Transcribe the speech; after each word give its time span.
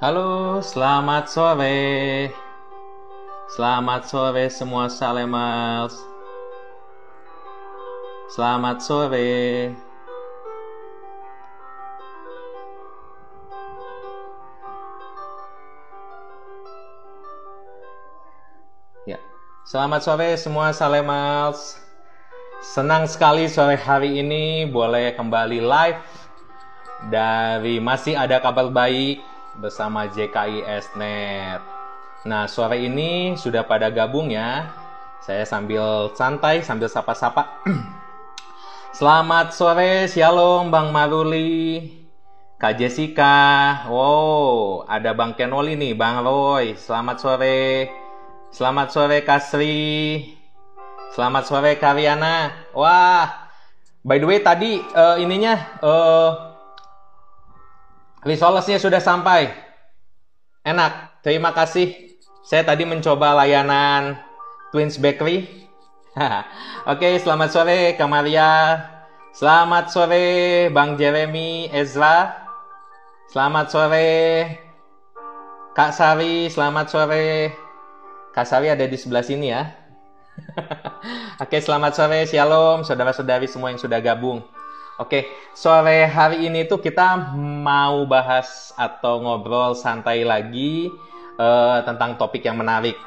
Halo, 0.00 0.64
selamat 0.64 1.28
sore. 1.28 2.32
Selamat 3.52 4.08
sore 4.08 4.48
semua 4.48 4.88
Salemals. 4.88 5.92
Selamat 8.32 8.80
sore. 8.80 9.76
Ya, 19.04 19.20
selamat 19.68 20.00
sore 20.00 20.28
semua 20.40 20.72
Salemals. 20.72 21.76
Senang 22.64 23.04
sekali 23.04 23.52
sore 23.52 23.76
hari 23.76 24.24
ini 24.24 24.64
boleh 24.64 25.12
kembali 25.12 25.60
live 25.60 26.00
dari 27.12 27.76
masih 27.84 28.16
ada 28.16 28.40
kabar 28.40 28.72
baik 28.72 29.39
bersama 29.58 30.06
JKIS 30.06 30.94
Net. 30.94 31.58
Nah, 32.28 32.44
sore 32.44 32.84
ini 32.84 33.34
sudah 33.34 33.64
pada 33.64 33.88
gabung 33.88 34.28
ya. 34.28 34.68
Saya 35.24 35.48
sambil 35.48 36.12
santai, 36.12 36.60
sambil 36.60 36.92
sapa-sapa. 36.92 37.64
Selamat 38.98 39.56
sore, 39.56 40.04
Shalom 40.10 40.68
Bang 40.68 40.92
Maruli, 40.92 41.88
Kak 42.60 42.76
Jessica. 42.76 43.88
Wow, 43.88 44.84
ada 44.84 45.16
Bang 45.16 45.32
Kenoli 45.32 45.80
nih, 45.80 45.96
Bang 45.96 46.20
Roy. 46.20 46.76
Selamat 46.76 47.16
sore. 47.16 47.88
Selamat 48.52 48.92
sore 48.92 49.24
Kasri. 49.24 50.26
Selamat 51.16 51.48
sore 51.48 51.78
Karyana. 51.78 52.52
Wah, 52.76 53.50
by 54.04 54.18
the 54.18 54.26
way 54.26 54.42
tadi 54.42 54.82
uh, 54.92 55.16
ininya 55.16 55.54
uh, 55.80 56.49
Resolve-nya 58.20 58.76
sudah 58.76 59.00
sampai. 59.00 59.48
Enak. 60.60 61.24
Terima 61.24 61.56
kasih. 61.56 62.16
Saya 62.44 62.64
tadi 62.68 62.84
mencoba 62.84 63.32
layanan 63.32 64.20
Twins 64.72 65.00
Bakery. 65.00 65.48
Oke, 66.90 67.16
selamat 67.16 67.48
sore 67.48 67.80
Kamaria. 67.96 68.76
Selamat 69.32 69.88
sore 69.88 70.68
Bang 70.68 71.00
Jeremy 71.00 71.72
Ezra. 71.72 72.34
Selamat 73.32 73.72
sore 73.72 74.08
Kak 75.72 75.96
Sari. 75.96 76.52
Selamat 76.52 76.92
sore. 76.92 77.56
Kak 78.36 78.44
Sari 78.44 78.68
ada 78.68 78.84
di 78.84 78.96
sebelah 79.00 79.24
sini 79.24 79.48
ya. 79.48 79.70
Oke, 81.42 81.56
selamat 81.62 81.92
sore. 81.96 82.28
Shalom 82.28 82.84
saudara-saudari 82.84 83.48
semua 83.48 83.72
yang 83.72 83.80
sudah 83.80 84.02
gabung. 84.04 84.44
Oke, 85.00 85.32
sore 85.56 86.04
hari 86.04 86.44
ini 86.44 86.68
tuh 86.68 86.76
kita 86.76 87.32
mau 87.64 88.04
bahas 88.04 88.68
atau 88.76 89.16
ngobrol 89.24 89.72
santai 89.72 90.28
lagi 90.28 90.92
uh, 91.40 91.80
tentang 91.88 92.20
topik 92.20 92.44
yang 92.44 92.60
menarik. 92.60 93.00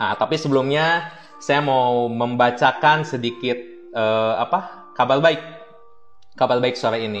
Nah, 0.00 0.16
tapi 0.16 0.40
sebelumnya 0.40 1.12
saya 1.36 1.60
mau 1.60 2.08
membacakan 2.08 3.04
sedikit 3.04 3.60
uh, 3.92 4.40
apa 4.40 4.88
kabar 4.96 5.20
baik. 5.20 5.44
Kabar 6.40 6.56
baik 6.56 6.80
sore 6.80 7.04
ini. 7.04 7.20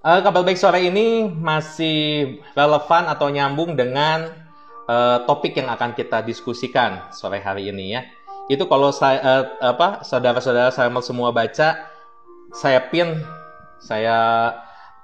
Uh, 0.00 0.24
kabar 0.24 0.40
baik 0.40 0.56
sore 0.56 0.80
ini 0.88 1.28
masih 1.28 2.40
relevan 2.56 3.12
atau 3.12 3.28
nyambung 3.28 3.76
dengan 3.76 4.24
uh, 4.88 5.20
topik 5.28 5.52
yang 5.60 5.68
akan 5.68 5.92
kita 5.92 6.24
diskusikan 6.24 7.12
sore 7.12 7.44
hari 7.44 7.68
ini 7.68 7.92
ya. 7.92 8.08
Itu 8.48 8.64
kalau 8.72 8.88
saya 8.88 9.20
uh, 9.20 9.44
apa 9.76 10.00
saudara-saudara 10.00 10.72
saya 10.72 10.88
mau 10.88 11.04
semua 11.04 11.28
baca 11.28 11.92
saya 12.54 12.80
pin 12.88 13.18
saya 13.82 14.16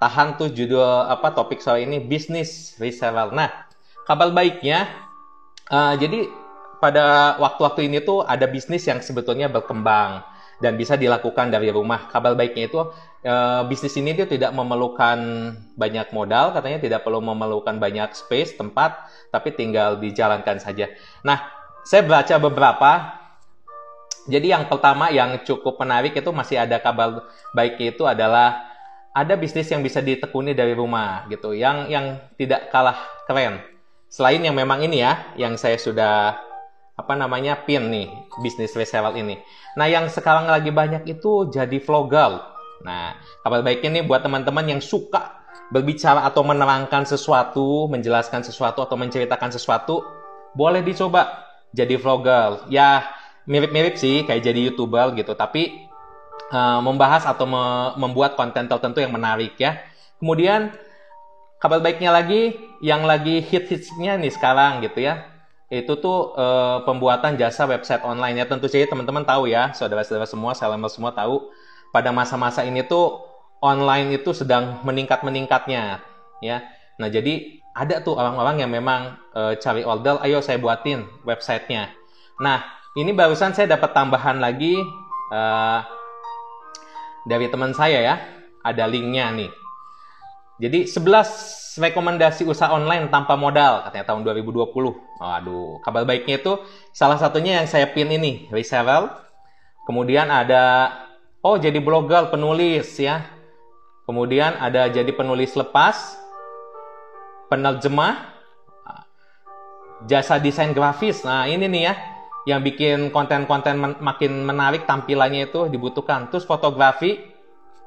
tahan 0.00 0.40
tuh 0.40 0.48
judul 0.48 1.04
apa 1.10 1.36
topik 1.36 1.60
soal 1.60 1.84
ini 1.84 2.00
bisnis 2.00 2.78
reseller. 2.80 3.28
Nah, 3.36 3.68
kabar 4.08 4.32
baiknya 4.32 4.88
uh, 5.68 5.92
jadi 5.98 6.30
pada 6.80 7.36
waktu-waktu 7.36 7.92
ini 7.92 8.00
tuh 8.00 8.24
ada 8.24 8.48
bisnis 8.48 8.88
yang 8.88 9.04
sebetulnya 9.04 9.52
berkembang 9.52 10.24
dan 10.64 10.80
bisa 10.80 10.96
dilakukan 10.96 11.52
dari 11.52 11.68
rumah. 11.68 12.08
Kabar 12.08 12.32
baiknya 12.32 12.72
itu 12.72 12.80
uh, 12.80 13.62
bisnis 13.68 13.92
ini 14.00 14.16
dia 14.16 14.24
tidak 14.24 14.56
memerlukan 14.56 15.18
banyak 15.76 16.08
modal, 16.16 16.56
katanya 16.56 16.80
tidak 16.80 17.00
perlu 17.04 17.20
memerlukan 17.20 17.76
banyak 17.76 18.16
space, 18.16 18.56
tempat, 18.56 18.96
tapi 19.28 19.52
tinggal 19.52 20.00
dijalankan 20.00 20.56
saja. 20.56 20.88
Nah, 21.20 21.44
saya 21.84 22.04
baca 22.08 22.36
beberapa 22.40 23.19
jadi 24.28 24.58
yang 24.58 24.64
pertama 24.68 25.08
yang 25.08 25.40
cukup 25.46 25.80
menarik 25.80 26.12
itu 26.12 26.30
masih 26.34 26.60
ada 26.60 26.76
kabar 26.76 27.24
baik 27.56 27.80
itu 27.80 28.04
adalah 28.04 28.70
ada 29.10 29.34
bisnis 29.34 29.66
yang 29.70 29.82
bisa 29.82 29.98
ditekuni 29.98 30.54
dari 30.54 30.70
rumah 30.74 31.26
gitu, 31.26 31.50
yang 31.50 31.90
yang 31.90 32.18
tidak 32.38 32.70
kalah 32.70 32.98
keren. 33.26 33.58
Selain 34.10 34.42
yang 34.42 34.54
memang 34.54 34.82
ini 34.82 35.02
ya, 35.02 35.34
yang 35.38 35.54
saya 35.58 35.78
sudah 35.78 36.38
apa 36.94 37.14
namanya 37.16 37.56
pin 37.64 37.90
nih 37.90 38.06
bisnis 38.44 38.76
reseller 38.76 39.16
ini. 39.16 39.40
Nah 39.74 39.88
yang 39.88 40.06
sekarang 40.06 40.46
lagi 40.46 40.70
banyak 40.70 41.08
itu 41.08 41.50
jadi 41.50 41.78
vlogger. 41.82 42.38
Nah 42.86 43.18
kabar 43.42 43.64
baiknya 43.66 44.00
nih 44.00 44.04
buat 44.06 44.22
teman-teman 44.22 44.78
yang 44.78 44.82
suka 44.82 45.42
berbicara 45.74 46.26
atau 46.26 46.42
menerangkan 46.46 47.06
sesuatu, 47.06 47.90
menjelaskan 47.90 48.46
sesuatu 48.46 48.82
atau 48.82 48.94
menceritakan 48.98 49.50
sesuatu, 49.50 50.02
boleh 50.54 50.82
dicoba 50.86 51.50
jadi 51.74 51.98
vlogger. 51.98 52.70
Ya 52.70 53.06
mirip-mirip 53.50 53.98
sih 53.98 54.22
kayak 54.22 54.46
jadi 54.46 54.70
youtuber 54.70 55.10
gitu. 55.18 55.34
Tapi 55.34 55.90
uh, 56.54 56.78
membahas 56.78 57.26
atau 57.26 57.50
me 57.50 57.98
membuat 57.98 58.38
konten 58.38 58.70
tertentu 58.70 59.02
yang 59.02 59.10
menarik 59.10 59.58
ya. 59.58 59.82
Kemudian 60.22 60.70
kabar 61.58 61.82
baiknya 61.82 62.14
lagi 62.14 62.54
yang 62.78 63.02
lagi 63.02 63.42
hit-hitsnya 63.42 64.14
nih 64.22 64.30
sekarang 64.30 64.86
gitu 64.86 65.02
ya. 65.02 65.26
Itu 65.66 65.98
tuh 65.98 66.34
uh, 66.38 66.86
pembuatan 66.86 67.34
jasa 67.34 67.66
website 67.66 68.06
online 68.06 68.38
ya. 68.38 68.46
Tentu 68.46 68.70
saja 68.70 68.86
teman-teman 68.86 69.26
tahu 69.26 69.50
ya 69.50 69.74
saudara-saudara 69.74 70.30
semua 70.30 70.54
salamer 70.54 70.88
semua 70.88 71.10
tahu. 71.10 71.50
Pada 71.90 72.14
masa-masa 72.14 72.62
ini 72.62 72.86
tuh 72.86 73.26
online 73.58 74.14
itu 74.14 74.30
sedang 74.30 74.78
meningkat-meningkatnya 74.86 75.98
ya. 76.38 76.56
Nah 77.02 77.08
jadi 77.10 77.58
ada 77.74 78.02
tuh 78.02 78.14
orang-orang 78.18 78.62
yang 78.62 78.70
memang 78.70 79.18
uh, 79.34 79.54
cari 79.58 79.82
order 79.82 80.18
ayo 80.22 80.38
saya 80.38 80.58
buatin 80.58 81.06
websitenya. 81.26 81.90
Nah 82.38 82.79
ini 82.98 83.14
barusan 83.14 83.54
saya 83.54 83.78
dapat 83.78 83.94
tambahan 83.94 84.42
lagi 84.42 84.74
uh, 85.30 85.80
dari 87.22 87.46
teman 87.46 87.70
saya 87.70 87.98
ya. 88.02 88.16
Ada 88.60 88.90
linknya 88.90 89.30
nih. 89.30 89.50
Jadi 90.60 90.84
11 90.84 91.80
rekomendasi 91.80 92.44
usaha 92.44 92.68
online 92.68 93.08
tanpa 93.08 93.38
modal 93.38 93.86
katanya 93.86 94.12
tahun 94.12 94.26
2020. 94.26 94.68
Waduh, 95.22 95.80
kabar 95.80 96.04
baiknya 96.04 96.42
itu 96.42 96.60
salah 96.92 97.16
satunya 97.16 97.62
yang 97.62 97.68
saya 97.70 97.88
pin 97.88 98.10
ini, 98.10 98.50
reseller. 98.52 99.08
Kemudian 99.88 100.28
ada 100.28 100.92
oh 101.40 101.56
jadi 101.56 101.80
blogger, 101.80 102.28
penulis 102.28 103.00
ya. 103.00 103.24
Kemudian 104.04 104.58
ada 104.58 104.90
jadi 104.90 105.08
penulis 105.14 105.54
lepas, 105.56 106.18
penerjemah, 107.48 108.34
jasa 110.04 110.36
desain 110.42 110.74
grafis. 110.74 111.22
Nah, 111.24 111.46
ini 111.48 111.64
nih 111.70 111.82
ya 111.88 112.09
yang 112.48 112.64
bikin 112.64 113.12
konten-konten 113.12 113.76
men 113.76 113.92
makin 114.00 114.44
menarik 114.48 114.88
tampilannya 114.88 115.52
itu 115.52 115.68
dibutuhkan. 115.68 116.32
Terus 116.32 116.48
fotografi, 116.48 117.20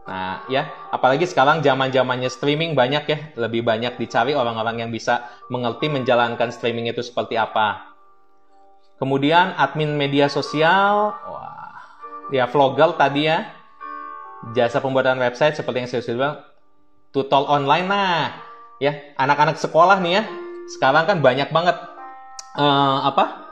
nah 0.05 0.45
ya, 0.45 0.69
apalagi 0.93 1.25
sekarang 1.25 1.65
zaman 1.65 1.89
zamannya 1.89 2.29
streaming 2.29 2.77
banyak 2.77 3.03
ya, 3.09 3.19
lebih 3.33 3.65
banyak 3.65 3.97
dicari 3.97 4.37
orang-orang 4.37 4.85
yang 4.85 4.91
bisa 4.93 5.25
mengerti 5.49 5.89
menjalankan 5.89 6.53
streaming 6.53 6.85
itu 6.89 7.01
seperti 7.01 7.33
apa. 7.39 7.97
Kemudian 9.01 9.57
admin 9.57 9.97
media 9.97 10.29
sosial, 10.29 11.17
wah, 11.17 11.73
ya 12.29 12.45
vlogger 12.45 12.93
tadi 12.93 13.25
ya, 13.25 13.49
jasa 14.53 14.79
pembuatan 14.79 15.17
website 15.17 15.57
seperti 15.57 15.77
yang 15.81 15.89
saya 15.89 16.01
sudah 16.05 16.17
bilang, 16.21 16.37
tutorial 17.09 17.49
online, 17.49 17.89
nah 17.89 18.37
ya, 18.77 19.01
anak-anak 19.17 19.57
sekolah 19.57 19.97
nih 19.97 20.21
ya, 20.21 20.23
sekarang 20.77 21.09
kan 21.09 21.17
banyak 21.19 21.49
banget 21.49 21.75
uh, 22.55 23.09
apa 23.09 23.42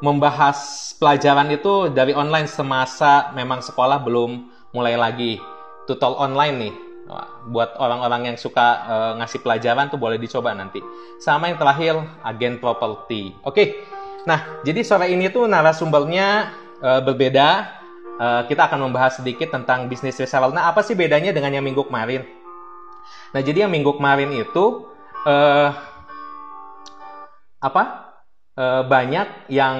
membahas 0.00 0.90
pelajaran 0.96 1.52
itu 1.52 1.92
dari 1.92 2.16
online 2.16 2.48
semasa 2.48 3.32
memang 3.36 3.60
sekolah 3.60 4.00
belum 4.00 4.48
mulai 4.72 4.96
lagi. 4.96 5.36
Tutorial 5.84 6.16
online 6.16 6.56
nih. 6.56 6.74
Buat 7.50 7.74
orang-orang 7.76 8.32
yang 8.32 8.36
suka 8.38 8.86
uh, 8.86 9.12
ngasih 9.18 9.42
pelajaran 9.42 9.90
tuh 9.90 10.00
boleh 10.00 10.16
dicoba 10.16 10.56
nanti. 10.56 10.80
Sama 11.20 11.52
yang 11.52 11.58
terakhir 11.60 12.00
agen 12.24 12.62
properti. 12.62 13.34
Oke. 13.44 13.84
Nah 14.24 14.60
jadi 14.64 14.80
sore 14.84 15.12
ini 15.12 15.28
tuh 15.28 15.44
narasumbernya 15.50 16.54
uh, 16.80 17.00
berbeda. 17.04 17.78
Uh, 18.20 18.42
kita 18.44 18.68
akan 18.68 18.84
membahas 18.84 19.16
sedikit 19.16 19.48
tentang 19.48 19.88
bisnis 19.88 20.20
reseller. 20.20 20.52
Nah 20.52 20.68
apa 20.68 20.84
sih 20.84 20.92
bedanya 20.92 21.32
dengan 21.32 21.56
yang 21.56 21.64
minggu 21.64 21.88
kemarin? 21.88 22.24
Nah 23.32 23.40
jadi 23.40 23.64
yang 23.66 23.72
minggu 23.72 23.96
kemarin 23.96 24.28
itu 24.36 24.86
uh, 25.24 25.72
apa 27.60 28.09
uh, 28.56 28.82
banyak 28.86 29.50
yang 29.52 29.76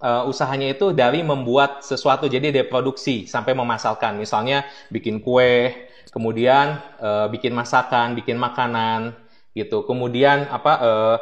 uh, 0.00 0.28
usahanya 0.28 0.74
itu 0.74 0.92
dari 0.92 1.22
membuat 1.22 1.86
sesuatu 1.86 2.26
jadi 2.26 2.50
dari 2.50 2.66
produksi 2.68 3.24
sampai 3.28 3.54
memasalkan 3.56 4.16
misalnya 4.18 4.66
bikin 4.90 5.22
kue 5.22 5.72
kemudian 6.10 6.80
uh, 7.00 7.26
bikin 7.30 7.54
masakan 7.54 8.18
bikin 8.18 8.36
makanan 8.36 9.24
gitu. 9.54 9.86
Kemudian 9.86 10.50
apa 10.50 10.72
uh, 10.82 11.16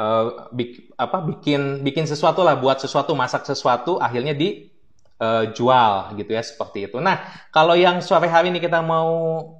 uh, 0.00 0.24
bik, 0.50 0.96
apa 0.96 1.22
bikin 1.22 1.84
bikin 1.84 2.08
sesuatu 2.08 2.40
lah, 2.42 2.56
buat 2.58 2.80
sesuatu, 2.80 3.12
masak 3.12 3.44
sesuatu, 3.46 4.00
akhirnya 4.00 4.32
dijual 4.34 6.16
gitu 6.18 6.30
ya 6.32 6.42
seperti 6.42 6.90
itu. 6.90 6.98
Nah, 6.98 7.22
kalau 7.52 7.76
yang 7.76 8.00
sore 8.00 8.26
hari 8.26 8.50
ini 8.50 8.58
kita 8.58 8.80
mau 8.80 9.12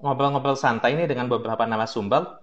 ngobrol-ngobrol 0.03 0.57
santai 0.59 0.97
ini 0.97 1.05
dengan 1.05 1.29
beberapa 1.29 1.63
narasumber, 1.69 2.41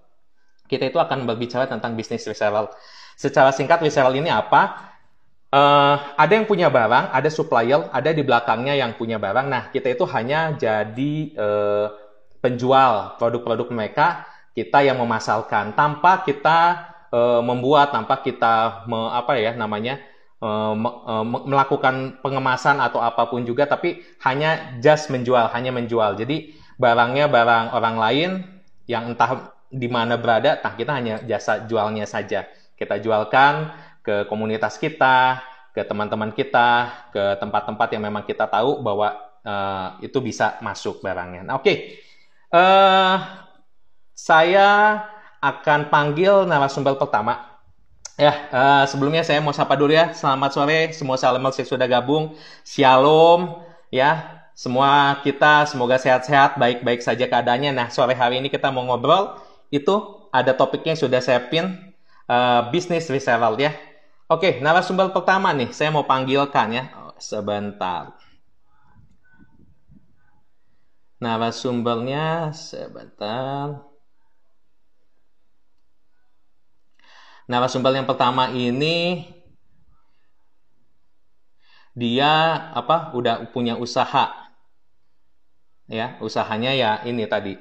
kita 0.69 0.87
itu 0.87 1.01
akan 1.01 1.27
berbicara 1.27 1.67
tentang 1.67 1.97
bisnis 1.97 2.23
reseller. 2.29 2.69
Secara 3.15 3.51
singkat 3.55 3.81
reseller 3.81 4.17
ini 4.17 4.29
apa? 4.29 4.91
uh, 5.51 5.95
ada 6.15 6.31
yang 6.31 6.47
punya 6.47 6.71
barang, 6.71 7.11
ada 7.11 7.29
supplier, 7.29 7.91
ada 7.91 8.09
di 8.15 8.23
belakangnya 8.23 8.73
yang 8.79 8.95
punya 8.95 9.19
barang. 9.19 9.47
Nah, 9.51 9.63
kita 9.69 9.91
itu 9.93 10.07
hanya 10.09 10.55
jadi 10.55 11.13
uh, 11.35 11.85
penjual 12.41 13.19
produk-produk 13.21 13.67
mereka, 13.69 14.25
kita 14.57 14.81
yang 14.81 14.97
memasalkan 14.97 15.75
tanpa 15.77 16.23
kita 16.25 16.89
uh, 17.13 17.41
membuat, 17.43 17.93
tanpa 17.93 18.19
kita 18.23 18.87
me, 18.89 18.99
apa 19.13 19.37
ya 19.37 19.53
namanya 19.53 20.01
uh, 20.41 20.73
me, 20.73 20.89
uh, 20.89 21.25
melakukan 21.45 22.19
pengemasan 22.25 22.81
atau 22.81 22.99
apa 23.03 23.29
pun 23.29 23.45
juga, 23.45 23.69
tapi 23.69 24.01
hanya 24.25 24.79
just 24.81 25.13
menjual, 25.13 25.51
hanya 25.53 25.69
menjual. 25.69 26.17
Jadi 26.17 26.57
barangnya 26.81 27.29
barang 27.29 27.65
orang 27.77 27.95
lain 28.01 28.29
yang 28.89 29.13
entah 29.13 29.53
di 29.71 29.87
mana 29.87 30.19
berada, 30.19 30.59
nah 30.59 30.73
kita 30.75 30.91
hanya 30.91 31.15
jasa 31.23 31.63
jualnya 31.63 32.03
saja. 32.03 32.43
Kita 32.81 32.97
jualkan 32.97 33.69
ke 34.01 34.25
komunitas 34.25 34.81
kita, 34.81 35.45
ke 35.71 35.85
teman-teman 35.85 36.33
kita, 36.33 36.89
ke 37.13 37.37
tempat-tempat 37.37 37.87
yang 37.93 38.03
memang 38.09 38.25
kita 38.25 38.49
tahu 38.49 38.81
bahwa 38.81 39.13
uh, 39.45 40.01
itu 40.01 40.17
bisa 40.17 40.57
masuk 40.65 40.97
barangnya. 41.05 41.45
Nah, 41.45 41.61
oke, 41.61 41.63
okay. 41.63 41.77
uh, 42.51 42.57
eh, 42.57 43.17
saya 44.17 44.69
akan 45.37 45.93
panggil 45.93 46.49
narasumber 46.49 46.97
pertama. 46.97 47.61
Ya, 48.19 48.49
uh, 48.49 48.83
sebelumnya 48.85 49.21
saya 49.21 49.41
mau 49.41 49.53
sapa 49.53 49.73
dulu 49.77 49.93
ya. 49.93 50.13
Selamat 50.17 50.53
sore, 50.53 50.89
semua 50.93 51.21
salam 51.21 51.41
yang 51.41 51.53
sudah 51.53 51.85
gabung. 51.85 52.33
Shalom, 52.65 53.61
ya. 53.93 54.41
Semua 54.51 55.17
kita 55.25 55.65
semoga 55.65 55.97
sehat-sehat, 55.97 56.59
baik-baik 56.59 57.01
saja 57.01 57.25
keadaannya. 57.25 57.71
Nah, 57.73 57.87
sore 57.89 58.13
hari 58.13 58.41
ini 58.43 58.51
kita 58.51 58.69
mau 58.69 58.85
ngobrol. 58.85 59.37
Itu 59.73 60.27
ada 60.29 60.53
topiknya 60.53 60.93
yang 60.93 61.01
sudah 61.01 61.21
saya 61.23 61.41
pin 61.49 61.90
uh, 62.31 62.71
bisnis 62.71 63.11
reseller 63.11 63.53
ya. 63.59 63.71
Oke, 64.31 64.63
narasumber 64.63 65.11
pertama 65.11 65.51
nih, 65.51 65.75
saya 65.75 65.91
mau 65.91 66.07
panggilkan 66.07 66.67
ya. 66.71 66.83
Oh, 66.95 67.13
sebentar. 67.19 68.15
Narasumbernya 71.19 72.55
sebentar. 72.55 73.83
Narasumber 77.51 77.91
yang 77.91 78.07
pertama 78.07 78.47
ini 78.55 79.27
dia 81.91 82.31
apa? 82.71 83.11
Udah 83.11 83.51
punya 83.51 83.75
usaha. 83.75 84.31
Ya, 85.91 86.15
usahanya 86.23 86.71
ya 86.71 87.03
ini 87.03 87.27
tadi. 87.27 87.59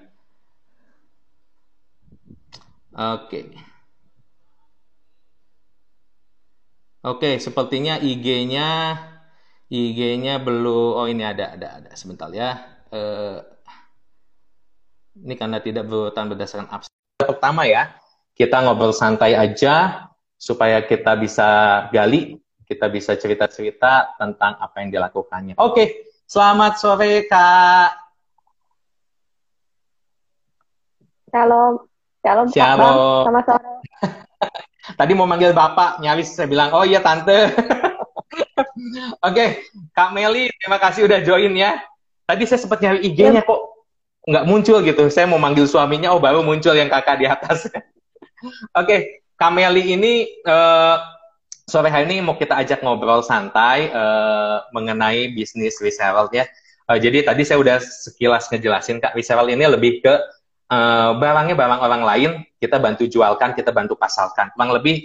Oke. 2.95 3.51
Okay. 3.51 3.70
Oke, 7.01 7.41
sepertinya 7.41 7.97
IG-nya 7.97 9.01
IG-nya 9.73 10.43
belum 10.43 11.01
oh 11.01 11.07
ini 11.09 11.25
ada 11.25 11.57
ada 11.57 11.81
ada 11.81 11.91
sebentar 11.97 12.29
ya. 12.29 12.61
Uh, 12.93 13.41
ini 15.17 15.33
karena 15.39 15.63
tidak 15.65 15.89
berurutan 15.89 16.29
berdasarkan 16.29 16.69
absen. 16.69 16.93
Pertama 17.17 17.65
ya, 17.65 17.95
kita 18.37 18.61
ngobrol 18.61 18.93
santai 18.93 19.33
aja 19.33 20.09
supaya 20.35 20.83
kita 20.85 21.17
bisa 21.17 21.49
gali, 21.95 22.37
kita 22.67 22.91
bisa 22.93 23.17
cerita-cerita 23.17 24.19
tentang 24.21 24.59
apa 24.61 24.77
yang 24.83 24.91
dilakukannya. 24.93 25.55
Oke, 25.57 26.05
selamat 26.29 26.73
sore 26.83 27.25
Kak. 27.31 27.91
Shalom. 31.31 31.75
Shalom. 32.21 32.47
Shalom. 32.51 32.97
Selamat 33.25 33.45
sore. 33.49 33.73
Tadi 34.81 35.13
mau 35.13 35.29
manggil 35.29 35.53
Bapak, 35.53 36.01
nyaris 36.01 36.33
saya 36.33 36.49
bilang, 36.49 36.73
oh 36.73 36.85
iya 36.85 37.05
Tante. 37.05 37.51
Oke, 39.21 39.21
okay. 39.21 39.49
Kak 39.93 40.17
Meli, 40.17 40.49
terima 40.57 40.81
kasih 40.81 41.05
udah 41.05 41.21
join 41.21 41.53
ya. 41.53 41.79
Tadi 42.25 42.47
saya 42.49 42.61
sempat 42.63 42.81
nyari 42.81 43.05
IG-nya 43.05 43.45
kok 43.45 43.61
nggak 44.25 44.47
muncul 44.49 44.81
gitu. 44.81 45.11
Saya 45.13 45.29
mau 45.29 45.37
manggil 45.37 45.69
suaminya, 45.69 46.15
oh 46.15 46.23
baru 46.23 46.41
muncul 46.41 46.73
yang 46.73 46.89
kakak 46.89 47.21
di 47.21 47.27
atas. 47.29 47.67
Oke, 47.69 47.85
okay. 48.73 49.01
Kak 49.37 49.53
Meli 49.53 49.93
ini 49.93 50.29
uh, 50.49 50.97
sore 51.69 51.93
hari 51.93 52.09
ini 52.11 52.25
mau 52.25 52.35
kita 52.35 52.57
ajak 52.61 52.81
ngobrol 52.81 53.23
santai 53.23 53.93
uh, 53.93 54.65
mengenai 54.73 55.33
bisnis 55.37 55.79
reseller 55.79 56.27
ya. 56.33 56.45
Uh, 56.91 56.99
jadi 56.99 57.23
tadi 57.23 57.47
saya 57.47 57.61
udah 57.61 57.79
sekilas 57.79 58.49
ngejelasin 58.51 58.99
Kak, 58.99 59.15
reseller 59.15 59.49
ini 59.53 59.65
lebih 59.69 60.03
ke 60.03 60.15
uh, 60.71 61.11
barangnya 61.19 61.59
barang 61.59 61.81
orang 61.83 62.03
lain, 62.07 62.31
kita 62.63 62.79
bantu 62.79 63.05
jualkan, 63.11 63.53
kita 63.59 63.75
bantu 63.75 63.99
pasalkan. 63.99 64.55
Kurang 64.55 64.71
lebih 64.73 65.03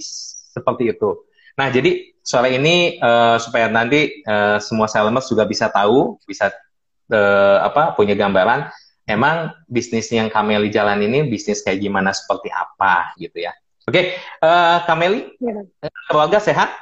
seperti 0.55 0.93
itu. 0.93 1.25
Nah, 1.57 1.67
jadi 1.73 2.15
sore 2.21 2.55
ini 2.55 2.99
uh, 3.01 3.41
supaya 3.41 3.67
nanti 3.67 4.21
uh, 4.23 4.61
semua 4.61 4.85
sellers 4.85 5.27
juga 5.27 5.43
bisa 5.43 5.67
tahu, 5.67 6.21
bisa 6.23 6.53
uh, 7.11 7.57
apa 7.63 7.95
punya 7.97 8.13
gambaran, 8.13 8.69
emang 9.07 9.53
bisnis 9.69 10.09
yang 10.11 10.27
Kameli 10.27 10.69
jalan 10.69 11.01
ini 11.05 11.25
bisnis 11.27 11.61
kayak 11.65 11.81
gimana, 11.81 12.11
seperti 12.11 12.51
apa 12.51 13.15
gitu 13.19 13.43
ya. 13.43 13.53
Oke, 13.85 13.93
okay, 13.93 14.03
uh, 14.41 14.81
Kameli, 14.89 15.37
ya. 15.37 15.61
keluarga 16.09 16.41
sehat? 16.41 16.73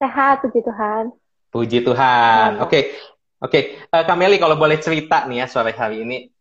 Sehat, 0.00 0.40
puji 0.40 0.64
Tuhan. 0.64 1.04
Puji 1.52 1.78
Tuhan. 1.84 2.64
Oke, 2.64 2.96
oke. 3.42 3.50
Okay. 3.52 3.62
Uh, 3.92 4.04
Kameli 4.08 4.40
kalau 4.40 4.56
boleh 4.56 4.80
cerita 4.80 5.28
nih 5.28 5.44
ya 5.44 5.46
sore 5.46 5.76
hari 5.76 6.08
ini, 6.08 6.32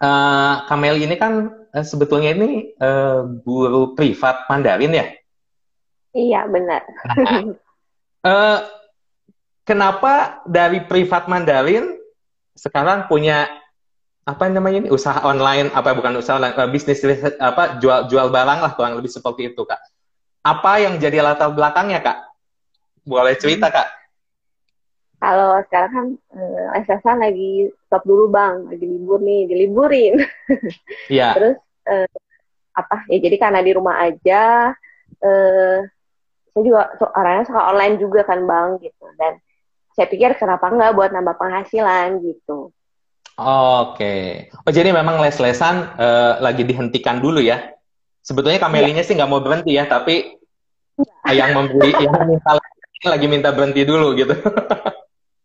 uh, 0.00 0.64
Kameli 0.66 1.06
ini 1.06 1.14
kan 1.18 1.52
uh, 1.70 1.84
sebetulnya 1.84 2.34
ini 2.34 2.74
uh, 2.78 3.26
guru 3.42 3.94
privat 3.94 4.46
Mandarin 4.50 4.94
ya? 4.94 5.06
Iya 6.14 6.46
benar. 6.46 6.82
Nah, 7.18 7.42
uh, 8.24 8.58
kenapa 9.66 10.42
dari 10.46 10.86
privat 10.86 11.26
Mandarin 11.26 11.98
sekarang 12.54 13.10
punya 13.10 13.50
apa 14.24 14.48
namanya 14.48 14.86
ini 14.86 14.90
usaha 14.94 15.20
online 15.20 15.68
apa 15.76 15.92
bukan 15.92 16.16
usaha 16.16 16.40
online 16.40 16.56
uh, 16.56 16.70
bisnis 16.70 17.04
apa 17.36 17.76
jual 17.76 18.08
jual 18.08 18.32
barang 18.32 18.58
lah 18.64 18.72
kurang 18.72 18.96
lebih 18.96 19.10
seperti 19.12 19.52
itu 19.52 19.62
kak. 19.66 19.82
Apa 20.44 20.80
yang 20.80 20.96
jadi 21.00 21.24
latar 21.24 21.52
belakangnya 21.52 22.00
kak? 22.00 22.18
Boleh 23.04 23.36
cerita 23.36 23.68
kak? 23.68 24.03
Kalau 25.24 25.56
sekarang 25.64 25.92
kan 25.96 26.06
uh, 26.36 26.76
eh, 26.76 26.84
SSA 26.84 27.16
lagi 27.16 27.72
stop 27.88 28.04
dulu 28.04 28.28
bang, 28.28 28.68
lagi 28.68 28.84
libur 28.84 29.24
nih, 29.24 29.48
diliburin. 29.48 30.14
Iya. 31.12 31.32
Terus 31.32 31.56
uh, 31.88 32.08
apa? 32.76 33.08
Ya 33.08 33.18
jadi 33.24 33.36
karena 33.40 33.64
di 33.64 33.72
rumah 33.72 34.04
aja, 34.04 34.76
uh, 35.24 35.78
saya 36.52 36.62
juga 36.62 36.92
so, 37.00 37.08
orangnya 37.16 37.48
suka 37.48 37.62
online 37.72 37.96
juga 37.96 38.20
kan 38.28 38.44
bang 38.44 38.68
gitu. 38.84 39.04
Dan 39.16 39.40
saya 39.96 40.06
pikir 40.12 40.36
kenapa 40.36 40.68
nggak 40.68 40.92
buat 40.92 41.10
nambah 41.16 41.40
penghasilan 41.40 42.20
gitu. 42.20 42.68
Oke. 43.40 43.96
Okay. 43.96 44.24
Oh 44.68 44.72
jadi 44.76 44.92
memang 44.92 45.24
les-lesan 45.24 45.96
uh, 45.96 46.36
lagi 46.44 46.68
dihentikan 46.68 47.24
dulu 47.24 47.40
ya? 47.40 47.72
Sebetulnya 48.20 48.60
kamelinya 48.60 49.00
ya. 49.00 49.08
sih 49.08 49.16
nggak 49.16 49.30
mau 49.32 49.40
berhenti 49.40 49.72
ya, 49.72 49.88
tapi 49.88 50.36
ya. 51.28 51.32
yang 51.32 51.56
memberi 51.56 51.92
yang 51.96 52.12
minta 52.28 52.60
lagi 53.04 53.26
minta 53.28 53.52
berhenti 53.56 53.88
dulu 53.88 54.12
gitu. 54.16 54.36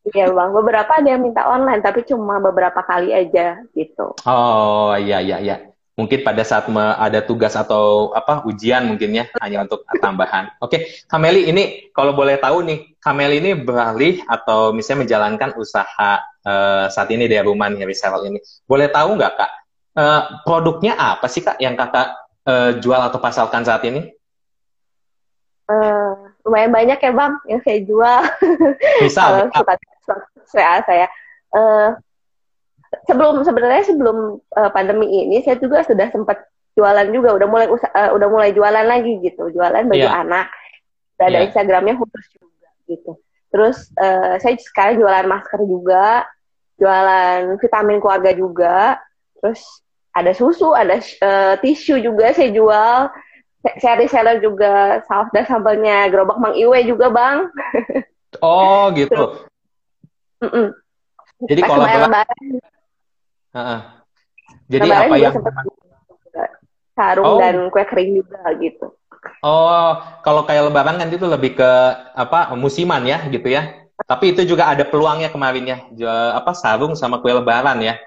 Iya 0.09 0.33
bang, 0.33 0.49
beberapa 0.55 0.91
ada 0.97 1.07
yang 1.09 1.21
minta 1.21 1.45
online, 1.45 1.81
tapi 1.85 2.01
cuma 2.07 2.41
beberapa 2.41 2.81
kali 2.81 3.13
aja 3.13 3.61
gitu. 3.77 4.15
Oh 4.25 4.93
iya 4.97 5.21
iya 5.21 5.37
iya. 5.37 5.55
Mungkin 5.99 6.23
pada 6.23 6.47
saat 6.47 6.71
ada 6.71 7.19
tugas 7.27 7.59
atau 7.59 8.15
apa 8.15 8.47
ujian 8.47 8.87
mungkin 8.87 9.19
ya 9.19 9.27
hanya 9.43 9.67
untuk 9.67 9.83
tambahan. 9.99 10.47
Oke, 10.63 10.87
Kameli 11.11 11.51
ini 11.51 11.91
kalau 11.91 12.15
boleh 12.15 12.39
tahu 12.39 12.63
nih, 12.63 12.95
Kameli 13.03 13.43
ini 13.43 13.51
beralih 13.51 14.23
atau 14.23 14.71
misalnya 14.71 15.03
menjalankan 15.03 15.59
usaha 15.59 16.23
uh, 16.23 16.87
saat 16.87 17.11
ini 17.11 17.27
dari 17.27 17.43
rumah 17.43 17.67
nih 17.67 17.83
reseller 17.83 18.31
ini. 18.31 18.39
Boleh 18.63 18.87
tahu 18.87 19.19
nggak 19.19 19.33
kak 19.35 19.51
uh, 19.99 20.21
produknya 20.47 20.95
apa 20.95 21.27
sih 21.27 21.43
kak 21.43 21.59
yang 21.59 21.75
kakak 21.75 22.15
uh, 22.47 22.79
jual 22.79 23.01
atau 23.03 23.19
pasalkan 23.19 23.67
saat 23.67 23.83
ini? 23.83 24.07
Uh, 25.67 26.31
lumayan 26.47 26.71
banyak 26.73 26.97
ya 26.97 27.11
bang 27.11 27.33
yang 27.45 27.61
saya 27.61 27.79
jual. 27.83 28.21
Misal, 29.03 29.29
suka 29.53 29.75
saya 30.49 30.81
saya 30.83 31.05
uh, 31.55 31.95
sebelum 33.05 33.45
sebenarnya 33.45 33.85
sebelum 33.85 34.41
uh, 34.57 34.69
pandemi 34.73 35.07
ini 35.07 35.45
saya 35.45 35.61
juga 35.61 35.85
sudah 35.85 36.09
sempat 36.09 36.45
jualan 36.73 37.07
juga 37.13 37.37
udah 37.37 37.47
mulai 37.47 37.67
uh, 37.69 38.09
udah 38.15 38.27
mulai 38.27 38.49
jualan 38.51 38.85
lagi 38.85 39.21
gitu 39.21 39.53
jualan 39.53 39.85
baju 39.85 40.07
yeah. 40.09 40.21
anak 40.25 40.47
ada 41.19 41.39
yeah. 41.39 41.45
Instagramnya 41.47 41.99
khusus 41.99 42.25
juga 42.35 42.69
gitu 42.87 43.11
terus 43.49 43.89
uh, 43.97 44.37
saya 44.41 44.57
sekarang 44.57 45.01
jualan 45.01 45.27
masker 45.29 45.61
juga 45.65 46.25
jualan 46.79 47.59
vitamin 47.59 47.99
keluarga 47.99 48.31
juga 48.33 49.01
terus 49.39 49.83
ada 50.13 50.31
susu, 50.33 50.73
ada 50.73 50.99
uh, 50.99 51.55
tisu 51.61 52.01
juga 52.01 52.33
saya 52.33 52.49
jual. 52.51 53.07
Saya 53.83 53.99
reseller 53.99 54.39
juga 54.39 55.03
saus 55.03 55.27
dan 55.35 55.43
sambalnya 55.43 56.07
gerobak 56.07 56.39
Mang 56.39 56.55
Iwe 56.55 56.83
juga 56.87 57.11
bang. 57.11 57.37
Oh 58.45 58.93
gitu. 58.93 59.48
Mm 60.39 60.49
-mm. 60.49 60.67
Jadi 61.47 61.61
kalau 61.63 61.83
lebaran, 61.87 62.11
uh 62.11 63.59
-uh. 63.59 63.79
jadi 64.67 64.87
apa 64.91 65.15
yang 65.15 65.33
sarung 66.99 67.25
oh. 67.25 67.39
dan 67.39 67.55
kue 67.71 67.83
kering 67.87 68.11
juga 68.19 68.43
gitu. 68.59 68.87
Oh, 69.39 69.91
kalau 70.23 70.43
kayak 70.43 70.67
lebaran 70.67 70.99
kan 70.99 71.07
itu 71.07 71.23
lebih 71.27 71.55
ke 71.55 71.71
apa 72.15 72.51
musiman 72.59 73.03
ya 73.07 73.23
gitu 73.31 73.47
ya. 73.47 73.87
Tapi 74.03 74.31
itu 74.35 74.47
juga 74.47 74.71
ada 74.71 74.87
peluangnya 74.87 75.31
kemarin 75.31 75.63
ya, 75.75 75.77
apa 76.35 76.55
sarung 76.55 76.95
sama 76.95 77.19
kue 77.23 77.31
lebaran 77.31 77.79
ya. 77.83 77.99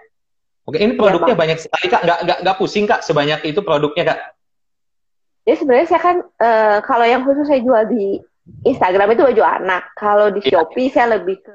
Oke, 0.63 0.79
ini 0.79 0.95
iya, 0.95 1.01
produknya 1.01 1.35
ya, 1.35 1.41
banyak 1.41 1.59
sekali 1.59 1.87
kak, 1.91 2.03
nggak 2.07 2.19
nggak 2.23 2.39
nggak 2.47 2.57
pusing 2.61 2.87
kak 2.87 3.01
sebanyak 3.03 3.41
itu 3.49 3.61
produknya 3.65 4.15
kak? 4.15 4.19
Ya 5.43 5.55
sebenarnya 5.59 5.89
saya 5.91 6.01
kan 6.01 6.17
uh, 6.23 6.79
kalau 6.87 7.03
yang 7.03 7.27
khusus 7.27 7.51
saya 7.51 7.59
jual 7.59 7.83
di 7.91 8.23
Instagram 8.63 9.11
itu 9.11 9.27
baju 9.27 9.43
anak. 9.43 9.91
Kalau 9.99 10.31
di 10.31 10.39
ya. 10.47 10.63
Shopee 10.63 10.87
saya 10.87 11.19
lebih 11.19 11.43
ke 11.43 11.55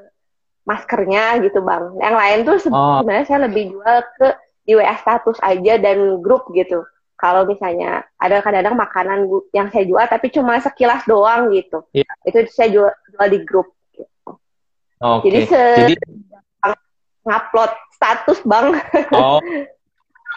maskernya 0.68 1.40
gitu 1.40 1.64
bang. 1.64 1.96
Yang 1.96 2.14
lain 2.20 2.38
tuh 2.44 2.56
oh. 2.68 3.00
sebenarnya 3.00 3.24
oh. 3.24 3.28
saya 3.32 3.40
lebih 3.48 3.64
jual 3.72 3.96
ke 4.20 4.28
di 4.68 4.76
WA 4.76 4.96
status 5.00 5.40
aja 5.40 5.80
dan 5.80 6.20
grup 6.20 6.44
gitu. 6.52 6.84
Kalau 7.16 7.48
misalnya 7.48 8.04
ada 8.20 8.44
kadang-kadang 8.44 8.76
makanan 8.76 9.18
yang 9.56 9.72
saya 9.72 9.88
jual 9.88 10.04
tapi 10.04 10.28
cuma 10.28 10.60
sekilas 10.60 11.08
doang 11.08 11.48
gitu. 11.56 11.80
Ya. 11.96 12.06
Itu 12.28 12.44
saya 12.52 12.68
jual, 12.68 12.92
jual 12.92 13.26
di 13.32 13.40
grup. 13.48 13.72
Gitu. 13.96 14.30
Okay. 15.00 15.24
Jadi, 15.32 15.40
se 15.48 15.62
Jadi 15.82 15.94
ngupload 17.24 17.72
status 17.96 18.38
bang. 18.44 18.76
Oh, 19.18 19.40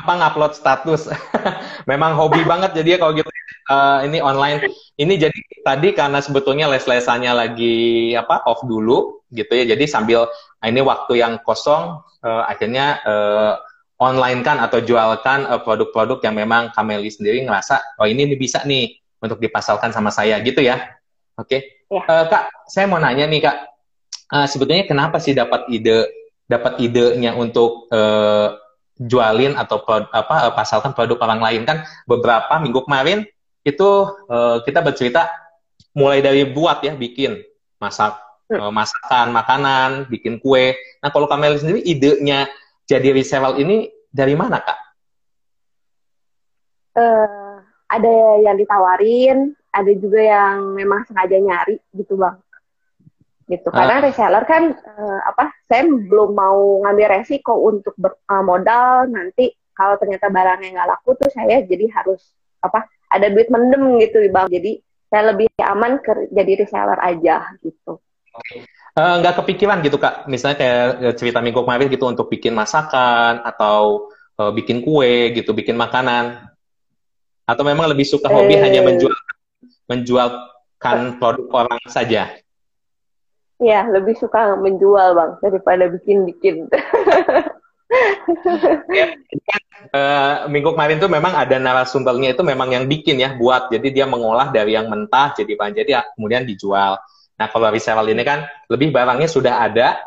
apa 0.02 0.12
ngupload 0.18 0.58
status? 0.58 1.12
Memang 1.92 2.16
hobi 2.18 2.42
banget 2.48 2.74
jadi 2.74 2.96
ya 2.96 2.98
kalau 3.04 3.14
gitu. 3.20 3.30
Uh, 3.70 4.02
ini 4.08 4.18
online. 4.24 4.66
Ini 4.98 5.14
jadi 5.22 5.40
tadi 5.62 5.94
karena 5.94 6.18
sebetulnya 6.24 6.66
les-lesannya 6.66 7.30
lagi 7.36 8.12
apa 8.18 8.42
off 8.50 8.66
dulu 8.66 9.21
gitu 9.32 9.52
ya. 9.56 9.66
Jadi 9.76 9.88
sambil 9.88 10.28
nah 10.62 10.68
ini 10.70 10.84
waktu 10.84 11.24
yang 11.24 11.42
kosong 11.42 12.04
uh, 12.22 12.44
akhirnya 12.46 13.02
uh, 13.02 13.54
online 14.02 14.46
kan 14.46 14.62
atau 14.62 14.82
jualkan 14.82 15.46
produk-produk 15.66 16.22
uh, 16.22 16.24
yang 16.30 16.36
memang 16.38 16.70
Kameli 16.74 17.10
sendiri 17.10 17.42
ngerasa 17.46 17.98
oh 18.02 18.08
ini, 18.10 18.30
bisa 18.38 18.62
nih 18.68 18.98
untuk 19.22 19.38
dipasarkan 19.42 19.94
sama 19.94 20.10
saya 20.10 20.42
gitu 20.42 20.62
ya. 20.62 20.82
Oke. 21.38 21.48
Okay. 21.48 21.60
Ya. 21.92 22.02
Uh, 22.08 22.26
Kak, 22.30 22.44
saya 22.68 22.86
mau 22.90 22.98
nanya 22.98 23.26
nih 23.30 23.42
Kak. 23.46 23.58
Uh, 24.32 24.48
sebetulnya 24.48 24.88
kenapa 24.88 25.20
sih 25.20 25.36
dapat 25.36 25.68
ide 25.68 26.08
dapat 26.48 26.80
idenya 26.84 27.32
untuk 27.36 27.88
uh, 27.92 28.60
jualin 29.00 29.56
atau 29.56 29.82
pro, 29.82 30.04
apa 30.12 30.52
uh, 30.52 30.54
pasalkan 30.54 30.92
produk 30.92 31.18
orang 31.24 31.42
lain 31.42 31.62
kan 31.64 31.88
beberapa 32.06 32.60
minggu 32.60 32.84
kemarin 32.84 33.24
itu 33.64 33.90
uh, 34.28 34.60
kita 34.62 34.84
bercerita 34.84 35.32
mulai 35.96 36.20
dari 36.20 36.44
buat 36.48 36.84
ya 36.84 36.94
bikin 36.94 37.40
masak 37.80 38.20
uh, 38.60 38.74
masakan 38.74 39.32
makanan 39.32 40.12
bikin 40.12 40.42
kue. 40.42 40.76
Nah 41.00 41.10
kalau 41.14 41.30
Kamel 41.30 41.56
sendiri 41.56 41.80
idenya 41.86 42.50
jadi 42.90 43.16
reseller 43.16 43.56
ini 43.62 43.88
dari 44.12 44.36
mana 44.36 44.60
kak? 44.60 44.80
Uh, 46.92 47.64
ada 47.88 48.16
yang 48.44 48.60
ditawarin 48.60 49.56
ada 49.72 49.92
juga 49.96 50.20
yang 50.20 50.76
memang 50.76 51.08
sengaja 51.08 51.40
nyari 51.40 51.80
gitu 51.96 52.20
bang. 52.20 52.36
Gitu 53.48 53.68
ah. 53.72 53.74
karena 53.76 53.96
reseller 54.04 54.44
kan 54.44 54.64
uh, 54.76 55.20
apa 55.28 55.52
saya 55.68 55.88
belum 55.88 56.36
mau 56.36 56.84
ngambil 56.84 57.20
resiko 57.20 57.56
untuk 57.64 57.96
ber, 57.96 58.20
uh, 58.28 58.44
modal. 58.44 59.08
Nanti 59.08 59.56
kalau 59.72 59.96
ternyata 59.96 60.28
barangnya 60.28 60.76
nggak 60.76 60.90
laku 60.92 61.16
tuh 61.16 61.32
saya 61.32 61.64
jadi 61.64 61.88
harus 61.96 62.36
apa 62.60 62.86
ada 63.08 63.32
duit 63.32 63.48
mendem 63.48 64.00
gitu 64.04 64.20
bang. 64.28 64.52
Jadi 64.52 64.84
saya 65.08 65.36
lebih 65.36 65.48
aman 65.60 66.00
ke 66.04 66.32
jadi 66.32 66.64
reseller 66.64 67.00
aja 67.00 67.56
gitu 67.64 68.00
uh, 68.96 69.16
nggak 69.20 69.36
kepikiran 69.44 69.80
gitu 69.86 69.98
kak. 70.02 70.28
Misalnya 70.28 70.58
kayak 70.58 71.16
cerita 71.20 71.40
minggu 71.40 71.64
kemarin 71.64 71.88
gitu 71.92 72.06
untuk 72.08 72.28
bikin 72.28 72.56
masakan 72.56 73.44
atau 73.44 74.12
uh, 74.40 74.52
bikin 74.52 74.84
kue 74.84 75.36
gitu 75.36 75.52
bikin 75.56 75.76
makanan. 75.78 76.48
Atau 77.46 77.68
memang 77.68 77.92
lebih 77.92 78.08
suka 78.08 78.32
hobi 78.32 78.56
eh, 78.56 78.62
hanya 78.64 78.82
menjual 78.86 79.12
menjualkan 79.92 81.20
produk 81.20 81.68
orang 81.68 81.82
saja? 81.92 82.32
Iya, 83.62 83.86
lebih 83.94 84.18
suka 84.18 84.58
menjual 84.58 85.14
bang 85.14 85.32
daripada 85.38 85.86
bikin-bikin. 85.92 86.66
ya, 88.90 89.06
kan, 89.46 89.62
uh, 89.94 90.36
minggu 90.50 90.74
kemarin 90.74 90.98
tuh 90.98 91.12
memang 91.12 91.36
ada 91.36 91.62
narasumbernya 91.62 92.34
itu 92.34 92.42
memang 92.42 92.74
yang 92.74 92.90
bikin 92.90 93.22
ya 93.22 93.38
buat. 93.38 93.70
Jadi 93.70 93.94
dia 93.94 94.10
mengolah 94.10 94.50
dari 94.50 94.74
yang 94.74 94.90
mentah 94.90 95.38
jadi 95.38 95.54
bahan 95.54 95.78
jadi 95.78 95.90
ya, 95.94 96.02
kemudian 96.18 96.42
dijual. 96.48 96.98
Nah 97.42 97.50
kalau 97.50 97.74
reseller 97.74 98.06
ini 98.14 98.22
kan 98.22 98.46
lebih 98.70 98.94
barangnya 98.94 99.26
sudah 99.26 99.66
ada 99.66 99.98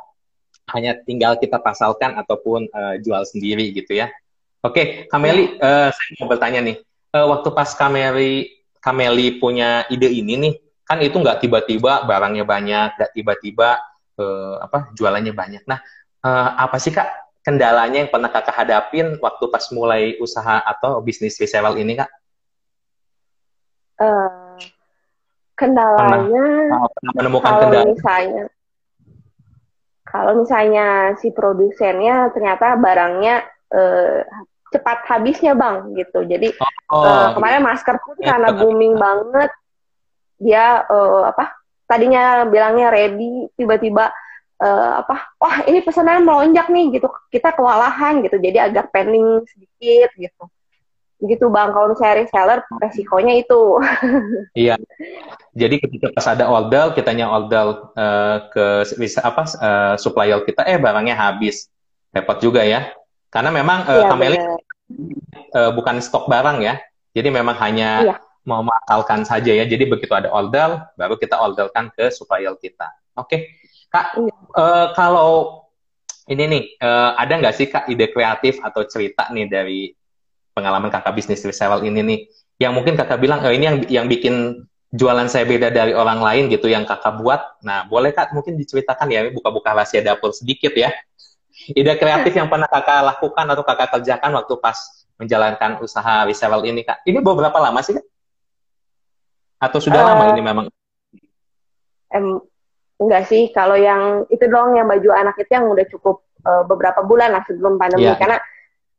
hanya 0.70 0.94
tinggal 1.02 1.34
kita 1.34 1.58
pasalkan 1.58 2.14
ataupun 2.14 2.70
uh, 2.70 2.94
jual 3.02 3.26
sendiri 3.26 3.74
gitu 3.74 3.98
ya. 3.98 4.14
Oke, 4.62 5.10
Kameli, 5.10 5.58
uh, 5.58 5.90
saya 5.92 6.10
mau 6.22 6.30
bertanya 6.30 6.62
nih, 6.64 6.78
uh, 7.12 7.26
waktu 7.28 7.52
pas 7.52 7.68
Kameli 7.74 8.48
Kameli 8.80 9.36
punya 9.36 9.84
ide 9.92 10.08
ini 10.08 10.40
nih, 10.40 10.54
kan 10.86 11.02
itu 11.04 11.18
nggak 11.20 11.42
tiba-tiba 11.44 12.06
barangnya 12.08 12.48
banyak, 12.48 12.96
nggak 12.96 13.12
tiba-tiba 13.12 13.82
uh, 14.16 14.56
apa 14.62 14.94
jualannya 14.96 15.36
banyak. 15.36 15.68
Nah, 15.68 15.84
uh, 16.24 16.48
apa 16.56 16.80
sih 16.80 16.94
kak 16.94 17.08
kendalanya 17.44 18.04
yang 18.04 18.08
pernah 18.08 18.32
kakak 18.32 18.56
hadapin 18.56 19.20
waktu 19.20 19.44
pas 19.52 19.68
mulai 19.68 20.16
usaha 20.16 20.64
atau 20.64 21.04
bisnis 21.04 21.36
reseller 21.36 21.76
ini 21.76 22.00
kak? 22.00 22.10
Uh, 24.00 24.43
kendalanya 25.54 26.44
pernah, 26.70 26.90
pernah 26.90 27.12
menemukan 27.14 27.50
kalau 27.50 27.62
kendala. 27.66 27.86
misalnya 27.90 28.44
kalau 30.04 30.32
misalnya 30.38 30.86
si 31.18 31.34
produsennya 31.34 32.30
ternyata 32.30 32.78
barangnya 32.78 33.42
uh, 33.74 34.22
cepat 34.70 35.06
habisnya 35.10 35.58
bang 35.58 35.90
gitu. 35.98 36.22
Jadi 36.26 36.54
oh, 36.90 37.02
uh, 37.02 37.34
kemarin 37.34 37.62
masker 37.62 37.98
pun 37.98 38.18
karena 38.18 38.54
booming 38.54 38.94
banget 38.94 39.50
dia 40.38 40.82
uh, 40.86 41.30
apa 41.30 41.54
tadinya 41.86 42.46
bilangnya 42.46 42.90
ready 42.90 43.50
tiba-tiba 43.54 44.10
uh, 44.62 45.02
apa 45.02 45.34
wah 45.38 45.62
ini 45.66 45.82
pesanan 45.82 46.22
melonjak 46.22 46.70
nih 46.70 46.94
gitu. 46.98 47.10
Kita 47.30 47.50
kewalahan 47.54 48.22
gitu. 48.22 48.38
Jadi 48.38 48.58
agak 48.58 48.94
pending 48.94 49.42
sedikit 49.50 50.14
gitu 50.14 50.44
gitu 51.22 51.50
bang. 51.50 51.70
Kalau 51.70 51.94
saya 51.94 52.22
reseller 52.22 52.60
resikonya 52.82 53.34
itu. 53.38 53.60
Iya. 54.54 54.78
Jadi 55.54 55.82
ketika 55.82 56.14
pas 56.14 56.26
ada 56.30 56.46
order 56.46 56.94
kitanya 56.94 57.30
order 57.30 57.90
uh, 57.94 58.38
ke 58.50 58.86
bisa 58.98 59.22
apa 59.22 59.42
uh, 59.58 59.94
supplier 59.98 60.42
kita 60.46 60.66
eh 60.66 60.78
barangnya 60.78 61.14
habis. 61.14 61.70
Repot 62.14 62.38
juga 62.38 62.62
ya. 62.62 62.90
Karena 63.34 63.50
memang 63.50 63.82
uh, 63.90 64.06
iya, 64.06 64.08
Kameli 64.10 64.38
uh, 64.38 65.70
bukan 65.74 65.98
stok 65.98 66.30
barang 66.30 66.62
ya. 66.62 66.78
Jadi 67.14 67.28
memang 67.30 67.54
hanya 67.58 67.90
iya. 68.02 68.16
memakalkan 68.46 69.26
saja 69.26 69.50
ya. 69.50 69.66
Jadi 69.66 69.86
begitu 69.90 70.14
ada 70.14 70.30
order, 70.30 70.86
baru 70.98 71.18
kita 71.18 71.38
orderkan 71.38 71.90
ke 71.94 72.10
supplier 72.14 72.54
kita. 72.58 72.90
Oke, 73.14 73.26
okay. 73.26 73.40
kak, 73.94 74.18
uh, 74.58 74.90
kalau 74.98 75.62
ini 76.26 76.44
nih, 76.50 76.62
uh, 76.82 77.14
ada 77.14 77.38
nggak 77.38 77.54
sih 77.54 77.66
kak 77.70 77.86
ide 77.86 78.10
kreatif 78.10 78.58
atau 78.58 78.82
cerita 78.90 79.30
nih 79.30 79.46
dari 79.46 79.94
pengalaman 80.54 80.88
kakak 80.88 81.12
bisnis 81.18 81.42
reseller 81.42 81.82
ini 81.82 82.00
nih, 82.00 82.18
yang 82.62 82.72
mungkin 82.72 82.94
kakak 82.94 83.18
bilang, 83.18 83.42
oh, 83.42 83.50
ini 83.50 83.66
yang 83.66 83.78
yang 83.90 84.06
bikin 84.06 84.64
jualan 84.94 85.26
saya 85.26 85.42
beda 85.42 85.74
dari 85.74 85.90
orang 85.90 86.22
lain 86.22 86.46
gitu 86.46 86.70
yang 86.70 86.86
kakak 86.86 87.18
buat. 87.18 87.58
Nah, 87.66 87.90
boleh 87.90 88.14
kak 88.14 88.30
mungkin 88.30 88.54
diceritakan 88.54 89.10
ya, 89.10 89.26
buka-buka 89.34 89.74
rahasia 89.74 90.00
dapur 90.00 90.30
sedikit 90.30 90.70
ya. 90.78 90.94
Ide 91.74 91.98
kreatif 91.98 92.30
yang 92.34 92.46
pernah 92.46 92.70
kakak 92.70 93.02
lakukan 93.02 93.46
atau 93.50 93.62
kakak 93.66 93.88
kerjakan 93.98 94.30
waktu 94.38 94.54
pas 94.62 94.78
menjalankan 95.18 95.82
usaha 95.82 96.22
reseller 96.26 96.62
ini 96.66 96.86
kak. 96.86 97.02
Ini 97.02 97.18
beberapa 97.18 97.58
lama 97.58 97.82
sih 97.82 97.98
kak? 97.98 98.06
Atau 99.58 99.82
sudah 99.82 99.98
uh, 100.02 100.06
lama 100.14 100.24
ini 100.34 100.42
memang? 100.42 100.66
Em, 102.14 102.38
enggak 103.02 103.26
sih, 103.26 103.50
kalau 103.50 103.74
yang 103.74 104.30
itu 104.30 104.46
doang 104.46 104.78
yang 104.78 104.86
baju 104.86 105.10
anak 105.10 105.34
itu 105.42 105.50
yang 105.50 105.66
udah 105.66 105.86
cukup 105.90 106.22
uh, 106.46 106.62
beberapa 106.70 107.02
bulan 107.02 107.34
lah 107.34 107.42
sebelum 107.50 107.78
pandemi. 107.78 108.06
Yeah. 108.06 108.18
Karena 108.18 108.38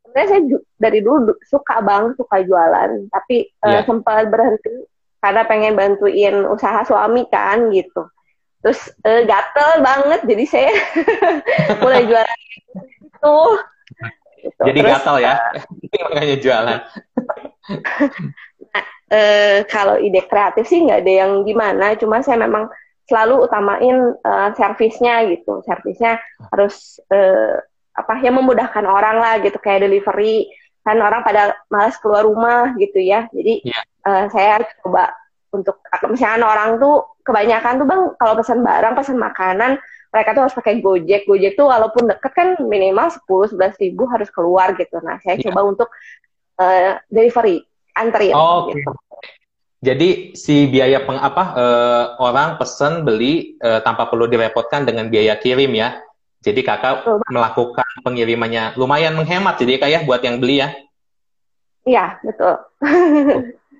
sebenarnya 0.04 0.28
saya 0.28 0.42
dari 0.76 1.00
dulu 1.00 1.32
suka 1.44 1.80
bang, 1.80 2.12
suka 2.16 2.44
jualan. 2.44 3.08
Tapi 3.08 3.48
uh, 3.64 3.80
yeah. 3.80 3.84
sempat 3.84 4.28
berhenti 4.28 4.86
karena 5.20 5.42
pengen 5.48 5.74
bantuin 5.74 6.44
usaha 6.46 6.84
suami 6.84 7.26
kan 7.32 7.72
gitu. 7.72 8.06
Terus 8.60 8.80
uh, 9.04 9.22
gatel 9.24 9.70
banget, 9.82 10.20
jadi 10.28 10.44
saya 10.46 10.72
mulai 11.82 12.04
jualan 12.04 12.38
itu. 13.02 13.38
Gitu. 14.46 14.62
Jadi 14.62 14.78
Terus, 14.78 14.92
gatel 14.94 15.16
ya, 15.22 15.34
uh, 15.34 16.06
makanya 16.12 16.36
jualan. 16.38 16.78
uh, 19.10 19.58
kalau 19.74 19.96
ide 19.98 20.22
kreatif 20.28 20.64
sih 20.68 20.84
nggak 20.86 21.02
ada 21.02 21.12
yang 21.26 21.32
gimana, 21.42 21.98
cuma 21.98 22.22
saya 22.22 22.38
memang 22.42 22.70
selalu 23.06 23.46
utamain 23.46 24.18
uh, 24.26 24.50
servisnya 24.58 25.26
gitu, 25.30 25.62
servisnya 25.62 26.18
harus 26.50 26.98
uh, 27.10 27.58
apa 27.96 28.20
ya 28.20 28.28
memudahkan 28.28 28.84
orang 28.84 29.16
lah 29.22 29.40
gitu 29.40 29.56
kayak 29.56 29.88
delivery 29.88 30.50
kan 30.86 31.02
orang 31.02 31.26
pada 31.26 31.58
malas 31.66 31.98
keluar 31.98 32.22
rumah 32.22 32.70
gitu 32.78 33.02
ya 33.02 33.26
jadi 33.34 33.66
yeah. 33.66 33.82
Iya. 33.82 34.06
uh, 34.06 34.24
saya 34.30 34.62
coba 34.86 35.10
untuk 35.50 35.82
misalnya 36.06 36.46
orang 36.46 36.78
tuh 36.78 37.18
kebanyakan 37.26 37.82
tuh 37.82 37.86
bang 37.90 38.02
kalau 38.22 38.34
pesan 38.38 38.62
barang 38.62 38.94
pesan 38.94 39.18
makanan 39.18 39.82
mereka 40.16 40.32
tuh 40.32 40.42
harus 40.48 40.56
pakai 40.56 40.80
Gojek. 40.80 41.28
Gojek 41.28 41.60
tuh 41.60 41.68
walaupun 41.68 42.08
deket 42.08 42.32
kan 42.32 42.48
minimal 42.64 43.12
10 43.12 43.52
11 43.52 43.76
ribu 43.84 44.08
harus 44.08 44.32
keluar 44.32 44.72
gitu. 44.72 44.96
Nah, 45.04 45.20
saya 45.20 45.36
yeah. 45.36 45.52
coba 45.52 45.60
untuk 45.68 45.88
uh, 46.56 46.96
delivery, 47.12 47.60
antri. 47.92 48.32
Oh, 48.32 48.72
gitu. 48.72 48.96
Jadi 49.84 50.32
si 50.32 50.66
biaya 50.72 51.04
peng 51.04 51.20
apa 51.20 51.44
uh, 51.52 52.04
orang 52.18 52.56
pesen 52.56 53.04
beli 53.04 53.60
uh, 53.60 53.84
tanpa 53.84 54.08
perlu 54.08 54.24
direpotkan 54.24 54.88
dengan 54.88 55.12
biaya 55.12 55.36
kirim 55.36 55.76
ya. 55.76 56.00
Jadi 56.46 56.62
kakak 56.62 57.02
Betul. 57.02 57.18
melakukan 57.26 57.88
pengirimannya 58.06 58.78
lumayan 58.78 59.18
menghemat 59.18 59.58
jadi 59.58 59.82
kayak 59.82 59.90
ya 59.90 60.00
buat 60.06 60.22
yang 60.22 60.38
beli 60.38 60.62
ya. 60.62 60.70
Iya 61.82 62.22
betul. 62.22 62.54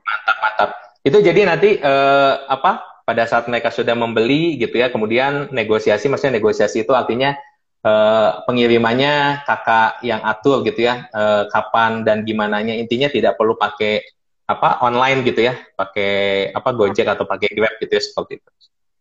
mantap 0.02 0.37
mantap. 0.42 0.70
Itu 1.06 1.23
jadi 1.23 1.46
nanti 1.46 1.78
uh, 1.78 2.42
apa 2.50 2.82
pada 3.06 3.23
saat 3.30 3.46
mereka 3.46 3.70
sudah 3.70 3.94
membeli 3.94 4.58
gitu 4.58 4.82
ya, 4.82 4.90
kemudian 4.90 5.54
negosiasi, 5.54 6.11
maksudnya 6.11 6.42
negosiasi 6.42 6.82
itu 6.82 6.90
artinya 6.90 7.38
uh, 7.87 8.42
pengirimannya 8.50 9.46
kakak 9.46 10.02
yang 10.02 10.26
atur 10.26 10.66
gitu 10.66 10.90
ya, 10.90 11.06
uh, 11.14 11.46
kapan 11.46 12.02
dan 12.02 12.26
gimana 12.26 12.58
nya 12.66 12.75
intinya 12.75 13.06
tidak 13.06 13.38
perlu 13.38 13.54
pakai 13.54 14.02
apa 14.50 14.82
online 14.82 15.23
gitu 15.23 15.46
ya, 15.46 15.54
pakai 15.78 16.50
apa 16.50 16.70
Gojek 16.75 17.06
atau 17.06 17.23
pakai 17.23 17.46
Grab 17.54 17.78
gitu 17.78 17.94
ya 17.94 18.02
seperti 18.02 18.42
itu. 18.42 18.50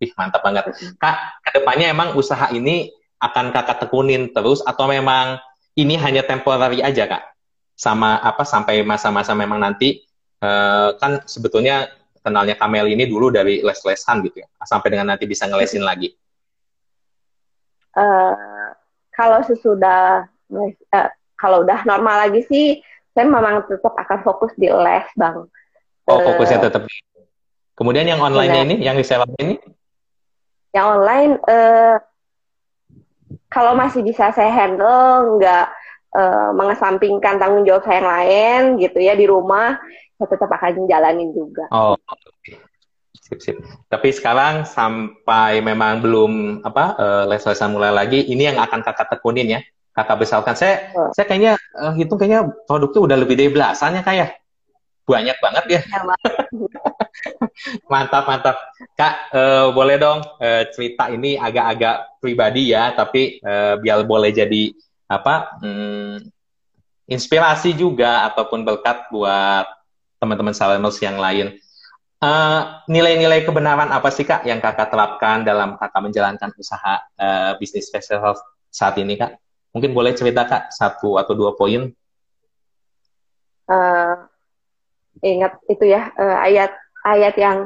Ih 0.05 0.11
mantap 0.13 0.45
banget. 0.45 0.69
Kak, 1.01 1.41
ke 1.41 1.49
depannya 1.57 1.89
emang 1.89 2.13
usaha 2.13 2.53
ini 2.53 2.93
akan 3.31 3.49
kakak 3.49 3.87
tekunin 3.87 4.29
terus 4.29 4.61
atau 4.61 4.85
memang 4.85 5.41
ini 5.75 5.97
hanya 5.97 6.21
temporary 6.23 6.79
aja 6.85 7.09
kak? 7.09 7.23
Sama 7.75 8.21
apa 8.23 8.47
sampai 8.47 8.85
masa-masa 8.87 9.35
memang 9.35 9.59
nanti 9.59 9.99
uh, 10.39 10.95
kan 10.95 11.25
sebetulnya 11.27 11.91
kenalnya 12.23 12.55
Kamel 12.57 12.89
ini 12.89 13.05
dulu 13.05 13.29
dari 13.29 13.61
les-lesan 13.61 14.25
gitu 14.25 14.41
ya, 14.41 14.47
sampai 14.65 14.87
dengan 14.95 15.13
nanti 15.13 15.29
bisa 15.29 15.45
ngelesin 15.45 15.83
lagi? 15.83 16.15
Uh, 17.93 18.73
kalau 19.13 19.39
sesudah 19.45 20.25
uh, 20.49 21.09
kalau 21.35 21.67
udah 21.67 21.83
normal 21.83 22.25
lagi 22.25 22.41
sih, 22.47 22.79
saya 23.11 23.27
memang 23.27 23.67
tetap 23.67 23.93
akan 23.93 24.19
fokus 24.23 24.55
di 24.55 24.71
les, 24.71 25.05
bang. 25.19 25.45
Oh, 26.07 26.19
fokusnya 26.19 26.59
uh, 26.59 26.63
tetap. 26.65 26.81
Kemudian 27.75 28.07
yang 28.07 28.23
online 28.23 28.55
ini, 28.65 28.75
yang 28.79 28.95
disewa 28.95 29.27
ini? 29.35 29.59
Yang 30.71 30.85
online, 30.95 31.33
uh, 31.43 31.99
kalau 33.55 33.71
masih 33.71 34.03
bisa 34.03 34.35
saya 34.35 34.51
handle, 34.51 35.39
nggak 35.39 35.65
uh, 36.11 36.51
mengesampingkan 36.51 37.39
tanggung 37.39 37.63
jawab 37.63 37.87
saya 37.87 38.03
yang 38.03 38.11
lain 38.11 38.61
gitu 38.83 38.99
ya 38.99 39.15
di 39.15 39.23
rumah, 39.23 39.79
saya 40.19 40.27
tetap 40.27 40.51
akan 40.51 40.83
jalanin 40.91 41.31
juga. 41.31 41.71
Oh, 41.71 41.95
sip 43.15 43.39
sip. 43.39 43.55
Tapi 43.87 44.11
sekarang 44.11 44.67
sampai 44.67 45.63
memang 45.63 46.03
belum 46.03 46.31
apa 46.67 46.99
uh, 46.99 47.23
les-lesan 47.31 47.71
mulai 47.71 47.95
lagi, 47.95 48.27
ini 48.27 48.51
yang 48.51 48.59
akan 48.59 48.83
kakak 48.83 49.07
tekunin 49.15 49.55
ya, 49.55 49.63
kakak 49.95 50.19
besarkan. 50.19 50.59
Saya 50.59 50.91
oh. 50.91 51.15
saya 51.15 51.23
kayaknya 51.23 51.55
uh, 51.79 51.95
hitung 51.95 52.19
kayaknya 52.19 52.51
produknya 52.67 53.01
udah 53.07 53.17
lebih 53.23 53.39
dari 53.39 53.49
belasan 53.55 53.95
ya 53.95 54.03
kayak 54.03 54.19
ya? 54.19 54.27
Banyak 55.05 55.37
banget 55.37 55.65
ya. 55.69 55.81
mantap 57.91 58.27
mantap, 58.27 58.57
kak 58.97 59.31
uh, 59.31 59.71
boleh 59.71 60.01
dong 60.01 60.19
uh, 60.41 60.63
cerita 60.73 61.07
ini 61.13 61.37
agak-agak 61.37 62.19
pribadi 62.19 62.73
ya, 62.73 62.91
tapi 62.91 63.39
uh, 63.45 63.77
biar 63.79 64.03
boleh 64.03 64.33
jadi 64.33 64.73
apa? 65.05 65.61
Hmm, 65.61 66.17
inspirasi 67.05 67.77
juga 67.77 68.25
ataupun 68.29 68.65
berkat 68.65 69.07
buat 69.13 69.69
teman-teman 70.17 70.57
Salemers 70.57 70.97
yang 70.99 71.21
lain. 71.21 71.53
Nilai-nilai 72.89 73.41
uh, 73.41 73.45
kebenaran 73.45 73.93
apa 73.93 74.09
sih 74.09 74.25
kak 74.25 74.49
yang 74.49 74.57
kakak 74.57 74.89
terapkan 74.89 75.45
dalam 75.45 75.77
kakak 75.77 76.01
menjalankan 76.01 76.49
usaha 76.57 76.97
uh, 77.21 77.53
bisnis 77.61 77.93
festival 77.93 78.33
saat 78.73 78.97
ini 78.97 79.13
kak? 79.13 79.37
Mungkin 79.77 79.93
boleh 79.93 80.17
cerita 80.17 80.49
kak 80.49 80.73
satu 80.73 81.21
atau 81.21 81.37
dua 81.37 81.53
poin. 81.53 81.93
Uh, 83.69 84.25
ingat 85.25 85.57
itu 85.65 85.89
ya 85.89 86.13
uh, 86.13 86.37
ayat 86.45 86.69
ayat 87.01 87.33
yang 87.41 87.65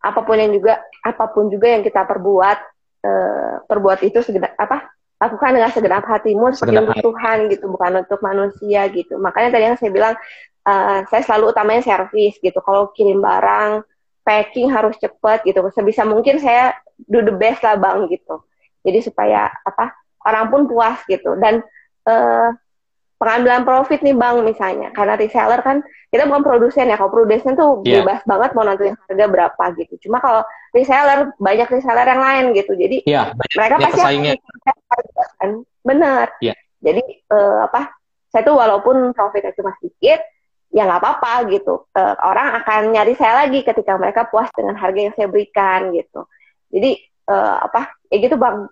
apa 0.00 0.20
pun 0.22 0.40
yang 0.40 0.52
juga 0.54 0.80
apa 1.04 1.24
pun 1.34 1.52
juga 1.52 1.68
yang 1.68 1.82
kita 1.84 2.08
perbuat 2.08 2.58
uh, 3.04 3.54
perbuat 3.68 4.00
itu 4.06 4.22
segera 4.24 4.54
apa? 4.56 4.88
Lakukan 5.16 5.56
dengan 5.56 5.72
segenap 5.72 6.04
hatimu 6.04 6.52
seperti 6.52 6.76
segenap 6.76 6.92
untuk 6.92 7.04
Tuhan 7.08 7.38
gitu 7.48 7.64
bukan 7.72 7.92
untuk 8.04 8.20
manusia 8.20 8.84
gitu. 8.92 9.16
Makanya 9.16 9.48
tadi 9.48 9.64
yang 9.64 9.78
saya 9.80 9.90
bilang 9.90 10.14
uh, 10.68 11.00
saya 11.08 11.22
selalu 11.24 11.56
utamanya 11.56 11.82
servis 11.82 12.36
gitu. 12.36 12.60
Kalau 12.60 12.92
kirim 12.92 13.24
barang 13.24 13.80
packing 14.28 14.68
harus 14.68 14.92
cepet 15.00 15.48
gitu. 15.48 15.64
Sebisa 15.72 16.04
mungkin 16.04 16.36
saya 16.36 16.76
do 17.08 17.24
the 17.24 17.32
best 17.32 17.64
lah 17.64 17.80
bang 17.80 18.04
gitu. 18.12 18.44
Jadi 18.84 19.08
supaya 19.08 19.48
apa 19.64 19.96
orang 20.28 20.52
pun 20.52 20.60
puas 20.68 21.00
gitu. 21.08 21.32
Dan 21.40 21.64
uh, 22.04 22.52
pengambilan 23.16 23.64
profit 23.64 24.04
nih 24.04 24.12
bang 24.12 24.36
misalnya. 24.44 24.92
Karena 24.92 25.16
reseller 25.16 25.64
kan 25.64 25.80
kita 26.16 26.24
bukan 26.32 26.42
produsen 26.42 26.88
ya 26.88 26.96
kalau 26.96 27.12
produsen 27.12 27.52
tuh 27.52 27.84
yeah. 27.84 28.00
bebas 28.00 28.24
banget 28.24 28.50
mau 28.56 28.64
nentuin 28.64 28.96
harga 28.96 29.26
berapa 29.28 29.64
gitu. 29.76 30.08
Cuma 30.08 30.18
kalau 30.24 30.40
reseller 30.72 31.36
banyak 31.36 31.68
reseller 31.68 32.08
yang 32.08 32.22
lain 32.24 32.44
gitu. 32.56 32.72
Jadi 32.72 33.04
yeah, 33.04 33.36
mereka 33.52 33.76
pasti 33.84 34.00
kan? 35.36 35.50
Benar 35.84 36.32
yeah. 36.40 36.56
jadi 36.80 37.04
uh, 37.28 37.68
apa 37.68 37.92
saya 38.32 38.42
tuh 38.42 38.56
walaupun 38.56 39.12
profitnya 39.12 39.52
cuma 39.52 39.76
sedikit 39.76 40.24
ya 40.72 40.88
nggak 40.88 41.04
apa-apa 41.04 41.52
gitu. 41.52 41.84
Uh, 41.92 42.16
orang 42.24 42.56
akan 42.64 42.96
nyari 42.96 43.12
saya 43.14 43.44
lagi 43.44 43.60
ketika 43.60 44.00
mereka 44.00 44.24
puas 44.24 44.48
dengan 44.56 44.80
harga 44.80 44.98
yang 44.98 45.14
saya 45.14 45.28
berikan 45.28 45.92
gitu. 45.92 46.24
Jadi 46.72 46.96
uh, 47.28 47.60
apa 47.60 47.92
ya 48.08 48.16
gitu 48.24 48.40
bang. 48.40 48.64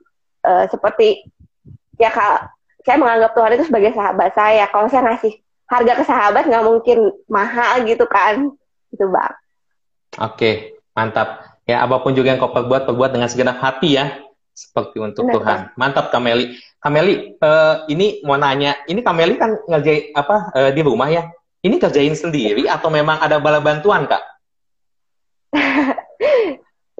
Uh, 0.44 0.68
seperti 0.68 1.24
ya 1.96 2.12
kak 2.12 2.52
saya 2.84 3.00
menganggap 3.00 3.32
Tuhan 3.32 3.52
itu 3.56 3.64
sebagai 3.68 3.92
sahabat 3.96 4.32
saya. 4.36 4.64
Kalau 4.68 4.88
saya 4.92 5.08
ngasih 5.08 5.43
harga 5.68 5.92
ke 6.00 6.04
sahabat 6.04 6.44
nggak 6.46 6.64
mungkin 6.64 6.98
mahal 7.26 7.84
gitu 7.88 8.04
kan, 8.08 8.52
itu 8.92 9.04
bang. 9.08 9.34
Oke, 10.20 10.78
mantap. 10.94 11.58
Ya 11.64 11.80
apa 11.80 11.96
pun 12.04 12.12
juga 12.12 12.30
yang 12.32 12.40
kau 12.40 12.52
perbuat, 12.52 12.84
perbuat 12.84 13.10
dengan 13.16 13.28
segenap 13.28 13.56
hati 13.56 13.96
ya, 13.96 14.20
seperti 14.52 15.00
untuk 15.00 15.26
Benar, 15.26 15.34
Tuhan. 15.34 15.58
Bang. 15.58 15.62
Mantap 15.80 16.12
Kameli. 16.14 16.54
Kameli, 16.78 17.40
uh, 17.40 17.88
ini 17.88 18.20
mau 18.22 18.36
nanya, 18.36 18.76
ini 18.86 19.00
Kameli 19.00 19.40
kan 19.40 19.56
ngerjain 19.66 20.12
apa 20.12 20.52
uh, 20.52 20.70
di 20.70 20.80
rumah 20.84 21.08
ya? 21.08 21.32
Ini 21.64 21.80
kerjain 21.80 22.12
sendiri 22.12 22.68
atau 22.68 22.92
memang 22.92 23.18
ada 23.24 23.40
bala 23.40 23.58
bantuan 23.58 24.04
kak? 24.04 24.20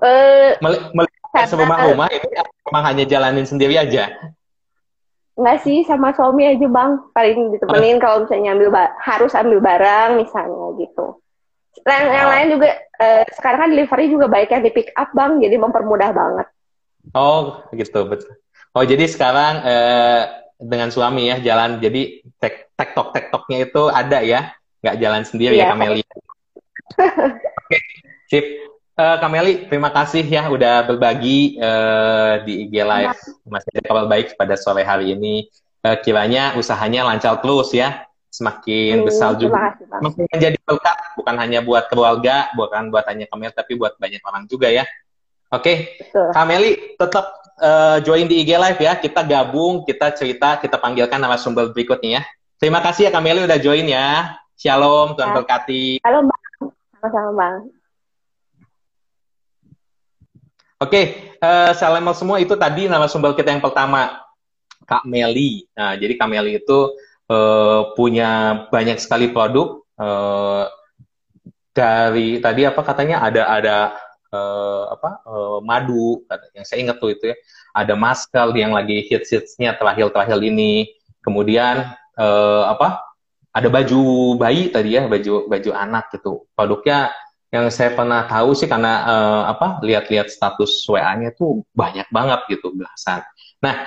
uh, 0.01 0.57
Melihat 0.65 1.45
sebelum 1.45 1.69
rumah 1.69 2.09
ini 2.09 2.27
memang 2.65 2.85
hanya 2.89 3.05
jalanin 3.05 3.45
sendiri 3.45 3.77
aja? 3.77 4.09
Enggak 5.35 5.67
sih, 5.67 5.83
sama 5.83 6.15
suami 6.15 6.47
aja 6.47 6.67
bang. 6.71 6.91
Paling 7.11 7.59
ditemenin 7.59 7.99
kalau 7.99 8.23
misalnya 8.23 8.55
ambil 8.55 8.71
harus 9.03 9.33
ambil 9.35 9.59
barang 9.59 10.11
misalnya 10.23 10.67
gitu. 10.79 11.19
Yang, 11.83 12.03
yang 12.07 12.29
lain 12.31 12.47
juga 12.55 12.69
eh, 13.03 13.25
sekarang 13.35 13.67
kan 13.67 13.71
delivery 13.75 14.07
juga 14.07 14.27
baik 14.31 14.55
yang 14.55 14.63
di 14.63 14.71
pick 14.71 14.95
up 14.95 15.11
bang, 15.11 15.43
jadi 15.43 15.59
mempermudah 15.59 16.11
banget. 16.15 16.47
Oh 17.13 17.67
gitu 17.75 18.07
betul. 18.07 18.39
Oh 18.79 18.87
jadi 18.87 19.11
sekarang 19.11 19.67
eh, 19.67 20.23
dengan 20.55 20.95
suami 20.95 21.29
ya 21.29 21.43
jalan 21.43 21.83
jadi 21.83 22.23
tek 22.39 22.71
tektok 22.79 23.11
tektoknya 23.11 23.59
itu 23.67 23.83
ada 23.91 24.19
ya, 24.23 24.55
nggak 24.87 24.97
jalan 25.03 25.23
sendiri 25.27 25.59
yeah. 25.59 25.67
ya 25.67 25.73
Kamelia. 25.75 26.07
Oke, 27.67 27.79
sip. 28.31 28.74
Uh, 28.95 29.19
Kameli, 29.19 29.67
terima 29.67 29.91
kasih 29.91 30.23
ya 30.23 30.47
udah 30.47 30.87
berbagi 30.87 31.59
uh, 31.59 32.39
di 32.47 32.71
IG 32.71 32.79
Live 32.79 33.19
Masih 33.43 33.75
ada 33.75 33.83
kabar 33.91 34.07
baik 34.07 34.39
pada 34.39 34.55
sore 34.55 34.87
hari 34.87 35.19
ini. 35.19 35.51
Uh, 35.83 35.99
kiranya 35.99 36.55
usahanya 36.55 37.03
lancar 37.03 37.43
terus 37.43 37.75
ya, 37.75 38.07
semakin 38.31 39.03
hmm, 39.03 39.07
besar 39.11 39.35
juga. 39.35 39.75
Kasih, 39.83 40.31
menjadi 40.31 40.59
berkat 40.63 40.97
bukan 41.19 41.35
hanya 41.43 41.59
buat 41.67 41.91
keluarga, 41.91 42.55
bukan 42.55 42.95
buat 42.95 43.03
hanya 43.11 43.27
Kameli, 43.27 43.51
tapi 43.51 43.75
buat 43.75 43.99
banyak 43.99 44.23
orang 44.23 44.47
juga 44.47 44.71
ya. 44.71 44.87
Oke, 45.51 45.99
okay. 46.15 46.31
Kameli 46.31 46.95
tetap 46.95 47.35
uh, 47.59 47.99
join 47.99 48.31
di 48.31 48.47
IG 48.47 48.55
Live 48.55 48.79
ya. 48.79 48.95
Kita 48.95 49.27
gabung, 49.27 49.83
kita 49.83 50.15
cerita, 50.15 50.63
kita 50.63 50.79
panggilkan 50.79 51.19
narasumber 51.19 51.75
berikutnya 51.75 52.23
ya. 52.23 52.23
Terima 52.63 52.79
kasih 52.79 53.11
ya 53.11 53.13
Kameli 53.13 53.43
udah 53.43 53.59
join 53.59 53.91
ya. 53.91 54.39
Shalom, 54.55 55.19
Tuhan 55.19 55.35
ya. 55.35 55.37
berkati. 55.43 55.85
Halo 56.07 56.31
Bang, 56.31 56.71
sama-sama 57.03 57.31
Bang. 57.35 57.75
Oke, 60.85 60.93
okay, 60.93 61.07
uh, 61.41 61.73
salam 61.73 62.05
semua 62.13 62.37
itu 62.45 62.53
tadi 62.61 62.85
nama 62.85 63.09
sumber 63.09 63.33
kita 63.33 63.57
yang 63.57 63.65
pertama, 63.65 64.21
Kak 64.85 65.09
Meli. 65.09 65.65
Nah, 65.73 65.97
jadi 65.97 66.13
Kak 66.21 66.29
Meli 66.29 66.61
itu 66.61 66.93
uh, 67.33 67.97
punya 67.97 68.63
banyak 68.69 69.01
sekali 69.01 69.33
produk 69.33 69.81
uh, 69.97 70.69
dari 71.73 72.37
tadi 72.37 72.69
apa 72.69 72.85
katanya 72.85 73.25
ada 73.25 73.49
ada 73.49 73.77
uh, 74.29 74.93
apa 74.93 75.25
uh, 75.25 75.59
madu 75.65 76.21
yang 76.53 76.69
saya 76.69 76.85
ingat 76.85 77.01
tuh 77.01 77.17
itu 77.17 77.33
ya, 77.33 77.37
ada 77.73 77.97
masker 77.97 78.53
yang 78.53 78.77
lagi 78.77 79.09
hits 79.09 79.33
hitsnya 79.33 79.73
terakhir 79.81 80.13
terakhir 80.13 80.37
ini, 80.45 80.93
kemudian 81.25 81.97
uh, 82.21 82.69
apa 82.69 83.01
ada 83.57 83.73
baju 83.73 84.37
bayi 84.37 84.69
tadi 84.69 85.01
ya, 85.01 85.09
baju 85.09 85.49
baju 85.49 85.71
anak 85.73 86.13
gitu. 86.13 86.45
Produknya 86.53 87.09
yang 87.55 87.71
saya 87.71 87.95
pernah 87.95 88.27
tahu 88.27 88.51
sih 88.59 88.67
karena 88.67 89.07
uh, 89.07 89.43
apa 89.47 89.79
lihat-lihat 89.87 90.27
status 90.27 90.83
WA-nya 90.91 91.31
tuh 91.39 91.63
banyak 91.71 92.11
banget 92.11 92.51
gitu 92.51 92.75
belasan. 92.75 93.23
Nah, 93.63 93.87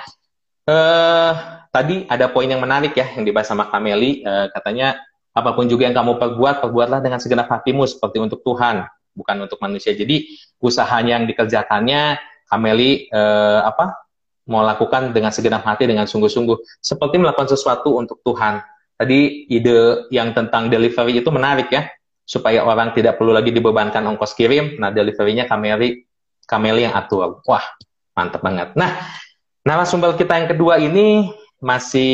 uh, 0.64 1.32
tadi 1.68 2.08
ada 2.08 2.32
poin 2.32 2.48
yang 2.48 2.64
menarik 2.64 2.96
ya 2.96 3.12
yang 3.12 3.28
dibahas 3.28 3.52
sama 3.52 3.68
Kameli 3.68 4.24
uh, 4.24 4.48
katanya 4.56 4.96
apa 5.36 5.52
pun 5.52 5.68
juga 5.68 5.84
yang 5.84 5.92
kamu 5.92 6.16
perbuat 6.16 6.64
perbuatlah 6.64 7.04
dengan 7.04 7.20
segenap 7.20 7.52
hatimu 7.52 7.84
seperti 7.84 8.16
untuk 8.16 8.40
Tuhan 8.40 8.88
bukan 9.12 9.36
untuk 9.44 9.60
manusia. 9.60 9.92
Jadi 9.92 10.32
usahanya 10.64 11.20
yang 11.20 11.28
dikerjakannya 11.28 12.16
Kameli 12.48 13.12
uh, 13.12 13.68
apa 13.68 14.00
mau 14.48 14.64
lakukan 14.64 15.12
dengan 15.12 15.28
segenap 15.28 15.60
hati 15.60 15.84
dengan 15.84 16.08
sungguh-sungguh 16.08 16.80
seperti 16.80 17.20
melakukan 17.20 17.52
sesuatu 17.52 18.00
untuk 18.00 18.24
Tuhan. 18.24 18.64
Tadi 18.96 19.44
ide 19.52 20.08
yang 20.08 20.32
tentang 20.32 20.72
delivery 20.72 21.20
itu 21.20 21.28
menarik 21.28 21.68
ya 21.68 21.84
supaya 22.28 22.60
orang 22.60 22.92
tidak 22.92 23.16
perlu 23.16 23.32
lagi 23.32 23.48
dibebankan 23.48 24.04
ongkos 24.04 24.36
kirim. 24.36 24.76
Nah, 24.76 24.92
deliverynya 24.92 25.48
Kameli 25.48 26.04
Kameli 26.44 26.84
yang 26.84 26.92
atur. 26.92 27.40
Wah, 27.48 27.64
mantap 28.12 28.44
banget. 28.44 28.76
Nah, 28.76 29.00
narasumber 29.64 30.12
kita 30.12 30.36
yang 30.36 30.48
kedua 30.52 30.76
ini 30.76 31.32
masih 31.56 32.12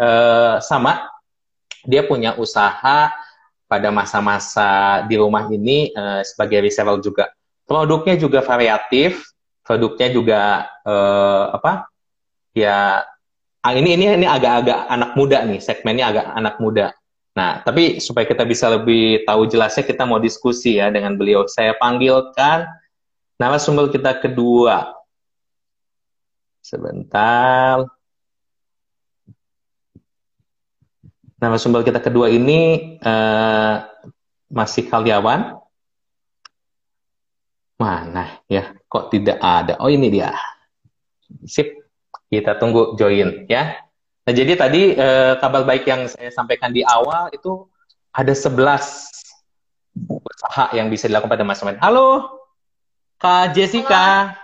uh, 0.00 0.56
sama. 0.64 1.04
Dia 1.84 2.08
punya 2.08 2.32
usaha 2.40 3.12
pada 3.68 3.88
masa-masa 3.92 5.02
di 5.08 5.16
rumah 5.20 5.48
ini 5.52 5.92
uh, 5.92 6.24
sebagai 6.24 6.64
reseller 6.64 7.00
juga. 7.04 7.28
Produknya 7.68 8.16
juga 8.16 8.40
variatif, 8.44 9.24
produknya 9.64 10.08
juga 10.12 10.40
uh, 10.84 11.56
apa? 11.56 11.88
Ya, 12.52 13.04
ini 13.72 13.96
ini 13.96 14.04
ini 14.20 14.26
agak-agak 14.28 14.92
anak 14.92 15.10
muda 15.16 15.44
nih, 15.48 15.60
segmennya 15.64 16.04
agak 16.12 16.26
anak 16.36 16.54
muda. 16.60 16.92
Nah, 17.32 17.64
tapi 17.64 17.96
supaya 17.96 18.28
kita 18.28 18.44
bisa 18.44 18.68
lebih 18.68 19.24
tahu 19.24 19.48
jelasnya, 19.48 19.88
kita 19.88 20.04
mau 20.04 20.20
diskusi 20.20 20.76
ya 20.76 20.92
dengan 20.92 21.16
beliau. 21.16 21.48
Saya 21.48 21.72
panggilkan 21.80 22.68
narasumber 23.40 23.88
kita 23.88 24.20
kedua. 24.20 24.92
Sebentar. 26.60 27.88
Narasumber 31.40 31.82
kita 31.82 32.04
kedua 32.04 32.28
ini 32.28 32.94
uh, 33.00 33.80
masih 34.52 34.92
karyawan. 34.92 35.56
Mana 37.80 38.44
ya? 38.46 38.76
Kok 38.86 39.08
tidak 39.08 39.40
ada? 39.40 39.80
Oh 39.80 39.88
ini 39.88 40.12
dia. 40.12 40.36
Sip. 41.48 41.80
Kita 42.32 42.56
tunggu 42.56 42.96
join 42.96 43.44
ya. 43.48 43.76
Nah, 44.22 44.30
jadi 44.30 44.54
tadi 44.54 44.94
eh, 44.94 45.34
kabar 45.42 45.66
baik 45.66 45.82
yang 45.82 46.06
saya 46.06 46.30
sampaikan 46.30 46.70
di 46.70 46.86
awal 46.86 47.26
itu 47.34 47.66
ada 48.14 48.30
11 48.30 48.62
usaha 50.06 50.70
yang 50.78 50.86
bisa 50.86 51.10
dilakukan 51.10 51.32
pada 51.34 51.42
masa 51.42 51.66
mendatang. 51.66 51.82
Halo, 51.90 52.08
Kak 53.18 53.50
Jessica. 53.50 54.38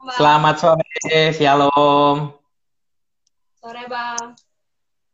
Halo. 0.00 0.12
Selamat 0.16 0.54
sore, 0.56 0.88
Shalom. 1.36 2.32
Sore, 3.60 3.84
Bang. 3.92 4.40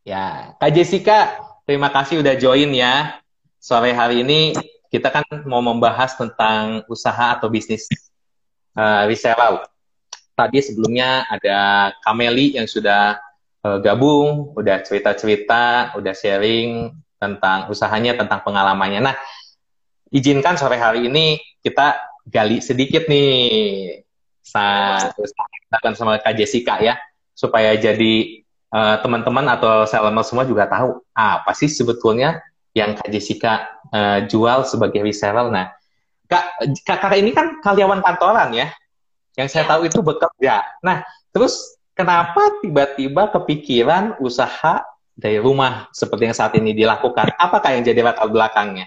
Ya, 0.07 0.55
Kak 0.62 0.71
Jessica, 0.73 1.42
terima 1.66 1.90
kasih 1.90 2.23
udah 2.23 2.38
join 2.38 2.71
ya. 2.71 3.18
Sore 3.59 3.90
hari 3.90 4.23
ini 4.23 4.55
kita 4.87 5.11
kan 5.11 5.27
mau 5.51 5.61
membahas 5.61 6.14
tentang 6.14 6.87
usaha 6.87 7.35
atau 7.35 7.51
bisnis 7.51 7.90
uh, 8.79 9.03
reseller. 9.11 9.66
Tadi 10.38 10.62
sebelumnya 10.62 11.27
ada 11.27 11.90
Kameli 12.07 12.55
yang 12.55 12.71
sudah 12.71 13.18
uh, 13.64 13.79
gabung, 13.83 14.55
udah 14.55 14.83
cerita-cerita, 14.83 15.94
udah 15.99 16.14
sharing 16.14 16.94
tentang 17.18 17.66
usahanya, 17.71 18.14
tentang 18.14 18.42
pengalamannya. 18.47 19.01
Nah, 19.03 19.16
izinkan 20.14 20.55
sore 20.55 20.79
hari 20.79 21.11
ini 21.11 21.38
kita 21.62 21.99
gali 22.29 22.61
sedikit 22.62 23.09
nih 23.09 24.05
saat 24.44 25.12
sama 25.97 26.21
Kak 26.23 26.35
Jessica 26.38 26.81
ya, 26.81 26.97
supaya 27.35 27.75
jadi 27.77 28.44
uh, 28.73 28.97
teman-teman 29.05 29.44
atau 29.53 29.85
seller 29.85 30.12
semua 30.25 30.44
juga 30.49 30.64
tahu 30.68 31.05
apa 31.12 31.53
sih 31.53 31.68
sebetulnya 31.68 32.40
yang 32.73 32.94
Kak 32.94 33.11
Jessica 33.11 33.66
uh, 33.90 34.25
jual 34.25 34.64
sebagai 34.64 35.03
reseller. 35.03 35.51
Nah, 35.51 35.73
Kak, 36.29 36.68
Kak, 36.85 37.16
ini 37.16 37.33
kan 37.33 37.61
karyawan 37.64 38.05
kantoran 38.05 38.53
ya, 38.53 38.68
yang 39.37 39.49
saya 39.49 39.64
ya. 39.66 39.71
tahu 39.75 39.81
itu 39.88 39.99
bekerja. 40.05 40.64
Nah, 40.85 41.03
terus 41.33 41.78
kenapa 41.98 42.62
tiba-tiba 42.62 43.26
kepikiran 43.34 44.22
usaha 44.22 44.87
dari 45.18 45.42
rumah 45.42 45.90
seperti 45.90 46.30
yang 46.30 46.37
saat 46.38 46.54
ini 46.54 46.70
dilakukan? 46.70 47.34
Apakah 47.34 47.74
yang 47.74 47.82
jadi 47.82 48.06
latar 48.06 48.30
belakangnya? 48.30 48.87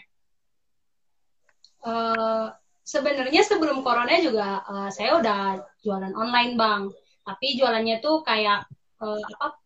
Uh, 1.83 2.47
sebenarnya 2.87 3.43
sebelum 3.43 3.83
corona 3.83 4.15
juga 4.23 4.63
uh, 4.63 4.87
saya 4.87 5.19
udah 5.19 5.59
jualan 5.83 6.15
online 6.15 6.55
bang, 6.55 6.81
tapi 7.27 7.59
jualannya 7.59 7.99
tuh 7.99 8.23
kayak 8.23 8.63
uh, 9.03 9.19
apa? 9.43 9.59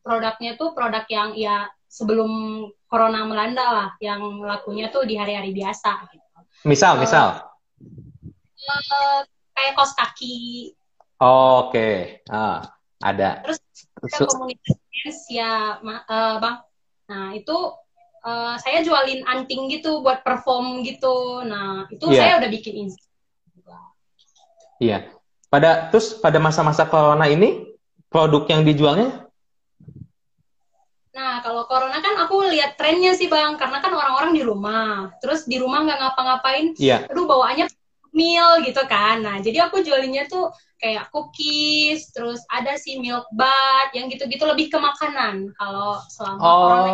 Produknya 0.00 0.56
tuh 0.56 0.72
produk 0.72 1.04
yang 1.12 1.36
ya 1.36 1.68
sebelum 1.84 2.64
corona 2.88 3.28
melanda 3.28 3.66
lah, 3.68 3.88
yang 4.00 4.40
lakunya 4.40 4.88
tuh 4.88 5.04
di 5.04 5.12
hari-hari 5.12 5.52
biasa. 5.52 6.08
Gitu. 6.08 6.28
Misal, 6.64 6.96
uh, 6.96 7.00
misal. 7.04 7.26
Uh, 8.64 9.20
kayak 9.52 9.76
kos 9.76 9.92
kaki. 9.92 10.72
Oh, 11.20 11.68
Oke. 11.68 11.76
Okay. 11.76 11.96
Ah 12.32 12.79
ada 13.00 13.40
terus 13.44 13.58
kita 14.00 14.28
komunitas 14.28 15.18
ya 15.32 15.80
uh, 15.80 16.36
bang 16.38 16.56
nah 17.10 17.26
itu 17.34 17.56
uh, 18.24 18.54
saya 18.60 18.84
jualin 18.84 19.24
anting 19.26 19.72
gitu 19.72 20.04
buat 20.04 20.20
perform 20.22 20.84
gitu 20.84 21.42
nah 21.44 21.88
itu 21.88 22.04
yeah. 22.12 22.20
saya 22.20 22.32
udah 22.44 22.50
bikin 22.52 22.88
Iya. 24.80 24.90
Yeah. 24.90 25.00
Pada 25.52 25.92
terus 25.92 26.16
pada 26.16 26.40
masa-masa 26.40 26.88
corona 26.88 27.28
ini 27.28 27.76
produk 28.08 28.48
yang 28.48 28.64
dijualnya? 28.64 29.28
Nah 31.12 31.44
kalau 31.44 31.68
corona 31.68 32.00
kan 32.00 32.16
aku 32.22 32.48
lihat 32.48 32.80
trennya 32.80 33.12
sih 33.12 33.28
bang, 33.28 33.60
karena 33.60 33.82
kan 33.84 33.92
orang-orang 33.92 34.32
di 34.32 34.42
rumah, 34.46 35.12
terus 35.20 35.44
di 35.44 35.60
rumah 35.60 35.84
nggak 35.84 36.00
ngapa-ngapain, 36.00 36.66
yeah. 36.80 37.04
aduh 37.10 37.28
bawaannya 37.28 37.68
meal 38.10 38.62
gitu 38.66 38.82
kan. 38.86 39.22
Nah 39.22 39.38
jadi 39.38 39.70
aku 39.70 39.82
jualinnya 39.82 40.26
tuh 40.26 40.50
kayak 40.80 41.12
cookies, 41.12 42.08
terus 42.10 42.40
ada 42.48 42.74
sih 42.80 42.96
milk 42.96 43.28
bar, 43.36 43.92
yang 43.92 44.08
gitu-gitu 44.08 44.42
lebih 44.48 44.72
ke 44.72 44.78
makanan 44.80 45.52
kalau 45.54 46.00
selama 46.08 46.40
oh. 46.40 46.56
corona. 46.56 46.92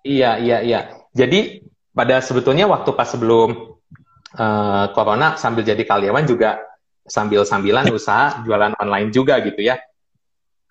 Iya, 0.00 0.40
iya, 0.40 0.58
iya. 0.64 0.80
Jadi 1.12 1.60
pada 1.92 2.24
sebetulnya 2.24 2.64
waktu 2.64 2.90
pas 2.96 3.04
sebelum 3.04 3.76
uh, 4.40 4.86
corona 4.96 5.36
sambil 5.36 5.60
jadi 5.60 5.84
karyawan 5.84 6.24
juga 6.24 6.56
sambil-sambilan 7.04 7.92
usaha 7.92 8.40
jualan 8.48 8.72
online 8.80 9.12
juga 9.12 9.36
gitu 9.44 9.60
ya. 9.60 9.76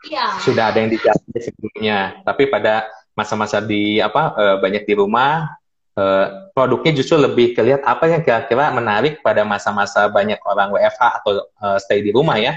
Iya. 0.09 0.39
Sudah 0.41 0.73
ada 0.73 0.81
yang 0.81 0.89
dijalani 0.89 1.39
sebelumnya, 1.43 1.97
tapi 2.25 2.49
pada 2.49 2.89
masa-masa 3.13 3.59
di 3.59 3.99
apa 3.99 4.33
uh, 4.33 4.57
banyak 4.63 4.87
di 4.87 4.93
rumah 4.95 5.58
uh, 5.99 6.25
produknya 6.55 6.95
justru 6.95 7.19
lebih 7.19 7.51
kelihat 7.51 7.83
apa 7.83 8.07
yang 8.07 8.21
kira-kira 8.23 8.71
menarik 8.71 9.19
pada 9.19 9.43
masa-masa 9.43 10.07
banyak 10.07 10.39
orang 10.47 10.71
WFH 10.71 11.03
atau 11.21 11.43
uh, 11.59 11.77
stay 11.77 11.99
di 11.99 12.15
rumah 12.15 12.39
ya. 12.39 12.55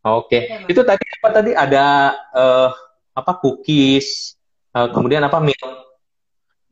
Oke, 0.00 0.32
okay. 0.32 0.42
ya, 0.48 0.56
itu 0.64 0.80
tadi 0.80 1.04
apa 1.04 1.28
tadi 1.28 1.52
ada 1.52 2.16
uh, 2.32 2.72
apa 3.12 3.36
cookies, 3.36 4.32
uh, 4.72 4.88
kemudian 4.88 5.20
apa 5.20 5.36
milk? 5.44 5.60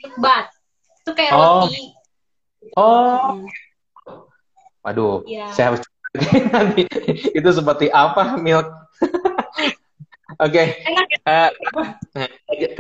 Milk 0.01 0.17
bat, 0.17 0.49
itu 1.05 1.13
kayak 1.13 1.37
oh. 1.37 1.69
roti. 1.69 1.93
Oh, 2.73 3.37
hmm. 3.37 3.49
waduh, 4.81 5.29
ya. 5.29 5.53
saya 5.53 5.77
harus 5.77 5.85
nanti 6.57 6.89
itu 7.37 7.51
seperti 7.53 7.93
apa 7.93 8.41
milk? 8.41 8.65
Oke, 10.41 10.65
okay. 10.65 10.67
uh, 11.29 11.53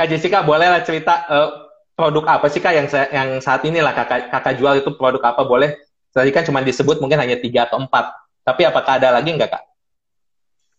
Kak 0.00 0.08
Jessica 0.08 0.40
boleh 0.40 0.72
lah 0.72 0.80
cerita 0.80 1.28
uh, 1.28 1.67
produk 1.98 2.38
apa 2.38 2.46
sih 2.46 2.62
kak 2.62 2.78
yang 2.78 2.87
yang 3.11 3.42
saat 3.42 3.66
ini 3.66 3.82
lah 3.82 3.90
kakak 3.90 4.30
kakak 4.30 4.54
jual 4.54 4.78
itu 4.78 4.94
produk 4.94 5.34
apa 5.34 5.42
boleh? 5.42 5.74
Tadi 6.14 6.30
kan 6.30 6.46
cuma 6.46 6.62
disebut 6.62 7.02
mungkin 7.02 7.18
hanya 7.18 7.34
tiga 7.42 7.66
atau 7.66 7.82
empat. 7.82 8.14
Tapi 8.46 8.62
apakah 8.62 9.02
ada 9.02 9.18
lagi 9.18 9.34
nggak 9.34 9.50
kak? 9.50 9.62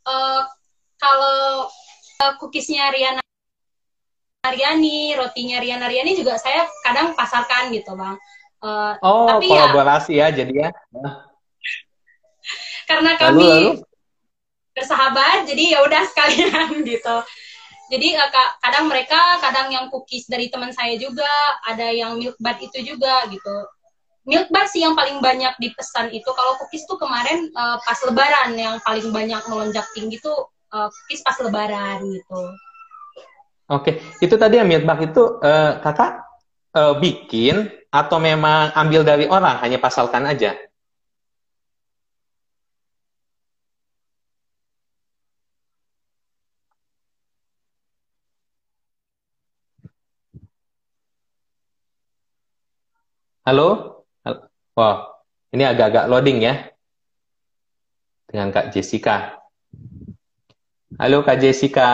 Uh, 0.07 0.47
kalau 0.95 1.67
uh, 2.23 2.33
cookiesnya 2.39 2.87
Riana 2.95 3.19
Ariani, 4.47 5.19
rotinya 5.19 5.59
Riana 5.59 5.91
Ariani 5.91 6.15
juga 6.15 6.39
saya 6.39 6.63
kadang 6.87 7.11
pasarkan 7.19 7.75
gitu 7.75 7.99
bang. 7.99 8.15
Uh, 8.63 8.95
oh 9.03 9.27
tapi 9.27 9.51
ya 9.51 9.67
kolaborasi 9.67 10.13
ya, 10.15 10.31
ya 10.31 10.35
jadi 10.39 10.53
ya. 10.55 10.69
Karena 12.87 13.19
kami 13.19 13.43
lalu, 13.43 13.51
lalu? 13.51 13.71
bersahabat, 14.71 15.45
jadi 15.51 15.63
ya 15.75 15.79
udah 15.83 16.03
sekalian 16.07 16.79
gitu 16.95 17.15
jadi 17.89 18.21
uh, 18.21 18.29
kadang 18.61 18.85
mereka 18.85 19.17
kadang 19.41 19.73
yang 19.73 19.89
cookies 19.89 20.29
dari 20.29 20.47
teman 20.53 20.69
saya 20.69 20.93
juga 21.01 21.27
ada 21.65 21.89
yang 21.89 22.21
milk 22.21 22.37
bar 22.37 22.55
itu 22.61 22.77
juga 22.85 23.25
gitu. 23.33 23.57
Milk 24.29 24.53
bar 24.53 24.69
sih 24.69 24.85
yang 24.85 24.93
paling 24.93 25.17
banyak 25.17 25.57
dipesan 25.57 26.13
itu. 26.13 26.29
Kalau 26.29 26.53
cookies 26.61 26.85
tuh 26.85 27.01
kemarin 27.01 27.49
uh, 27.57 27.81
pas 27.81 27.97
lebaran 28.05 28.53
yang 28.53 28.77
paling 28.85 29.09
banyak 29.09 29.41
melonjak 29.49 29.89
tinggi 29.97 30.21
tuh 30.21 30.53
uh, 30.69 30.87
cookies 30.93 31.25
pas 31.25 31.37
lebaran 31.41 32.05
gitu. 32.05 32.41
Oke, 33.69 34.01
itu 34.21 34.33
tadi 34.37 34.61
yang 34.61 34.69
milk 34.69 34.85
itu 35.01 35.41
uh, 35.41 35.81
kakak 35.81 36.25
uh, 36.77 36.93
bikin 36.97 37.69
atau 37.89 38.21
memang 38.21 38.69
ambil 38.77 39.01
dari 39.01 39.25
orang 39.25 39.57
hanya 39.65 39.81
pasalkan 39.81 40.29
aja? 40.29 40.53
Halo? 53.47 53.67
Wah, 54.75 54.97
ini 55.55 55.63
agak-agak 55.63 56.05
loading 56.11 56.39
ya. 56.43 56.53
Dengan 58.27 58.51
Kak 58.53 58.71
Jessica. 58.75 59.39
Halo 60.99 61.23
Kak 61.25 61.39
Jessica. 61.41 61.89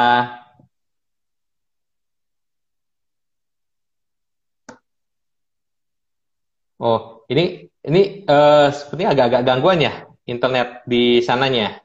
Oh, 6.76 7.24
ini 7.32 7.72
ini 7.88 8.02
uh, 8.28 8.68
sepertinya 8.74 9.16
agak-agak 9.16 9.42
gangguan 9.48 9.80
ya 9.80 9.94
internet 10.28 10.84
di 10.90 11.24
sananya. 11.24 11.80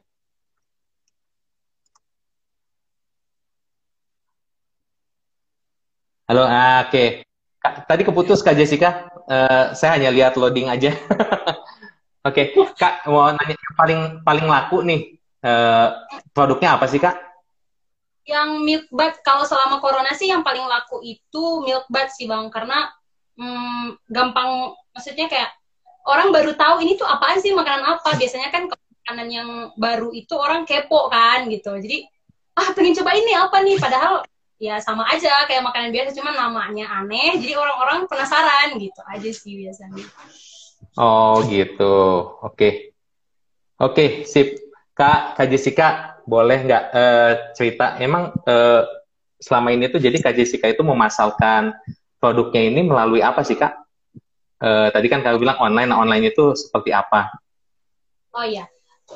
Halo, 6.29 6.43
ah, 6.47 6.87
oke. 6.87 6.91
Okay. 6.91 7.30
Tadi 7.91 8.07
keputus 8.07 8.39
Kak 8.39 8.55
Jessica. 8.55 9.11
Uh, 9.27 9.75
saya 9.75 9.99
hanya 9.99 10.15
lihat 10.15 10.39
loading 10.39 10.71
aja. 10.71 10.95
oke, 12.23 12.31
okay. 12.31 12.55
Kak 12.79 13.03
mau 13.11 13.35
nanya 13.35 13.59
paling 13.75 14.23
paling 14.23 14.47
laku 14.47 14.87
nih 14.87 15.19
uh, 15.43 15.99
produknya 16.31 16.79
apa 16.79 16.87
sih 16.87 17.03
Kak? 17.03 17.19
Yang 18.23 18.51
milk 18.63 18.87
bud 18.95 19.15
kalau 19.27 19.43
selama 19.43 19.83
corona 19.83 20.15
sih 20.15 20.31
yang 20.31 20.47
paling 20.47 20.63
laku 20.71 21.03
itu 21.03 21.67
milk 21.67 21.91
bud 21.91 22.07
sih 22.15 22.31
bang 22.31 22.47
karena 22.55 22.95
hmm, 23.35 23.99
gampang 24.07 24.71
maksudnya 24.95 25.27
kayak 25.27 25.51
orang 26.07 26.31
baru 26.31 26.55
tahu 26.55 26.87
ini 26.87 26.95
tuh 26.95 27.11
apaan 27.11 27.43
sih 27.43 27.51
makanan 27.51 27.99
apa 27.99 28.15
biasanya 28.15 28.55
kan 28.55 28.71
makanan 28.71 29.29
yang 29.35 29.49
baru 29.75 30.15
itu 30.15 30.39
orang 30.39 30.63
kepo 30.63 31.11
kan 31.11 31.51
gitu 31.51 31.75
jadi 31.75 32.07
ah 32.55 32.71
pengen 32.71 32.95
coba 33.03 33.19
ini 33.19 33.33
apa 33.35 33.57
nih 33.67 33.77
padahal 33.83 34.23
ya 34.61 34.77
sama 34.79 35.09
aja 35.09 35.49
kayak 35.49 35.65
makanan 35.65 35.91
biasa 35.91 36.13
cuman 36.21 36.37
namanya 36.37 36.87
aneh 37.01 37.41
jadi 37.41 37.57
orang-orang 37.57 38.05
penasaran 38.05 38.77
gitu 38.77 39.01
aja 39.09 39.31
sih 39.33 39.57
biasanya 39.57 40.05
oh 41.01 41.41
gitu 41.49 41.97
oke 42.45 42.55
okay. 42.55 42.73
oke 43.81 43.97
okay, 43.97 44.09
sip 44.29 44.61
kak 44.93 45.41
kak 45.41 45.49
Jessica 45.49 46.21
boleh 46.29 46.61
nggak 46.69 46.85
uh, 46.93 47.33
cerita 47.57 47.97
emang 47.97 48.37
uh, 48.45 48.85
selama 49.41 49.73
ini 49.73 49.89
tuh 49.89 49.99
jadi 49.99 50.21
kak 50.21 50.37
Jessica 50.37 50.69
itu 50.69 50.85
memasalkan 50.85 51.73
produknya 52.21 52.69
ini 52.69 52.85
melalui 52.85 53.25
apa 53.25 53.41
sih 53.41 53.57
kak? 53.57 53.81
Uh, 54.61 54.93
tadi 54.93 55.09
kan 55.09 55.25
kak 55.25 55.41
bilang 55.41 55.57
online, 55.57 55.89
nah 55.89 56.05
online 56.05 56.29
itu 56.29 56.53
seperti 56.53 56.93
apa? 56.93 57.33
Oh 58.37 58.45
iya, 58.45 58.69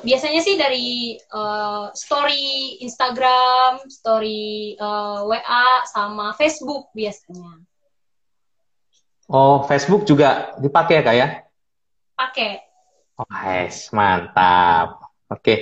biasanya 0.03 0.41
sih 0.43 0.59
dari 0.59 1.15
uh, 1.31 1.93
story 1.95 2.81
Instagram, 2.83 3.79
story 3.87 4.75
uh, 4.75 5.23
eh, 5.23 5.39
WA, 5.39 5.67
sama 5.87 6.35
Facebook 6.35 6.91
biasanya. 6.91 7.63
Oh, 9.31 9.63
Facebook 9.65 10.03
juga 10.03 10.53
dipakai 10.59 11.01
kak 11.01 11.15
ya? 11.15 11.27
Pakai. 12.19 12.61
Oh, 13.15 13.25
yes, 13.47 13.89
mantap. 13.95 14.99
Oke. 15.31 15.39
Okay. 15.39 15.59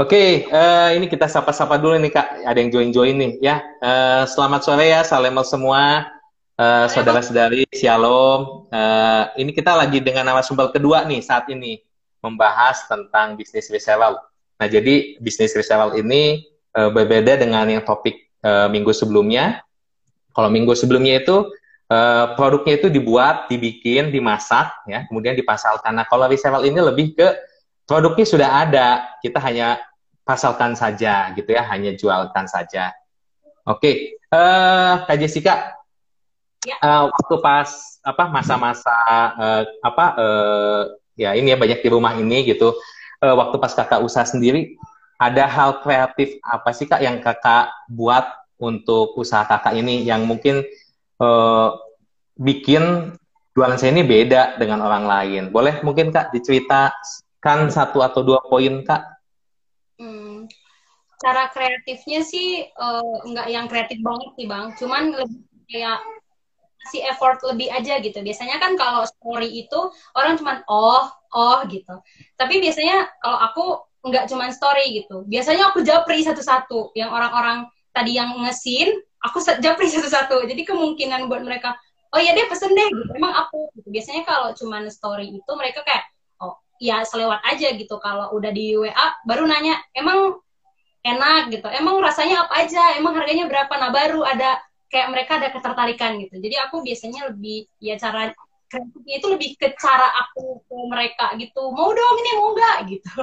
Oke, 0.00 0.16
okay, 0.16 0.28
uh, 0.48 0.96
ini 0.96 1.12
kita 1.12 1.28
sapa-sapa 1.28 1.76
dulu 1.76 1.92
nih 2.00 2.08
kak. 2.08 2.40
Ada 2.48 2.56
yang 2.56 2.72
join-join 2.72 3.20
nih 3.20 3.32
ya. 3.44 3.60
Uh, 3.84 4.24
selamat 4.24 4.64
sore 4.64 4.88
ya, 4.88 5.04
salam 5.04 5.36
semua. 5.44 6.08
Uh, 6.56 6.88
saudara-saudari, 6.88 7.68
shalom. 7.76 8.64
Uh, 8.72 9.28
ini 9.36 9.52
kita 9.52 9.76
lagi 9.76 10.00
dengan 10.00 10.24
narasumber 10.32 10.72
kedua 10.72 11.04
nih 11.04 11.20
saat 11.20 11.52
ini 11.52 11.84
membahas 12.20 12.84
tentang 12.86 13.36
bisnis 13.36 13.68
reselling. 13.72 14.16
Nah, 14.60 14.68
jadi 14.68 15.16
bisnis 15.20 15.56
reselling 15.56 16.04
ini 16.04 16.44
uh, 16.76 16.92
berbeda 16.92 17.40
dengan 17.40 17.64
yang 17.68 17.84
topik 17.84 18.28
uh, 18.44 18.68
minggu 18.68 18.92
sebelumnya. 18.92 19.64
Kalau 20.36 20.52
minggu 20.52 20.76
sebelumnya 20.76 21.24
itu 21.24 21.48
uh, 21.90 22.36
produknya 22.36 22.78
itu 22.78 22.88
dibuat, 22.92 23.48
dibikin, 23.48 24.12
dimasak, 24.12 24.84
ya, 24.86 25.08
kemudian 25.08 25.34
dipasarkan. 25.34 25.96
Nah, 25.96 26.06
kalau 26.06 26.28
reselling 26.28 26.70
ini 26.70 26.80
lebih 26.80 27.16
ke 27.16 27.28
produknya 27.88 28.26
sudah 28.28 28.48
ada, 28.62 28.88
kita 29.24 29.42
hanya 29.42 29.80
pasalkan 30.22 30.78
saja, 30.78 31.34
gitu 31.34 31.50
ya, 31.50 31.66
hanya 31.66 31.96
jualkan 31.96 32.46
saja. 32.46 32.94
Oke, 33.66 34.16
okay. 34.30 35.04
Kak 35.04 35.18
Jessica, 35.18 35.74
ya. 36.62 36.76
uh, 36.80 37.10
waktu 37.10 37.34
pas 37.42 37.68
apa 38.00 38.24
masa-masa 38.32 38.96
uh, 39.36 39.62
apa 39.84 40.04
uh, 40.16 40.82
ya 41.20 41.36
ini 41.36 41.52
ya 41.52 41.58
banyak 41.60 41.84
di 41.84 41.88
rumah 41.92 42.16
ini 42.16 42.48
gitu. 42.48 42.72
Uh, 43.20 43.36
waktu 43.36 43.60
pas 43.60 43.76
kakak 43.76 44.00
usaha 44.00 44.24
sendiri 44.24 44.80
ada 45.20 45.44
hal 45.44 45.84
kreatif 45.84 46.40
apa 46.40 46.72
sih 46.72 46.88
kak 46.88 47.04
yang 47.04 47.20
kakak 47.20 47.68
buat 47.92 48.24
untuk 48.56 49.12
usaha 49.20 49.44
kakak 49.44 49.76
ini 49.76 50.08
yang 50.08 50.24
mungkin 50.24 50.64
uh, 51.20 51.76
bikin 52.40 53.12
jualan 53.52 53.76
saya 53.76 53.92
ini 53.92 54.08
beda 54.08 54.56
dengan 54.56 54.80
orang 54.80 55.04
lain? 55.04 55.42
Boleh 55.52 55.84
mungkin 55.84 56.08
kak 56.08 56.32
diceritakan 56.32 57.68
satu 57.68 58.00
atau 58.00 58.24
dua 58.24 58.40
poin 58.40 58.80
kak? 58.80 59.04
Hmm, 60.00 60.48
cara 61.20 61.52
kreatifnya 61.52 62.24
sih 62.24 62.64
uh, 62.72 63.20
nggak 63.28 63.48
yang 63.52 63.68
kreatif 63.68 64.00
banget 64.00 64.28
sih 64.40 64.46
bang. 64.48 64.72
Cuman 64.80 65.02
lebih 65.12 65.44
kayak 65.68 66.00
si 66.88 67.04
effort 67.04 67.44
lebih 67.44 67.68
aja 67.68 68.00
gitu. 68.00 68.24
Biasanya 68.24 68.56
kan 68.56 68.72
kalau 68.80 69.04
story 69.04 69.52
itu 69.66 69.80
orang 70.16 70.40
cuman 70.40 70.64
oh, 70.64 71.04
oh 71.36 71.58
gitu. 71.68 72.00
Tapi 72.40 72.64
biasanya 72.64 73.04
kalau 73.20 73.38
aku 73.38 73.64
nggak 74.08 74.24
cuman 74.32 74.48
story 74.48 75.04
gitu. 75.04 75.28
Biasanya 75.28 75.72
aku 75.72 75.84
japri 75.84 76.24
satu-satu. 76.24 76.96
Yang 76.96 77.10
orang-orang 77.12 77.68
tadi 77.92 78.16
yang 78.16 78.32
ngesin, 78.40 78.96
aku 79.20 79.44
japri 79.60 79.92
satu-satu. 79.92 80.48
Jadi 80.48 80.62
kemungkinan 80.64 81.28
buat 81.28 81.44
mereka, 81.44 81.76
oh 82.16 82.20
ya 82.20 82.32
dia 82.32 82.48
pesen 82.48 82.72
deh 82.72 82.88
gitu. 82.88 83.12
Emang 83.12 83.36
aku 83.36 83.68
gitu. 83.76 83.88
Biasanya 83.92 84.24
kalau 84.24 84.56
cuman 84.56 84.88
story 84.88 85.36
itu 85.36 85.50
mereka 85.52 85.84
kayak, 85.84 86.08
oh 86.40 86.56
ya 86.80 87.04
selewat 87.04 87.44
aja 87.44 87.76
gitu. 87.76 88.00
Kalau 88.00 88.32
udah 88.32 88.50
di 88.50 88.72
WA 88.80 89.06
baru 89.28 89.44
nanya, 89.44 89.76
emang 89.92 90.40
enak 91.04 91.52
gitu. 91.52 91.68
Emang 91.68 92.00
rasanya 92.00 92.48
apa 92.48 92.64
aja? 92.64 92.96
Emang 92.96 93.12
harganya 93.16 93.44
berapa? 93.48 93.72
Nah 93.76 93.92
baru 93.92 94.24
ada 94.24 94.60
kayak 94.90 95.08
mereka 95.14 95.38
ada 95.38 95.54
ketertarikan 95.54 96.18
gitu. 96.18 96.36
Jadi 96.42 96.56
aku 96.58 96.82
biasanya 96.82 97.30
lebih 97.30 97.70
ya 97.78 97.94
cara 97.96 98.34
kreatifnya 98.66 99.14
itu 99.22 99.26
lebih 99.30 99.48
ke 99.54 99.70
cara 99.78 100.10
aku 100.26 100.60
ke 100.66 100.76
mereka 100.90 101.26
gitu. 101.38 101.70
Mau 101.70 101.94
dong 101.94 102.16
ini 102.20 102.30
mau 102.36 102.48
enggak 102.52 102.78
gitu. 102.90 103.14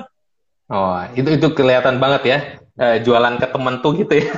Oh 0.68 1.00
itu 1.16 1.30
itu 1.36 1.48
kelihatan 1.56 2.00
banget 2.00 2.24
ya 2.28 2.38
uh, 2.80 2.98
jualan 3.04 3.36
ke 3.40 3.48
temen 3.52 3.76
tuh 3.84 3.92
gitu 4.00 4.14
ya. 4.24 4.28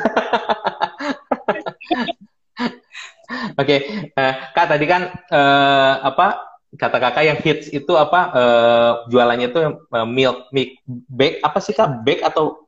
Oke, 3.62 3.62
okay. 3.62 3.80
uh, 4.18 4.34
kak 4.58 4.74
tadi 4.74 4.86
kan 4.90 5.14
uh, 5.30 5.94
apa 6.02 6.50
kata 6.74 6.98
kakak 6.98 7.24
yang 7.30 7.38
hits 7.38 7.70
itu 7.70 7.94
apa 7.94 8.20
uh, 8.34 8.92
jualannya 9.10 9.54
itu 9.54 9.60
uh, 9.94 10.08
milk 10.10 10.50
milk 10.50 10.82
bake 11.10 11.38
apa 11.46 11.58
sih 11.62 11.78
kak? 11.78 12.02
Bake 12.02 12.26
atau 12.26 12.66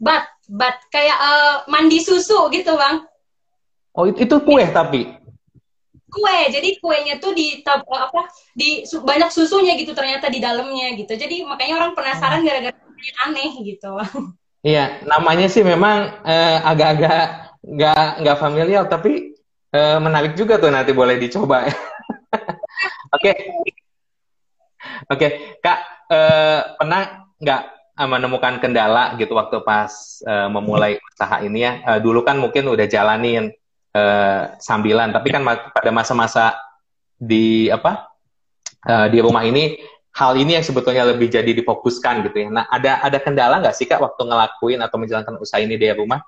bat 0.00 0.26
bat 0.50 0.80
kayak 0.90 1.18
uh, 1.18 1.54
mandi 1.70 2.00
susu 2.02 2.50
gitu 2.50 2.74
bang 2.74 3.04
Oh 3.94 4.06
itu, 4.06 4.22
itu 4.22 4.36
kue 4.46 4.64
tapi? 4.70 5.02
Kue 6.10 6.38
jadi 6.50 6.78
kuenya 6.82 7.22
tuh 7.22 7.34
di 7.34 7.62
apa 7.66 8.20
di 8.54 8.82
su, 8.86 9.02
banyak 9.02 9.30
susunya 9.30 9.78
gitu 9.78 9.94
ternyata 9.94 10.30
di 10.30 10.38
dalamnya 10.42 10.94
gitu. 10.98 11.14
Jadi 11.14 11.42
makanya 11.46 11.82
orang 11.82 11.92
penasaran 11.94 12.42
gara-gara 12.42 12.76
aneh 13.26 13.52
gitu. 13.64 13.94
Iya 14.60 15.00
namanya 15.08 15.48
sih 15.48 15.64
memang 15.64 16.20
eh, 16.20 16.58
agak-agak 16.60 17.56
nggak 17.64 18.08
nggak 18.20 18.36
familiar 18.36 18.84
tapi 18.92 19.32
eh, 19.72 19.96
menarik 19.96 20.36
juga 20.36 20.60
tuh 20.60 20.68
nanti 20.68 20.92
boleh 20.92 21.16
dicoba. 21.16 21.64
Oke. 21.64 21.80
Oke 23.16 23.32
okay. 23.32 23.32
okay. 25.08 25.30
kak 25.64 25.78
eh, 26.12 26.60
pernah 26.76 27.24
nggak 27.40 27.62
eh, 28.04 28.08
menemukan 28.12 28.60
kendala 28.60 29.16
gitu 29.16 29.32
waktu 29.32 29.64
pas 29.64 30.20
uh, 30.28 30.52
memulai 30.52 31.00
usaha 31.00 31.40
ini 31.40 31.64
ya? 31.64 31.72
Dulu 31.96 32.20
kan 32.20 32.36
mungkin 32.36 32.68
udah 32.68 32.84
jalanin 32.84 33.48
uh, 33.94 34.54
sambilan. 34.58 35.14
Tapi 35.14 35.28
kan 35.30 35.42
pada 35.46 35.90
masa-masa 35.90 36.56
di 37.20 37.68
apa 37.68 38.08
uh, 38.88 39.06
di 39.12 39.18
rumah 39.20 39.44
ini 39.44 39.76
hal 40.10 40.34
ini 40.34 40.58
yang 40.58 40.66
sebetulnya 40.66 41.06
lebih 41.06 41.30
jadi 41.30 41.50
difokuskan 41.54 42.26
gitu 42.26 42.46
ya. 42.46 42.48
Nah 42.50 42.64
ada 42.66 43.02
ada 43.04 43.18
kendala 43.20 43.62
nggak 43.62 43.76
sih 43.76 43.86
kak 43.86 44.02
waktu 44.02 44.22
ngelakuin 44.26 44.80
atau 44.82 44.96
menjalankan 44.98 45.38
usaha 45.38 45.62
ini 45.62 45.78
di 45.78 45.86
rumah? 45.94 46.18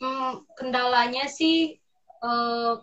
Hmm, 0.00 0.48
kendalanya 0.56 1.28
sih 1.28 1.76
uh, 2.24 2.80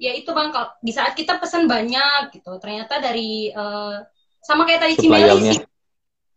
ya 0.00 0.14
itu 0.14 0.30
bang 0.30 0.48
kalau 0.54 0.72
di 0.80 0.92
saat 0.94 1.12
kita 1.12 1.36
pesan 1.36 1.66
banyak 1.66 2.38
gitu 2.38 2.56
ternyata 2.62 3.02
dari 3.02 3.50
uh, 3.52 4.00
sama 4.40 4.64
kayak 4.64 4.86
tadi 4.86 4.94
Cimeli 4.96 5.52
sih 5.52 5.60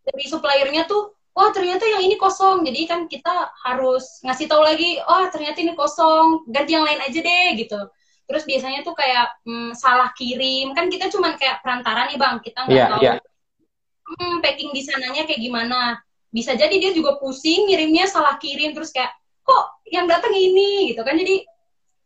dari 0.02 0.26
suppliernya 0.26 0.90
tuh 0.90 1.14
wah 1.32 1.50
ternyata 1.56 1.84
yang 1.88 2.04
ini 2.04 2.16
kosong. 2.20 2.64
Jadi 2.68 2.82
kan 2.88 3.08
kita 3.08 3.52
harus 3.64 4.20
ngasih 4.24 4.48
tahu 4.52 4.62
lagi 4.64 5.00
oh 5.00 5.28
ternyata 5.32 5.58
ini 5.64 5.74
kosong 5.76 6.48
ganti 6.52 6.76
yang 6.76 6.84
lain 6.84 7.00
aja 7.00 7.20
deh 7.20 7.48
gitu. 7.60 7.80
Terus 8.28 8.44
biasanya 8.48 8.80
tuh 8.84 8.96
kayak 8.96 9.28
hmm, 9.44 9.72
salah 9.76 10.12
kirim. 10.16 10.72
Kan 10.76 10.88
kita 10.88 11.12
cuman 11.12 11.36
kayak 11.36 11.60
perantara 11.64 12.08
nih 12.12 12.18
bang. 12.20 12.36
Kita 12.40 12.60
nggak 12.68 12.78
yeah, 12.78 12.90
tahu 12.92 13.02
yeah. 13.04 13.18
Hmm, 14.12 14.44
packing 14.44 14.72
di 14.76 14.82
sananya 14.84 15.24
kayak 15.28 15.42
gimana. 15.42 16.00
Bisa 16.32 16.56
jadi 16.56 16.72
dia 16.80 16.92
juga 16.96 17.20
pusing 17.20 17.68
ngirimnya 17.68 18.08
salah 18.08 18.40
kirim. 18.40 18.72
Terus 18.72 18.92
kayak 18.96 19.12
kok 19.44 19.84
yang 19.88 20.08
datang 20.08 20.32
ini? 20.32 20.96
Gitu 20.96 21.02
kan. 21.04 21.16
Jadi 21.16 21.44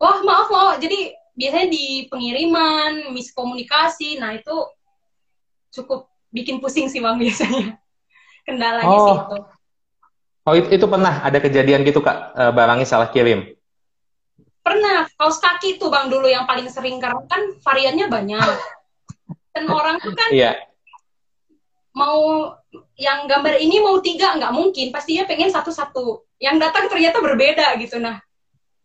wah 0.01 0.21
maaf 0.25 0.49
loh 0.49 0.71
jadi 0.81 1.13
biasanya 1.35 1.67
di 1.69 1.85
pengiriman 2.09 3.13
miskomunikasi. 3.13 4.17
Nah 4.17 4.37
itu 4.37 4.55
cukup 5.75 6.09
bikin 6.33 6.57
pusing 6.63 6.87
sih 6.91 7.03
bang 7.03 7.19
biasanya 7.23 7.79
kendalanya 8.45 8.87
oh. 8.87 9.05
sih 9.05 9.17
itu. 9.17 9.37
Oh 10.45 10.53
itu, 10.53 10.69
itu 10.77 10.85
pernah 10.85 11.25
ada 11.25 11.41
kejadian 11.41 11.81
gitu 11.81 12.05
kak? 12.05 12.37
Eh, 12.37 12.51
barangnya 12.53 12.85
salah 12.85 13.09
kirim. 13.09 13.49
Pernah. 14.61 15.09
Kaos 15.17 15.41
kaki 15.41 15.81
tuh 15.81 15.89
bang 15.89 16.05
dulu 16.05 16.29
yang 16.29 16.45
paling 16.45 16.69
sering. 16.69 17.01
Karena 17.01 17.17
kan 17.25 17.57
variannya 17.65 18.05
banyak. 18.05 18.53
Dan 19.57 19.65
orang 19.73 19.97
tuh 19.97 20.13
kan 20.13 20.29
yeah. 20.29 20.53
mau 21.97 22.53
yang 22.93 23.25
gambar 23.25 23.57
ini 23.57 23.81
mau 23.81 23.97
tiga 24.05 24.37
nggak 24.37 24.53
mungkin. 24.53 24.93
Pastinya 24.93 25.25
pengen 25.25 25.49
satu-satu. 25.49 26.21
Yang 26.37 26.69
datang 26.69 26.93
ternyata 26.93 27.25
berbeda 27.25 27.73
gitu. 27.81 27.97
Nah 27.97 28.21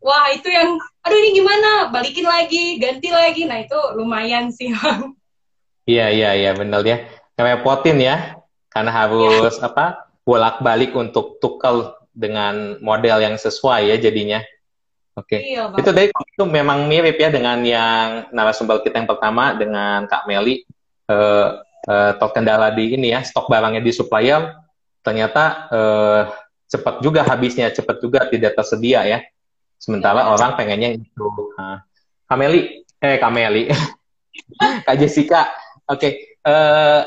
wah 0.01 0.33
itu 0.33 0.49
yang 0.49 0.81
aduh 1.05 1.19
ini 1.21 1.45
gimana? 1.45 1.93
Balikin 1.93 2.25
lagi 2.25 2.81
ganti 2.81 3.13
lagi. 3.13 3.45
Nah 3.45 3.61
itu 3.61 3.77
lumayan 4.01 4.49
sih 4.49 4.73
iya 5.93 6.09
iya 6.09 6.33
iya 6.33 6.51
benar 6.57 6.81
ya. 6.89 7.05
Ngerepotin 7.37 8.01
ya 8.01 8.40
karena 8.71 8.91
harus 8.95 9.59
ya. 9.59 9.67
apa 9.69 10.09
bolak 10.23 10.63
balik 10.63 10.95
untuk 10.95 11.43
tukar 11.43 11.99
dengan 12.15 12.79
model 12.79 13.19
yang 13.19 13.35
sesuai 13.35 13.91
ya 13.91 13.97
jadinya 13.99 14.41
oke 15.19 15.27
okay. 15.27 15.59
iya, 15.59 15.71
itu 15.75 15.91
dari 15.91 16.09
itu 16.11 16.45
memang 16.47 16.87
mirip 16.87 17.19
ya 17.19 17.29
dengan 17.35 17.59
yang 17.67 18.31
narasumber 18.31 18.81
kita 18.81 19.03
yang 19.03 19.11
pertama 19.11 19.59
dengan 19.59 20.07
Kak 20.07 20.31
Meli 20.31 20.63
uh, 21.11 21.61
uh, 21.87 22.13
terkendala 22.17 22.71
di 22.71 22.95
ini 22.95 23.11
ya 23.11 23.27
stok 23.27 23.51
barangnya 23.51 23.83
di 23.83 23.91
supplier 23.91 24.55
ternyata 25.03 25.71
uh, 25.71 26.23
cepat 26.71 27.03
juga 27.03 27.27
habisnya 27.27 27.75
cepat 27.75 27.99
juga 27.99 28.31
tidak 28.31 28.55
tersedia 28.55 29.03
ya 29.03 29.19
sementara 29.81 30.23
ya. 30.23 30.27
orang 30.31 30.55
pengennya 30.55 30.95
itu 30.95 31.27
nah, 31.59 31.83
Kameli 32.31 32.87
eh 33.03 33.17
Kameli 33.19 33.73
Kak 34.87 34.97
Jessica 35.01 35.51
oke 35.89 35.99
okay. 35.99 36.13
uh, 36.47 37.03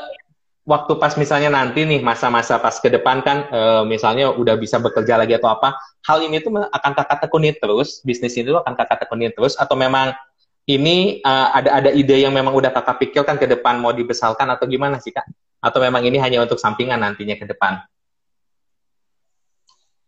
waktu 0.64 0.96
pas 0.96 1.12
misalnya 1.20 1.52
nanti 1.52 1.84
nih 1.84 2.00
masa-masa 2.00 2.56
pas 2.56 2.80
ke 2.80 2.88
depan 2.88 3.20
kan 3.20 3.48
uh, 3.52 3.82
misalnya 3.84 4.32
udah 4.32 4.56
bisa 4.56 4.80
bekerja 4.80 5.20
lagi 5.20 5.36
atau 5.36 5.52
apa 5.52 5.76
hal 6.08 6.24
ini 6.24 6.40
tuh 6.40 6.56
akan 6.56 6.92
kakak 6.96 7.28
tekuni 7.28 7.52
terus 7.52 8.00
bisnis 8.00 8.32
itu 8.32 8.56
akan 8.56 8.72
kakak 8.72 9.04
tekuni 9.04 9.28
terus 9.28 9.60
atau 9.60 9.76
memang 9.76 10.16
ini 10.64 11.20
uh, 11.20 11.52
ada 11.52 11.84
ada 11.84 11.90
ide 11.92 12.24
yang 12.24 12.32
memang 12.32 12.56
udah 12.56 12.72
kakak 12.72 12.96
pikirkan 13.04 13.36
ke 13.36 13.44
depan 13.44 13.76
mau 13.76 13.92
dibesarkan 13.92 14.48
atau 14.56 14.64
gimana 14.64 14.96
sih 14.96 15.12
kak? 15.12 15.28
Atau 15.60 15.80
memang 15.80 16.04
ini 16.04 16.16
hanya 16.20 16.40
untuk 16.40 16.56
sampingan 16.56 17.00
nantinya 17.00 17.36
ke 17.36 17.44
depan? 17.44 17.84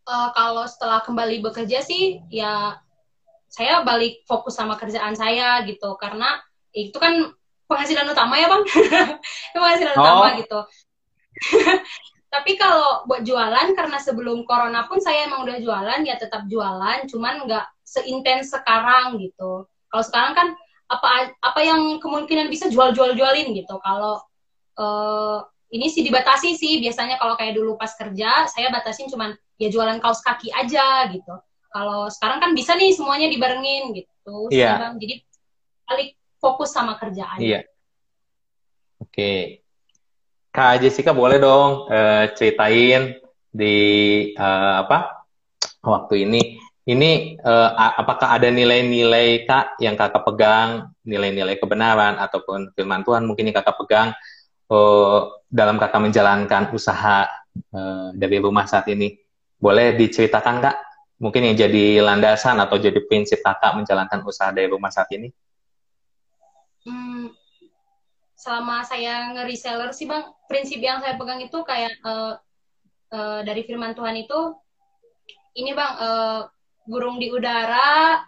Uh, 0.09 0.33
kalau 0.33 0.65
setelah 0.65 1.05
kembali 1.05 1.45
bekerja 1.45 1.85
sih 1.85 2.25
ya 2.33 2.81
saya 3.53 3.85
balik 3.85 4.25
fokus 4.25 4.57
sama 4.57 4.81
kerjaan 4.81 5.13
saya 5.13 5.61
gitu 5.69 5.93
karena 6.01 6.41
itu 6.73 6.97
kan 6.97 7.37
penghasilan 7.67 8.07
utama 8.11 8.35
ya 8.39 8.47
bang 8.51 8.65
penghasilan 9.55 9.95
oh. 9.95 10.03
utama 10.03 10.27
gitu 10.41 10.61
tapi 12.35 12.53
kalau 12.59 13.07
buat 13.07 13.23
jualan 13.23 13.69
karena 13.75 13.99
sebelum 14.03 14.43
corona 14.45 14.85
pun 14.91 14.99
saya 14.99 15.31
emang 15.31 15.47
udah 15.47 15.59
jualan 15.63 16.01
ya 16.03 16.19
tetap 16.19 16.45
jualan 16.51 17.07
cuman 17.07 17.47
nggak 17.47 17.67
seintens 17.87 18.51
sekarang 18.51 19.21
gitu 19.23 19.65
kalau 19.91 20.05
sekarang 20.05 20.33
kan 20.35 20.49
apa 20.87 21.35
apa 21.43 21.61
yang 21.63 21.99
kemungkinan 21.99 22.47
bisa 22.47 22.71
jual-jual-jualin 22.71 23.51
gitu. 23.59 23.75
Kalau 23.83 24.23
uh, 24.79 25.39
ini 25.75 25.91
sih 25.91 26.07
dibatasi 26.07 26.55
sih 26.55 26.79
biasanya 26.79 27.19
kalau 27.19 27.35
kayak 27.35 27.59
dulu 27.59 27.75
pas 27.75 27.91
kerja 27.99 28.47
saya 28.47 28.71
batasin 28.71 29.11
cuman 29.11 29.35
ya 29.59 29.67
jualan 29.67 29.99
kaos 29.99 30.23
kaki 30.23 30.55
aja 30.55 31.11
gitu. 31.11 31.35
Kalau 31.75 32.09
sekarang 32.09 32.39
kan 32.39 32.51
bisa 32.55 32.79
nih 32.79 32.95
semuanya 32.95 33.27
dibarengin 33.27 33.93
gitu. 33.99 34.53
Iya. 34.55 34.79
Yeah. 34.79 34.93
Jadi 34.95 35.15
balik 35.87 36.11
fokus 36.47 36.71
sama 36.71 36.95
kerjaan. 36.95 37.43
Iya. 37.43 37.67
Oke. 39.03 39.11
Okay. 39.11 39.41
Kak 40.55 40.81
Jessica 40.81 41.11
boleh 41.11 41.43
dong 41.43 41.91
uh, 41.91 42.33
ceritain 42.33 43.19
di 43.51 43.77
uh, 44.39 44.87
apa 44.87 45.27
waktu 45.85 46.25
ini 46.25 46.57
ini 46.87 47.35
uh, 47.43 47.71
apakah 47.99 48.39
ada 48.39 48.47
nilai-nilai 48.47 49.43
kak 49.43 49.77
yang 49.83 49.99
kakak 49.99 50.23
pegang, 50.23 50.95
nilai-nilai 51.03 51.59
kebenaran 51.59 52.15
ataupun 52.15 52.71
firman 52.79 53.03
Tuhan 53.03 53.27
mungkin 53.27 53.51
yang 53.51 53.59
kakak 53.59 53.77
pegang 53.83 54.09
uh, 54.71 55.35
dalam 55.51 55.83
kakak 55.83 55.99
menjalankan 55.99 56.71
usaha 56.71 57.27
uh, 57.75 58.09
dari 58.15 58.39
rumah 58.39 58.71
saat 58.71 58.87
ini? 58.87 59.19
Boleh 59.59 59.99
diceritakan 59.99 60.63
kak? 60.63 60.77
Mungkin 61.19 61.51
yang 61.51 61.57
jadi 61.59 62.07
landasan 62.07 62.63
atau 62.63 62.79
jadi 62.79 63.03
prinsip 63.03 63.43
kakak 63.43 63.77
menjalankan 63.83 64.23
usaha 64.23 64.55
dari 64.55 64.71
rumah 64.71 64.95
saat 64.95 65.11
ini? 65.11 65.29
Hmm, 66.87 67.35
selama 68.47 68.87
saya 68.87 69.35
nge-reseller 69.35 69.91
sih 69.91 70.07
bang, 70.07 70.23
prinsip 70.47 70.79
yang 70.79 71.03
saya 71.03 71.19
pegang 71.19 71.43
itu 71.43 71.59
kayak 71.67 71.91
uh, 72.07 72.39
uh, 73.11 73.43
dari 73.43 73.67
firman 73.67 73.99
Tuhan 73.99 74.15
itu, 74.15 74.55
ini 75.59 75.75
bang, 75.75 75.93
uh, 75.99 76.41
burung 76.87 77.19
di 77.19 77.35
udara, 77.35 78.23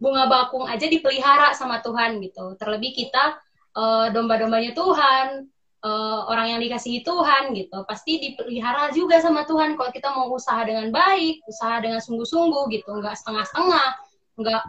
bunga 0.00 0.24
bakung 0.32 0.64
aja 0.64 0.88
dipelihara 0.88 1.52
sama 1.52 1.84
Tuhan 1.84 2.24
gitu. 2.24 2.56
Terlebih 2.56 2.96
kita 2.96 3.36
uh, 3.76 4.08
domba-dombanya 4.08 4.72
Tuhan, 4.72 5.44
uh, 5.84 6.20
orang 6.32 6.56
yang 6.56 6.60
dikasihi 6.64 7.04
Tuhan 7.04 7.52
gitu, 7.52 7.84
pasti 7.84 8.16
dipelihara 8.16 8.88
juga 8.96 9.20
sama 9.20 9.44
Tuhan. 9.44 9.76
Kalau 9.76 9.92
kita 9.92 10.08
mau 10.16 10.32
usaha 10.32 10.64
dengan 10.64 10.88
baik, 10.88 11.44
usaha 11.44 11.84
dengan 11.84 12.00
sungguh-sungguh 12.00 12.64
gitu, 12.80 12.96
nggak 12.96 13.12
setengah-setengah, 13.12 13.88
nggak 14.40 14.62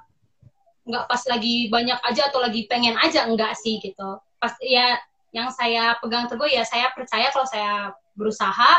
nggak 0.82 1.06
pas 1.08 1.22
lagi 1.32 1.70
banyak 1.72 2.00
aja 2.04 2.28
atau 2.28 2.44
lagi 2.44 2.68
pengen 2.68 3.00
aja 3.00 3.24
enggak 3.24 3.56
sih 3.56 3.80
gitu. 3.80 4.20
Pas 4.42 4.58
ya 4.66 4.98
yang 5.30 5.54
saya 5.54 5.96
pegang 6.02 6.26
teguh 6.26 6.50
ya 6.50 6.66
saya 6.66 6.90
percaya 6.92 7.30
kalau 7.30 7.46
saya 7.46 7.94
berusaha 8.18 8.72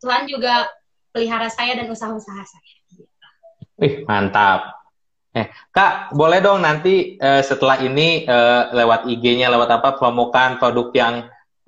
Tuhan 0.00 0.24
juga 0.26 0.66
pelihara 1.12 1.52
saya 1.52 1.76
dan 1.76 1.92
usaha-usaha 1.92 2.42
saya. 2.42 2.72
Wih, 3.76 4.04
mantap. 4.08 4.80
Eh, 5.30 5.46
Kak, 5.70 6.10
boleh 6.16 6.42
dong 6.42 6.64
nanti 6.64 7.14
uh, 7.20 7.38
setelah 7.44 7.78
ini 7.78 8.26
uh, 8.26 8.74
lewat 8.74 9.06
IG-nya, 9.06 9.46
lewat 9.52 9.70
apa, 9.70 9.94
promokan 9.94 10.58
produk 10.58 10.90
yang 10.90 11.14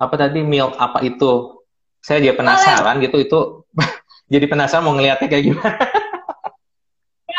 apa 0.01 0.15
tadi 0.19 0.43
milk 0.43 0.75
apa 0.75 0.99
itu? 1.05 1.63
Saya 2.03 2.19
jadi 2.19 2.35
penasaran 2.35 2.99
boleh. 2.99 3.05
gitu 3.07 3.17
itu. 3.23 3.39
jadi 4.33 4.45
penasaran 4.51 4.83
mau 4.83 4.97
ngeliatnya 4.97 5.29
kayak 5.31 5.45
gimana. 5.47 5.77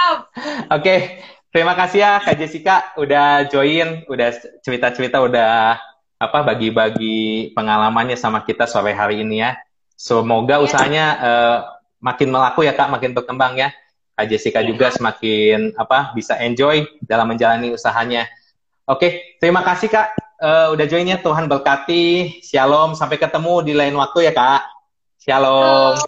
Oke, 0.05 0.81
okay. 0.81 0.99
terima 1.53 1.77
kasih 1.77 1.99
ya 2.01 2.13
Kak 2.25 2.37
Jessica 2.41 2.77
udah 2.97 3.49
join, 3.49 4.05
udah 4.09 4.33
cerita-cerita, 4.65 5.21
udah 5.21 5.77
apa 6.19 6.39
bagi-bagi 6.47 7.51
pengalamannya 7.53 8.15
sama 8.15 8.43
kita 8.47 8.65
sore 8.65 8.95
hari 8.95 9.23
ini 9.23 9.43
ya. 9.43 9.59
Semoga 9.95 10.59
ya. 10.59 10.63
usahanya 10.63 11.05
uh, 11.19 11.59
makin 12.03 12.29
melaku 12.31 12.67
ya 12.67 12.75
Kak, 12.75 12.91
makin 12.91 13.15
berkembang 13.15 13.59
ya. 13.59 13.71
Kak 14.15 14.31
Jessica 14.31 14.63
ya. 14.63 14.71
juga 14.71 14.91
semakin 14.95 15.75
apa 15.75 16.15
bisa 16.15 16.39
enjoy 16.39 16.87
dalam 17.03 17.35
menjalani 17.35 17.75
usahanya. 17.75 18.31
Oke, 18.85 19.39
terima 19.41 19.65
kasih 19.65 19.89
Kak 19.91 20.15
uh, 20.45 20.67
udah 20.77 20.87
joinnya. 20.87 21.19
Tuhan 21.19 21.49
berkati. 21.49 22.39
Shalom. 22.45 22.93
Sampai 22.93 23.17
ketemu 23.17 23.55
di 23.65 23.73
lain 23.73 23.97
waktu 23.97 24.29
ya 24.29 24.33
Kak. 24.37 24.63
Shalom. 25.19 25.99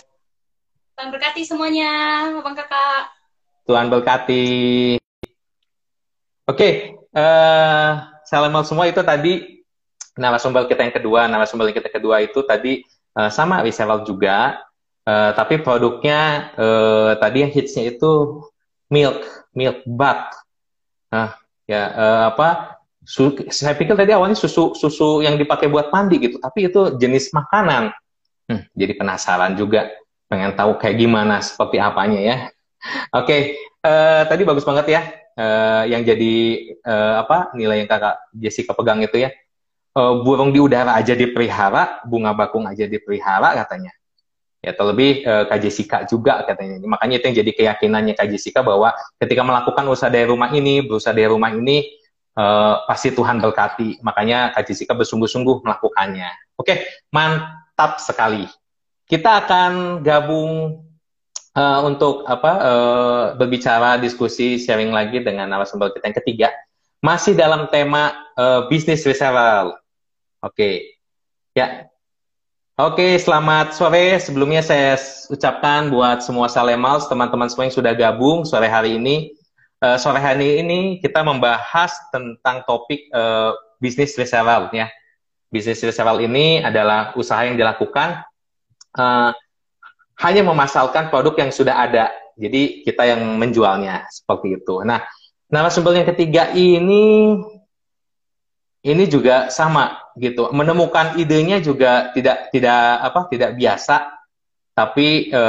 Tuhan 0.96 1.08
berkati 1.12 1.44
semuanya, 1.44 1.92
Bang 2.40 2.56
Kakak. 2.56 3.12
Tuhan 3.66 3.90
berkati. 3.92 4.96
Oke, 6.46 6.94
uh, 7.10 7.90
salam 8.22 8.54
semua 8.62 8.86
itu 8.86 9.02
tadi 9.02 9.55
narasumber 10.16 10.66
kita 10.66 10.82
yang 10.82 10.96
kedua. 10.96 11.30
Narasumber 11.30 11.70
kita 11.70 11.92
kedua 11.92 12.24
itu 12.24 12.42
tadi 12.42 12.82
uh, 13.14 13.30
sama 13.30 13.62
reseller 13.62 14.02
juga 14.02 14.66
Uh, 15.06 15.30
tapi 15.38 15.62
produknya 15.62 16.50
uh, 16.58 17.14
tadi 17.22 17.46
yang 17.46 17.54
hitsnya 17.54 17.94
itu 17.94 18.42
milk, 18.90 19.22
milk 19.54 19.86
butt. 19.86 20.34
Nah, 21.14 21.38
ya 21.62 21.94
uh, 21.94 22.22
apa? 22.34 22.74
Su 23.06 23.30
saya 23.54 23.78
pikir 23.78 23.94
tadi 23.94 24.10
awalnya 24.10 24.34
susu 24.34 24.74
susu 24.74 25.22
yang 25.22 25.38
dipakai 25.38 25.70
buat 25.70 25.94
mandi 25.94 26.18
gitu, 26.18 26.42
tapi 26.42 26.66
itu 26.66 26.98
jenis 26.98 27.30
makanan. 27.30 27.94
Hmm, 28.50 28.66
jadi 28.74 28.98
penasaran 28.98 29.54
juga, 29.54 29.94
pengen 30.26 30.58
tahu 30.58 30.74
kayak 30.74 30.98
gimana, 30.98 31.38
seperti 31.38 31.78
apanya 31.78 32.18
ya. 32.18 32.36
Oke, 33.14 33.22
okay, 33.22 33.40
uh, 33.86 34.26
tadi 34.26 34.42
bagus 34.42 34.66
banget 34.66 34.90
ya. 34.90 35.02
Uh, 35.38 35.86
yang 35.86 36.02
jadi 36.02 36.34
uh, 36.82 37.22
apa 37.22 37.54
nilai 37.54 37.78
yang 37.78 37.86
kakak 37.86 38.18
Jessica 38.34 38.74
pegang 38.74 38.98
itu 39.06 39.22
ya. 39.22 39.30
Uh, 39.96 40.20
burung 40.20 40.52
di 40.52 40.60
udara 40.60 40.92
aja 40.92 41.16
dipelihara, 41.16 42.04
bunga 42.04 42.36
bakung 42.36 42.68
aja 42.68 42.84
dipelihara 42.84 43.56
katanya 43.64 43.96
Ya, 44.66 44.74
terlebih 44.74 45.22
uh, 45.22 45.46
Kak 45.46 45.62
Jessica 45.62 46.02
juga 46.10 46.42
katanya. 46.42 46.82
Makanya 46.82 47.22
itu 47.22 47.24
yang 47.30 47.36
jadi 47.38 47.50
keyakinannya 47.54 48.18
Kak 48.18 48.26
Jessica 48.34 48.66
bahwa 48.66 48.90
ketika 49.22 49.46
melakukan 49.46 49.86
usaha 49.86 50.10
dari 50.10 50.26
rumah 50.26 50.50
ini, 50.50 50.82
berusaha 50.82 51.14
dari 51.14 51.30
rumah 51.30 51.54
ini, 51.54 51.86
uh, 52.34 52.82
pasti 52.90 53.14
Tuhan 53.14 53.38
berkati. 53.38 54.02
Makanya 54.02 54.50
Kak 54.58 54.66
Jessica 54.66 54.98
bersungguh-sungguh 54.98 55.62
melakukannya. 55.62 56.58
Oke, 56.58 56.82
mantap 57.14 58.02
sekali. 58.02 58.50
Kita 59.06 59.46
akan 59.46 60.02
gabung 60.02 60.82
uh, 61.54 61.80
untuk 61.86 62.26
apa 62.26 62.52
uh, 62.58 63.24
berbicara, 63.38 64.02
diskusi, 64.02 64.58
sharing 64.58 64.90
lagi 64.90 65.22
dengan 65.22 65.46
narasumber 65.46 65.94
kita 65.94 66.10
yang 66.10 66.18
ketiga. 66.18 66.48
Masih 67.06 67.38
dalam 67.38 67.70
tema 67.70 68.18
uh, 68.34 68.66
bisnis 68.66 69.06
reseller. 69.06 69.78
Oke, 70.42 71.00
ya 71.56 71.88
Oke, 72.76 73.16
selamat 73.16 73.72
sore. 73.72 74.20
Sebelumnya 74.20 74.60
saya 74.60 75.00
ucapkan 75.32 75.88
buat 75.88 76.20
semua 76.20 76.44
Salemals, 76.44 77.08
teman-teman 77.08 77.48
semua 77.48 77.64
yang 77.64 77.72
sudah 77.72 77.96
gabung 77.96 78.44
sore 78.44 78.68
hari 78.68 79.00
ini. 79.00 79.32
Uh, 79.80 79.96
sore 79.96 80.20
hari 80.20 80.60
ini 80.60 81.00
kita 81.00 81.24
membahas 81.24 81.96
tentang 82.12 82.68
topik 82.68 83.08
uh, 83.16 83.56
bisnis 83.80 84.12
reseller 84.20 84.68
ya. 84.76 84.92
Bisnis 85.48 85.80
reseller 85.80 86.20
ini 86.20 86.60
adalah 86.60 87.16
usaha 87.16 87.48
yang 87.48 87.56
dilakukan 87.56 88.20
uh, 89.00 89.32
hanya 90.20 90.44
memasalkan 90.44 91.08
produk 91.08 91.48
yang 91.48 91.56
sudah 91.56 91.80
ada. 91.80 92.12
Jadi 92.36 92.84
kita 92.84 93.08
yang 93.08 93.24
menjualnya 93.40 94.04
seperti 94.12 94.60
itu. 94.60 94.84
Nah, 94.84 95.00
narasumber 95.48 95.96
yang 95.96 96.08
ketiga 96.12 96.52
ini 96.52 97.40
ini 98.86 99.04
juga 99.10 99.50
sama 99.50 100.14
gitu. 100.14 100.46
Menemukan 100.54 101.18
idenya 101.18 101.58
juga 101.58 102.14
tidak 102.14 102.54
tidak 102.54 102.80
apa 103.02 103.20
tidak 103.26 103.50
biasa 103.58 104.14
tapi 104.78 105.26
e, 105.34 105.42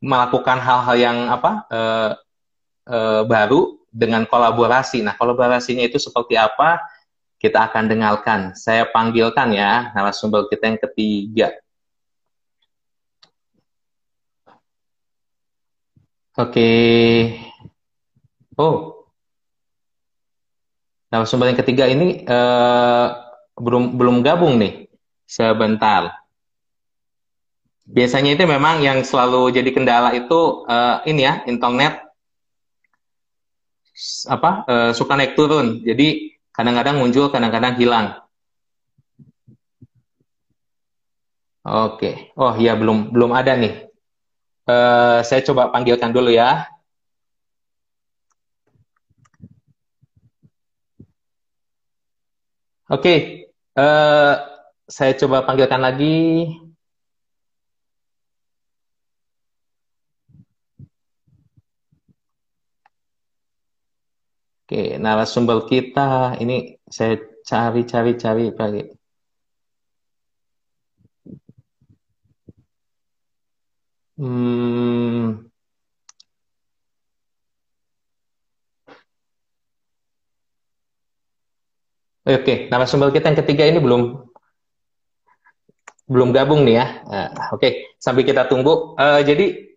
melakukan 0.00 0.58
hal-hal 0.64 0.96
yang 0.96 1.18
apa 1.28 1.52
e, 1.68 1.80
e, 2.88 2.98
baru 3.28 3.76
dengan 3.92 4.24
kolaborasi. 4.24 5.04
Nah 5.04 5.12
kolaborasinya 5.20 5.84
itu 5.84 6.00
seperti 6.00 6.40
apa 6.40 6.80
kita 7.36 7.68
akan 7.68 7.84
dengarkan. 7.92 8.40
Saya 8.56 8.88
panggilkan 8.88 9.52
ya 9.52 9.92
narasumber 9.92 10.48
kita 10.48 10.64
yang 10.72 10.80
ketiga. 10.80 11.48
Oke. 16.36 16.72
Oh 18.56 18.95
Nah, 21.06 21.22
sumber 21.22 21.54
yang 21.54 21.60
ketiga 21.60 21.86
ini 21.86 22.26
uh, 22.26 23.14
belum 23.56 23.94
belum 23.94 24.26
gabung 24.26 24.58
nih. 24.58 24.90
Sebentar. 25.26 26.22
Biasanya 27.86 28.34
itu 28.34 28.42
memang 28.46 28.82
yang 28.82 29.02
selalu 29.06 29.54
jadi 29.54 29.70
kendala 29.70 30.10
itu 30.14 30.66
uh, 30.66 31.02
ini 31.06 31.22
ya, 31.22 31.46
internet 31.46 32.02
apa 34.26 34.50
uh, 34.66 34.90
suka 34.92 35.14
naik 35.14 35.38
turun. 35.38 35.82
Jadi 35.86 36.36
kadang-kadang 36.50 36.98
muncul, 36.98 37.30
kadang-kadang 37.30 37.78
hilang. 37.78 38.06
Oke. 41.66 42.30
Oh 42.38 42.54
iya 42.54 42.78
belum 42.78 43.10
belum 43.10 43.34
ada 43.34 43.58
nih. 43.58 43.90
Uh, 44.66 45.22
saya 45.26 45.42
coba 45.42 45.70
panggilkan 45.74 46.14
dulu 46.14 46.30
ya. 46.30 46.70
Oke, 52.86 53.14
uh, 53.74 54.32
saya 54.86 55.12
coba 55.20 55.42
panggilkan 55.46 55.82
lagi. 55.86 56.46
Oke, 64.62 64.98
narasumber 65.02 65.58
kita 65.70 66.38
ini 66.42 66.54
saya 66.96 67.14
cari 67.48 67.80
cari 67.90 68.10
cari 68.22 68.44
cari. 68.58 68.80
Hmm, 74.18 74.65
Oke, 82.26 82.66
narasumber 82.66 83.14
kita 83.14 83.30
yang 83.30 83.38
ketiga 83.38 83.70
ini 83.70 83.78
belum 83.78 84.26
belum 86.10 86.34
gabung 86.34 86.66
nih 86.66 86.74
ya. 86.74 86.86
Uh, 87.06 87.28
Oke, 87.54 87.58
okay. 87.58 87.72
sambil 88.02 88.26
kita 88.26 88.50
tunggu. 88.50 88.98
Uh, 88.98 89.22
jadi, 89.22 89.74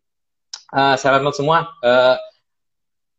uh, 0.74 0.98
sahabat 0.98 1.30
semua, 1.38 1.70
uh, 1.86 2.18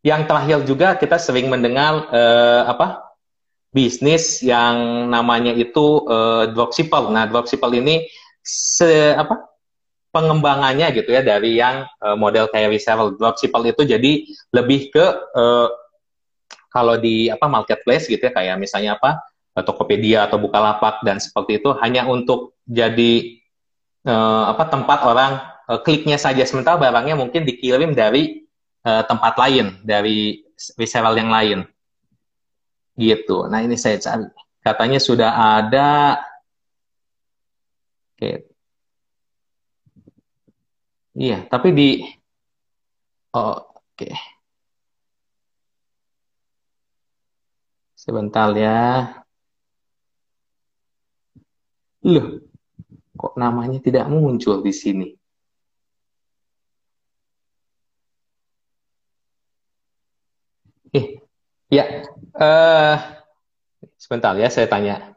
yang 0.03 0.27
terakhir 0.27 0.67
juga 0.67 0.99
kita 0.99 1.15
sering 1.15 1.47
mendengar 1.47 2.11
uh, 2.11 2.67
apa 2.67 3.15
bisnis 3.71 4.43
yang 4.43 5.07
namanya 5.07 5.55
itu 5.55 6.03
uh, 6.11 6.51
dropshipper. 6.51 7.07
Nah, 7.07 7.23
dropshipper 7.31 7.71
ini 7.71 8.03
se 8.43 9.15
apa 9.15 9.47
pengembangannya 10.11 10.91
gitu 10.91 11.07
ya 11.07 11.23
dari 11.23 11.55
yang 11.55 11.87
uh, 12.03 12.19
model 12.19 12.51
kayak 12.51 12.75
reseller. 12.75 13.15
Dropshipper 13.15 13.63
itu 13.63 13.87
jadi 13.87 14.11
lebih 14.51 14.91
ke 14.91 15.05
uh, 15.39 15.71
kalau 16.71 16.95
di 16.97 17.27
apa 17.27 17.45
marketplace 17.51 18.07
gitu 18.07 18.23
ya 18.23 18.33
kayak 18.33 18.55
misalnya 18.57 18.95
apa 18.97 19.21
Tokopedia 19.51 20.31
atau 20.31 20.39
Bukalapak 20.39 21.03
dan 21.03 21.19
seperti 21.19 21.59
itu 21.59 21.75
hanya 21.83 22.07
untuk 22.07 22.55
jadi 22.63 23.35
uh, 24.07 24.55
apa 24.55 24.71
tempat 24.71 24.99
orang 25.03 25.31
uh, 25.67 25.79
kliknya 25.83 26.15
saja 26.15 26.47
sementara 26.47 26.79
barangnya 26.79 27.19
mungkin 27.19 27.43
dikirim 27.43 27.91
dari 27.91 28.47
uh, 28.87 29.03
tempat 29.03 29.35
lain 29.35 29.83
dari 29.83 30.39
reseller 30.79 31.19
yang 31.19 31.27
lain 31.27 31.59
gitu. 32.95 33.51
Nah 33.51 33.59
ini 33.59 33.75
saya 33.75 33.99
cari 33.99 34.31
katanya 34.63 34.99
sudah 35.03 35.31
ada 35.59 35.89
Oke. 38.21 38.45
Iya, 41.17 41.37
tapi 41.51 41.67
di 41.73 41.87
oh, 43.33 43.57
oke. 43.73 44.07
Sebentar 48.01 48.49
ya. 48.57 49.13
Loh, 52.01 52.41
kok 53.13 53.37
namanya 53.37 53.77
tidak 53.77 54.09
muncul 54.09 54.65
di 54.65 54.73
sini? 54.73 55.07
Eh, 60.97 61.21
ya. 61.69 62.01
Uh, 62.33 62.97
sebentar 64.01 64.33
ya, 64.33 64.49
saya 64.49 64.65
tanya. 64.65 65.13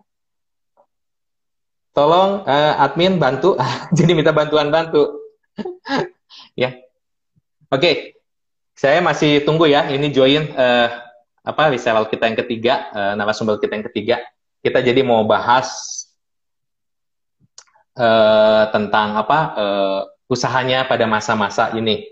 Tolong 1.97 2.45
uh, 2.45 2.85
admin 2.85 3.16
bantu. 3.16 3.57
Jadi 3.97 4.12
minta 4.12 4.37
bantuan 4.37 4.68
bantu. 4.68 5.24
ya. 6.62 6.76
Oke. 7.72 7.80
Okay. 7.80 7.97
Saya 8.76 9.01
masih 9.01 9.41
tunggu 9.49 9.72
ya. 9.72 9.89
Ini 9.89 10.12
join 10.12 10.53
uh, 10.53 11.13
apa 11.45 11.62
reseller 11.68 12.09
kita 12.09 12.24
yang 12.24 12.38
ketiga, 12.40 12.74
uh, 12.97 13.12
narasumber 13.14 13.61
kita 13.61 13.76
yang 13.76 13.86
ketiga. 13.92 14.16
Kita 14.64 14.80
jadi 14.80 15.05
mau 15.05 15.20
bahas 15.28 15.68
uh, 18.01 18.64
tentang 18.72 19.20
apa 19.20 19.38
uh, 19.53 20.01
usahanya 20.24 20.88
pada 20.88 21.05
masa-masa 21.05 21.76
ini. 21.76 22.09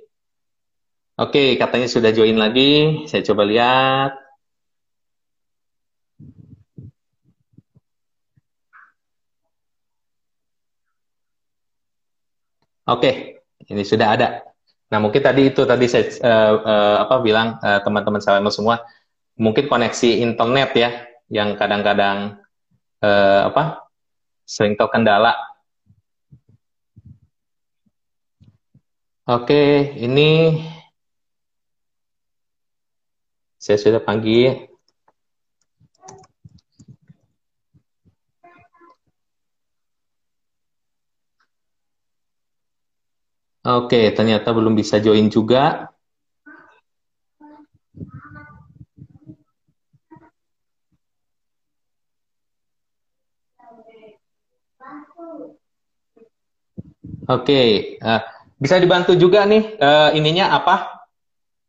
Oke, 1.16 1.56
katanya 1.56 1.88
sudah 1.88 2.12
join 2.12 2.36
lagi. 2.36 3.04
Saya 3.08 3.24
coba 3.24 3.48
lihat. 3.48 4.12
Oke, 12.82 13.40
ini 13.70 13.82
sudah 13.86 14.08
ada. 14.12 14.28
Nah, 14.92 14.98
mungkin 15.00 15.22
tadi 15.24 15.48
itu 15.48 15.62
tadi 15.64 15.88
saya 15.88 16.04
uh, 16.20 16.52
uh, 16.60 16.96
apa 17.08 17.14
bilang 17.24 17.56
teman-teman 17.62 18.20
uh, 18.20 18.24
saya 18.24 18.44
semua, 18.52 18.84
mungkin 19.36 19.68
koneksi 19.68 20.20
internet 20.24 20.70
ya 20.76 20.90
yang 21.32 21.56
kadang-kadang 21.56 22.40
uh, 23.00 23.48
apa 23.48 23.84
sering 24.44 24.76
terkendala 24.76 25.32
Oke, 29.22 29.94
ini 30.02 30.58
saya 33.62 33.78
sudah 33.78 34.02
panggil. 34.02 34.66
Oke, 43.62 44.10
ternyata 44.10 44.50
belum 44.50 44.74
bisa 44.74 44.98
join 44.98 45.30
juga. 45.30 45.91
Oke, 57.32 57.96
uh, 58.04 58.20
bisa 58.60 58.76
dibantu 58.76 59.16
juga 59.16 59.48
nih 59.48 59.80
uh, 59.80 60.10
ininya 60.12 60.52
apa? 60.52 61.06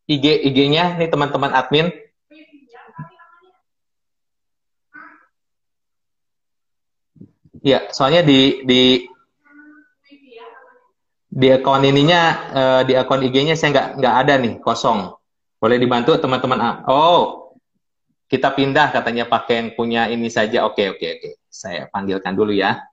IG 0.04 0.44
IG-nya 0.52 1.00
nih 1.00 1.08
teman-teman 1.08 1.56
admin. 1.56 1.88
Ya, 7.64 7.88
soalnya 7.96 8.28
di 8.28 8.60
di 8.68 9.08
di 11.32 11.48
akun 11.50 11.88
ininya 11.88 12.22
uh, 12.52 12.82
di 12.84 12.94
akun 13.00 13.24
IG-nya 13.24 13.56
saya 13.56 13.72
nggak 13.72 13.88
nggak 14.04 14.16
ada 14.28 14.34
nih 14.44 14.54
kosong. 14.60 15.16
Boleh 15.64 15.80
dibantu 15.80 16.20
teman-teman? 16.20 16.84
Oh, 16.92 17.56
kita 18.28 18.52
pindah 18.52 18.92
katanya 18.92 19.24
pakai 19.32 19.64
yang 19.64 19.70
punya 19.80 20.12
ini 20.12 20.28
saja. 20.28 20.68
Oke 20.68 20.92
oke 20.92 21.08
oke. 21.16 21.30
Saya 21.48 21.88
panggilkan 21.88 22.36
dulu 22.36 22.52
ya. 22.52 22.84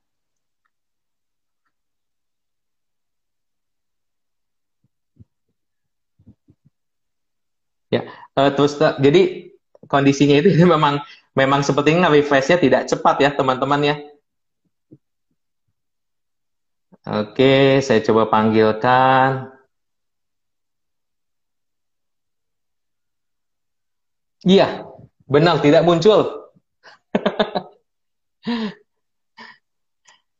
Ya, 7.90 8.06
uh, 8.38 8.50
terus 8.54 8.76
jadi 8.78 9.50
kondisinya 9.88 10.36
itu 10.38 10.52
memang 10.74 11.00
memang 11.34 11.60
sepertinya 11.64 12.10
refreshnya 12.10 12.58
tidak 12.60 12.86
cepat 12.90 13.16
ya 13.22 13.30
teman-teman 13.34 13.80
ya. 13.82 13.96
Oke, 17.08 17.80
saya 17.80 18.04
coba 18.04 18.28
panggilkan. 18.28 19.50
Iya, 24.44 24.84
benar 25.28 25.60
tidak 25.64 25.84
muncul. 25.88 26.20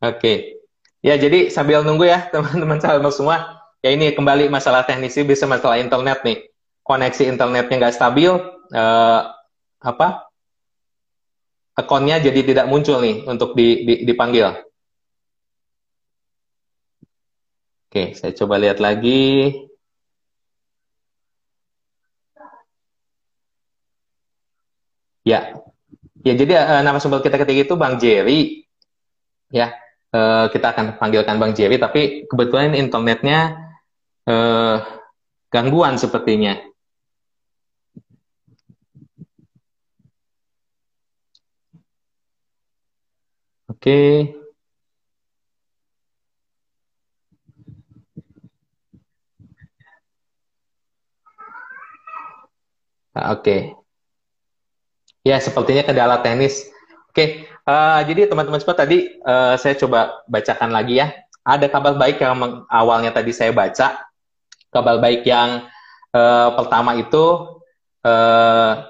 Oke. 0.00 0.60
Ya, 1.00 1.16
jadi 1.16 1.48
sambil 1.48 1.80
nunggu 1.80 2.04
ya 2.08 2.28
teman-teman 2.28 2.80
sahabat 2.80 3.12
semua. 3.12 3.36
Ya 3.80 3.96
ini 3.96 4.12
kembali 4.12 4.52
masalah 4.52 4.84
teknis 4.84 5.16
bisa 5.24 5.48
masalah 5.48 5.80
internet 5.80 6.20
nih. 6.24 6.49
Koneksi 6.90 7.22
internetnya 7.30 7.76
nggak 7.78 7.94
stabil, 7.94 8.34
eh, 8.74 9.20
apa? 9.78 10.26
Akunnya 11.78 12.18
jadi 12.18 12.42
tidak 12.42 12.66
muncul 12.66 12.98
nih 12.98 13.22
untuk 13.30 13.54
di, 13.54 13.86
di, 13.86 13.94
dipanggil. 14.02 14.58
Oke, 17.86 18.18
saya 18.18 18.34
coba 18.34 18.58
lihat 18.58 18.82
lagi. 18.82 19.54
Ya, 25.22 25.54
ya 26.26 26.34
jadi 26.34 26.52
uh, 26.58 26.82
nama 26.82 26.98
sumber 26.98 27.22
kita 27.22 27.38
ketika 27.38 27.70
itu 27.70 27.74
Bang 27.78 28.02
Jerry. 28.02 28.66
Ya, 29.54 29.78
uh, 30.10 30.50
kita 30.50 30.74
akan 30.74 30.98
panggilkan 30.98 31.38
Bang 31.38 31.54
Jerry, 31.54 31.78
tapi 31.78 32.26
kebetulan 32.26 32.74
internetnya 32.74 33.70
uh, 34.26 34.82
gangguan 35.54 35.94
sepertinya. 35.94 36.69
Oke. 43.80 43.88
Okay. 43.88 44.40
Ah, 53.16 53.32
oke. 53.32 53.56
Ya, 55.24 55.40
sepertinya 55.40 55.80
kendala 55.80 56.20
teknis. 56.20 56.68
Oke, 57.08 57.48
uh, 57.64 58.00
jadi 58.04 58.28
teman-teman 58.28 58.60
semua 58.60 58.76
tadi 58.76 59.16
uh, 59.24 59.56
saya 59.56 59.74
coba 59.80 60.24
bacakan 60.28 60.70
lagi 60.76 61.00
ya. 61.00 61.16
Ada 61.40 61.72
kabar 61.72 61.96
baik 61.96 62.20
yang 62.20 62.64
awalnya 62.68 63.16
tadi 63.16 63.32
saya 63.32 63.48
baca. 63.50 63.96
Kabar 64.68 65.00
baik 65.00 65.24
yang 65.24 65.64
uh, 66.12 66.48
pertama 66.52 67.00
itu 67.00 67.24
uh, 68.04 68.89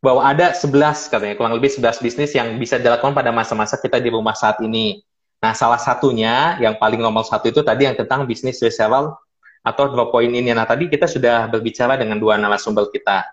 bahwa 0.00 0.24
ada 0.24 0.56
11 0.56 1.12
katanya, 1.12 1.36
kurang 1.36 1.54
lebih 1.56 1.68
11 1.72 2.00
bisnis 2.00 2.32
yang 2.32 2.56
bisa 2.56 2.80
dilakukan 2.80 3.12
pada 3.12 3.28
masa-masa 3.30 3.76
kita 3.76 4.00
di 4.00 4.08
rumah 4.08 4.32
saat 4.32 4.60
ini. 4.64 5.04
Nah, 5.40 5.52
salah 5.52 5.80
satunya 5.80 6.56
yang 6.60 6.76
paling 6.76 7.00
nomor 7.00 7.24
satu 7.24 7.48
itu 7.52 7.60
tadi 7.60 7.88
yang 7.88 7.96
tentang 7.96 8.24
bisnis 8.24 8.60
reseller 8.60 9.12
atau 9.60 9.84
drop 9.92 10.12
point 10.12 10.32
ini. 10.32 10.52
Nah, 10.52 10.64
tadi 10.64 10.88
kita 10.88 11.04
sudah 11.04 11.48
berbicara 11.52 12.00
dengan 12.00 12.16
dua 12.16 12.40
narasumber 12.40 12.88
kita 12.88 13.28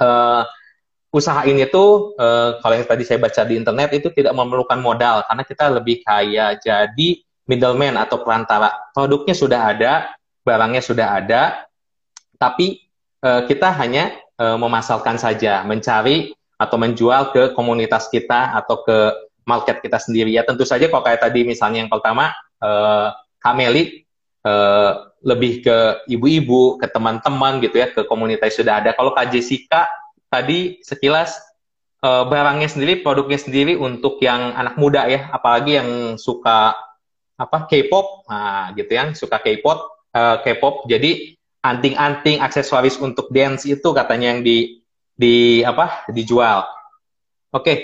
uh, 0.00 0.42
usaha 1.14 1.46
ini 1.46 1.66
tuh 1.70 2.18
uh, 2.18 2.58
kalau 2.58 2.74
yang 2.74 2.88
tadi 2.88 3.06
saya 3.06 3.22
baca 3.22 3.46
di 3.46 3.54
internet 3.54 3.90
itu 3.94 4.10
tidak 4.10 4.34
memerlukan 4.34 4.78
modal 4.82 5.22
karena 5.26 5.42
kita 5.46 5.64
lebih 5.70 6.02
kaya 6.02 6.58
jadi 6.58 7.08
middleman 7.44 7.94
atau 8.00 8.24
perantara. 8.24 8.72
Produknya 8.96 9.36
sudah 9.36 9.60
ada, 9.70 9.92
barangnya 10.42 10.82
sudah 10.82 11.06
ada, 11.20 11.68
tapi 12.40 12.82
uh, 13.22 13.44
kita 13.46 13.68
hanya 13.78 14.16
uh, 14.38 14.58
memasarkan 14.58 15.16
saja, 15.20 15.62
mencari 15.66 16.34
atau 16.54 16.78
menjual 16.78 17.34
ke 17.34 17.42
komunitas 17.58 18.06
kita 18.08 18.54
atau 18.54 18.86
ke 18.86 18.98
market 19.44 19.84
kita 19.84 20.00
sendiri. 20.00 20.32
Ya 20.32 20.46
tentu 20.46 20.64
saja 20.64 20.88
kalau 20.88 21.04
kayak 21.04 21.20
tadi 21.20 21.44
misalnya 21.44 21.84
yang 21.84 21.92
pertama 21.92 22.32
uh, 22.62 23.12
Kameli 23.42 24.06
uh, 24.46 25.12
lebih 25.24 25.64
ke 25.64 25.76
ibu-ibu, 26.08 26.76
ke 26.80 26.86
teman-teman 26.88 27.60
gitu 27.64 27.80
ya, 27.80 27.88
ke 27.92 28.04
komunitas 28.04 28.56
sudah 28.56 28.80
ada. 28.80 28.92
Kalau 28.96 29.12
Kak 29.16 29.32
Jessica 29.32 29.88
tadi 30.28 30.80
sekilas 30.84 31.36
uh, 32.04 32.28
barangnya 32.28 32.68
sendiri, 32.68 33.00
produknya 33.00 33.40
sendiri 33.40 33.76
untuk 33.76 34.20
yang 34.20 34.52
anak 34.56 34.76
muda 34.76 35.08
ya, 35.08 35.32
apalagi 35.32 35.80
yang 35.80 36.20
suka 36.20 36.76
apa 37.34 37.66
K-pop, 37.66 38.30
nah 38.30 38.70
gitu 38.78 38.92
ya, 38.94 39.10
suka 39.16 39.42
K-pop, 39.42 39.78
uh, 40.14 40.36
K-pop. 40.44 40.86
Jadi 40.86 41.34
anting-anting 41.64 42.44
aksesoris 42.44 43.00
untuk 43.00 43.32
dance 43.32 43.64
itu 43.64 43.88
katanya 43.96 44.36
yang 44.36 44.40
di 44.44 44.84
di 45.16 45.64
apa 45.64 46.04
dijual. 46.12 46.68
Oke, 47.54 47.64
okay. 47.64 47.76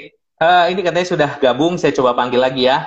uh, 0.42 0.68
ini 0.68 0.84
katanya 0.84 1.08
sudah 1.08 1.30
gabung, 1.40 1.80
saya 1.80 1.96
coba 1.96 2.12
panggil 2.12 2.42
lagi 2.42 2.68
ya. 2.68 2.84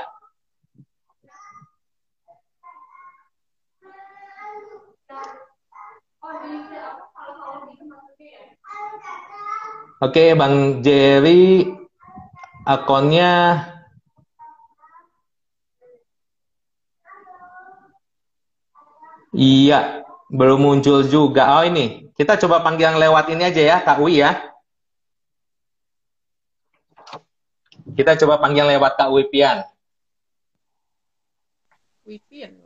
Oke, 10.04 10.36
Bang 10.36 10.84
Jerry 10.84 11.64
akunnya 12.68 13.64
Iya, 19.34 20.06
belum 20.34 20.60
muncul 20.66 21.06
juga. 21.06 21.62
Oh 21.62 21.64
ini, 21.64 22.10
kita 22.18 22.42
coba 22.42 22.66
panggil 22.66 22.90
yang 22.90 22.98
lewat 22.98 23.30
ini 23.30 23.46
aja 23.46 23.62
ya, 23.62 23.78
Kak 23.86 24.02
Wi 24.02 24.26
ya. 24.26 24.34
Kita 27.94 28.18
coba 28.26 28.42
panggil 28.42 28.66
lewat 28.74 28.98
Kak 28.98 29.14
Wipian. 29.14 29.62
Wipian. 32.10 32.58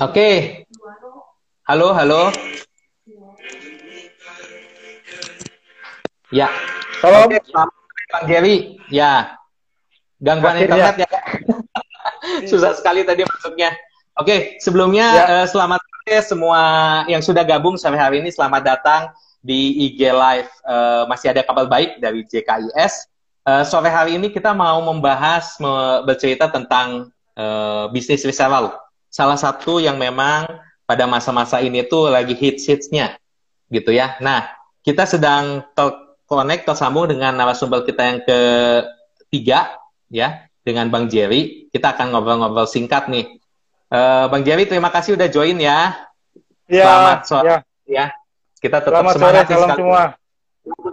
Oke. 0.00 0.64
Halo, 1.68 1.92
halo. 1.92 2.32
Ya. 6.32 6.48
Halo. 7.04 7.28
Oke, 7.28 7.38
Bang 8.08 8.24
Jerry. 8.24 8.80
Ya. 8.88 9.36
Gangguan 10.24 10.56
internet 10.56 11.04
ya. 11.04 11.10
Susah 12.50 12.72
sekali 12.72 13.04
tadi 13.04 13.28
masuknya. 13.28 13.76
Oke, 14.18 14.58
sebelumnya 14.58 15.06
ya. 15.14 15.24
uh, 15.30 15.46
selamat 15.46 15.80
sore 15.80 16.18
semua 16.26 16.62
yang 17.06 17.22
sudah 17.22 17.46
gabung 17.46 17.78
sampai 17.78 18.00
hari 18.00 18.16
ini. 18.18 18.34
Selamat 18.34 18.66
datang 18.66 19.02
di 19.38 19.86
IG 19.86 20.10
Live. 20.10 20.50
Uh, 20.66 21.06
masih 21.06 21.30
ada 21.30 21.46
kabar 21.46 21.70
baik 21.70 22.02
dari 22.02 22.26
JKIS. 22.26 23.06
Uh, 23.46 23.62
eh, 23.62 23.64
sore 23.64 23.88
hari 23.88 24.20
ini 24.20 24.28
kita 24.28 24.52
mau 24.52 24.82
membahas, 24.84 25.56
me 25.62 26.04
bercerita 26.04 26.50
tentang 26.50 27.08
uh, 27.38 27.88
bisnis 27.94 28.26
reseller. 28.26 28.74
Salah 29.08 29.38
satu 29.38 29.80
yang 29.80 29.96
memang 29.96 30.44
pada 30.84 31.06
masa-masa 31.06 31.62
ini 31.62 31.86
tuh 31.86 32.10
lagi 32.12 32.36
hits-hitsnya, 32.36 33.16
gitu 33.72 33.94
ya. 33.94 34.18
Nah, 34.20 34.50
kita 34.84 35.06
sedang 35.06 35.64
connect 36.28 36.68
tersambung 36.68 37.08
dengan 37.08 37.38
narasumber 37.38 37.86
kita 37.86 38.02
yang 38.04 38.18
ketiga 38.26 39.80
ya 40.12 40.44
dengan 40.60 40.92
Bang 40.92 41.08
Jerry. 41.08 41.72
Kita 41.72 41.96
akan 41.96 42.12
ngobrol-ngobrol 42.12 42.68
singkat 42.68 43.08
nih. 43.08 43.39
Uh, 43.90 44.30
Bang 44.30 44.46
Jerry 44.46 44.70
terima 44.70 44.94
kasih 44.94 45.18
udah 45.18 45.26
join 45.26 45.58
ya. 45.58 45.98
Ya, 46.70 46.86
Selamat 46.86 47.18
sore 47.26 47.46
ya. 47.50 47.58
ya. 47.90 48.06
Kita 48.62 48.78
tetap 48.78 49.02
Selamat 49.02 49.14
semangat 49.18 49.44
sore, 49.50 49.54
salam 49.58 49.70
semua. 49.74 50.02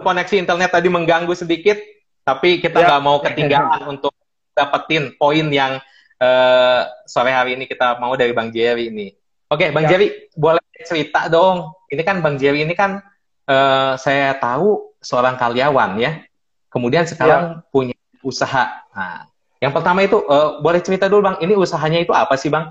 Koneksi 0.02 0.34
internet 0.42 0.70
tadi 0.74 0.88
mengganggu 0.90 1.34
sedikit, 1.38 1.78
tapi 2.26 2.58
kita 2.58 2.82
ya. 2.82 2.86
nggak 2.90 3.00
ya. 3.00 3.06
mau 3.06 3.16
ketinggalan 3.22 3.82
untuk 3.94 4.10
dapetin 4.50 5.14
poin 5.14 5.46
yang 5.46 5.78
uh, 6.18 6.80
sore 7.06 7.30
hari 7.30 7.54
ini 7.54 7.70
kita 7.70 8.02
mau 8.02 8.18
dari 8.18 8.34
Bang 8.34 8.50
Jerry 8.50 8.90
ini. 8.90 9.14
Oke, 9.46 9.70
Bang 9.70 9.86
ya. 9.86 9.94
Jerry, 9.94 10.28
boleh 10.34 10.60
cerita 10.82 11.30
dong. 11.30 11.70
Ini 11.86 12.02
kan 12.02 12.18
Bang 12.18 12.34
Jerry 12.34 12.66
ini 12.66 12.74
kan 12.74 12.98
uh, 13.46 13.94
saya 13.94 14.34
tahu 14.42 14.98
seorang 14.98 15.38
karyawan 15.38 16.02
ya, 16.02 16.18
kemudian 16.66 17.06
sekarang 17.06 17.62
ya. 17.62 17.70
punya 17.70 17.96
usaha. 18.26 18.82
Nah, 18.90 19.30
Yang 19.58 19.72
pertama 19.74 20.06
itu 20.06 20.18
uh, 20.22 20.62
boleh 20.62 20.78
cerita 20.78 21.10
dulu 21.10 21.26
bang, 21.26 21.36
ini 21.42 21.58
usahanya 21.58 21.98
itu 21.98 22.14
apa 22.14 22.38
sih 22.38 22.46
bang? 22.46 22.70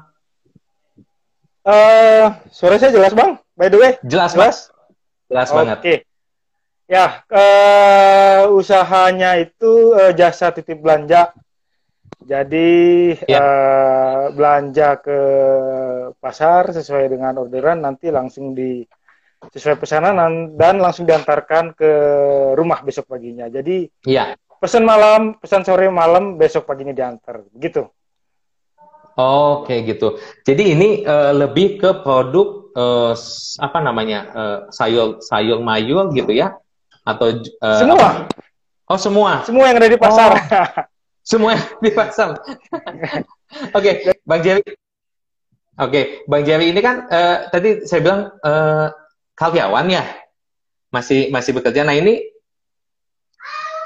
Uh, 1.68 2.32
suara 2.48 2.80
saya 2.80 2.96
jelas 2.96 3.12
bang, 3.12 3.36
by 3.60 3.68
the 3.68 3.76
way. 3.76 4.00
Jelas, 4.08 4.32
jelas, 4.32 4.72
bang. 4.72 5.28
jelas 5.28 5.48
okay. 5.52 5.58
banget. 5.60 5.78
Oke. 5.84 5.96
Ya, 6.88 7.06
uh, 7.28 8.56
usahanya 8.56 9.36
itu 9.36 9.92
uh, 9.92 10.16
jasa 10.16 10.56
titip 10.56 10.80
belanja. 10.80 11.36
Jadi 12.24 13.12
ya. 13.28 13.40
uh, 13.44 14.24
belanja 14.32 14.96
ke 15.04 15.20
pasar 16.24 16.72
sesuai 16.72 17.12
dengan 17.12 17.36
orderan 17.36 17.84
nanti 17.84 18.16
langsung 18.16 18.56
di 18.56 18.88
sesuai 19.44 19.76
pesanan 19.76 20.56
dan 20.56 20.80
langsung 20.80 21.04
diantarkan 21.04 21.76
ke 21.76 21.92
rumah 22.56 22.80
besok 22.80 23.12
paginya. 23.12 23.52
Jadi 23.52 23.92
ya. 24.08 24.40
pesan 24.64 24.88
malam, 24.88 25.36
pesan 25.36 25.68
sore 25.68 25.92
malam, 25.92 26.40
besok 26.40 26.64
paginya 26.64 26.96
diantar, 26.96 27.44
gitu. 27.60 27.92
Oke 29.18 29.82
gitu. 29.82 30.22
Jadi 30.46 30.78
ini 30.78 30.90
uh, 31.02 31.34
lebih 31.34 31.82
ke 31.82 31.90
produk 32.06 32.70
uh, 32.78 33.14
apa 33.58 33.78
namanya 33.82 34.20
uh, 34.32 34.58
sayur 34.70 35.18
sayur 35.26 35.66
mayur 35.66 36.14
gitu 36.14 36.30
ya? 36.32 36.54
atau 37.08 37.28
uh, 37.64 37.80
semua? 37.80 38.10
oh 38.92 39.00
semua. 39.00 39.32
Semua 39.48 39.64
yang 39.72 39.78
ada 39.80 39.88
di 39.88 40.00
pasar. 40.00 40.30
Oh, 40.36 40.40
semua 41.24 41.50
yang 41.56 41.66
di 41.80 41.92
pasar. 41.96 42.30
Oke 43.78 44.04
okay, 44.04 44.20
bang 44.28 44.42
Jerry. 44.44 44.64
Oke 44.68 44.76
okay, 45.80 46.04
bang 46.28 46.44
Jerry 46.44 46.68
ini 46.76 46.82
kan 46.84 47.08
uh, 47.08 47.48
tadi 47.48 47.88
saya 47.88 48.00
bilang 48.04 48.22
uh, 48.44 48.92
karyawan 49.40 49.88
ya? 49.88 50.04
Masih 50.92 51.32
masih 51.32 51.56
bekerja. 51.56 51.88
Nah 51.88 51.96
ini 51.96 52.20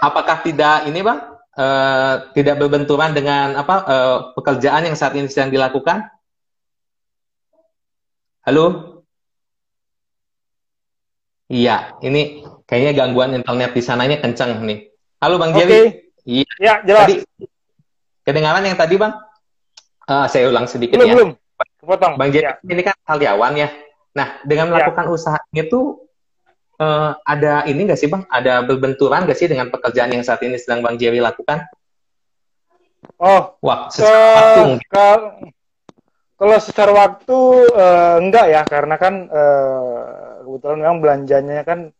apakah 0.02 0.42
tidak 0.42 0.90
ini 0.90 1.06
bang 1.06 1.31
uh, 1.58 2.32
tidak 2.36 2.56
berbenturan 2.62 3.12
dengan 3.12 3.58
apa 3.58 3.76
uh, 3.88 4.18
pekerjaan 4.38 4.88
yang 4.88 4.96
saat 4.96 5.16
ini 5.18 5.28
sedang 5.28 5.52
dilakukan 5.52 6.08
halo 8.46 8.92
Iya, 11.52 12.00
ini 12.00 12.48
kayaknya 12.64 13.04
gangguan 13.04 13.36
internet 13.36 13.76
di 13.76 13.84
sananya 13.84 14.24
kencang 14.24 14.64
nih. 14.64 14.88
Halo 15.20 15.36
Bang 15.36 15.52
Jerry. 15.52 15.68
Okay. 15.68 15.86
Iya. 16.24 16.52
Ya, 16.64 16.74
jelas. 16.88 17.04
Tadi, 17.12 17.16
kedengaran 18.24 18.64
yang 18.64 18.80
tadi 18.80 18.96
Bang? 18.96 19.20
Uh, 20.08 20.32
saya 20.32 20.48
ulang 20.48 20.72
sedikit 20.72 20.96
belum, 20.96 21.12
ya. 21.12 21.14
Belum, 21.20 21.30
Potong. 21.84 22.16
Bang 22.16 22.32
Jerry 22.32 22.48
ya. 22.48 22.56
ini 22.64 22.82
kan 22.88 22.96
karyawan 23.04 23.54
ya. 23.60 23.68
Nah, 24.16 24.40
dengan 24.48 24.72
ya. 24.72 24.80
melakukan 24.80 25.06
ya. 25.08 25.12
usaha 25.12 25.40
itu 25.52 26.00
uh, 26.82 27.14
ada 27.22 27.62
ini 27.70 27.86
nggak 27.86 28.00
sih 28.02 28.10
Bang? 28.10 28.26
Ada 28.26 28.66
berbenturan 28.66 29.30
nggak 29.30 29.38
sih 29.38 29.46
dengan 29.46 29.70
pekerjaan 29.70 30.10
yang 30.10 30.26
saat 30.26 30.42
ini 30.42 30.58
sedang 30.58 30.82
Bang 30.82 30.98
Jerry 30.98 31.22
lakukan? 31.22 31.70
Oh, 33.22 33.54
wah, 33.62 33.94
secara 33.94 34.18
uh, 34.18 34.34
waktu. 34.34 34.98
Kalau 36.42 36.58
secara 36.58 36.90
waktu 36.90 37.40
uh, 37.70 38.18
enggak 38.18 38.46
ya, 38.50 38.62
karena 38.66 38.98
kan 38.98 39.30
uh, 39.30 40.42
kebetulan 40.42 40.78
memang 40.82 40.98
belanjanya 40.98 41.62
kan 41.62 41.94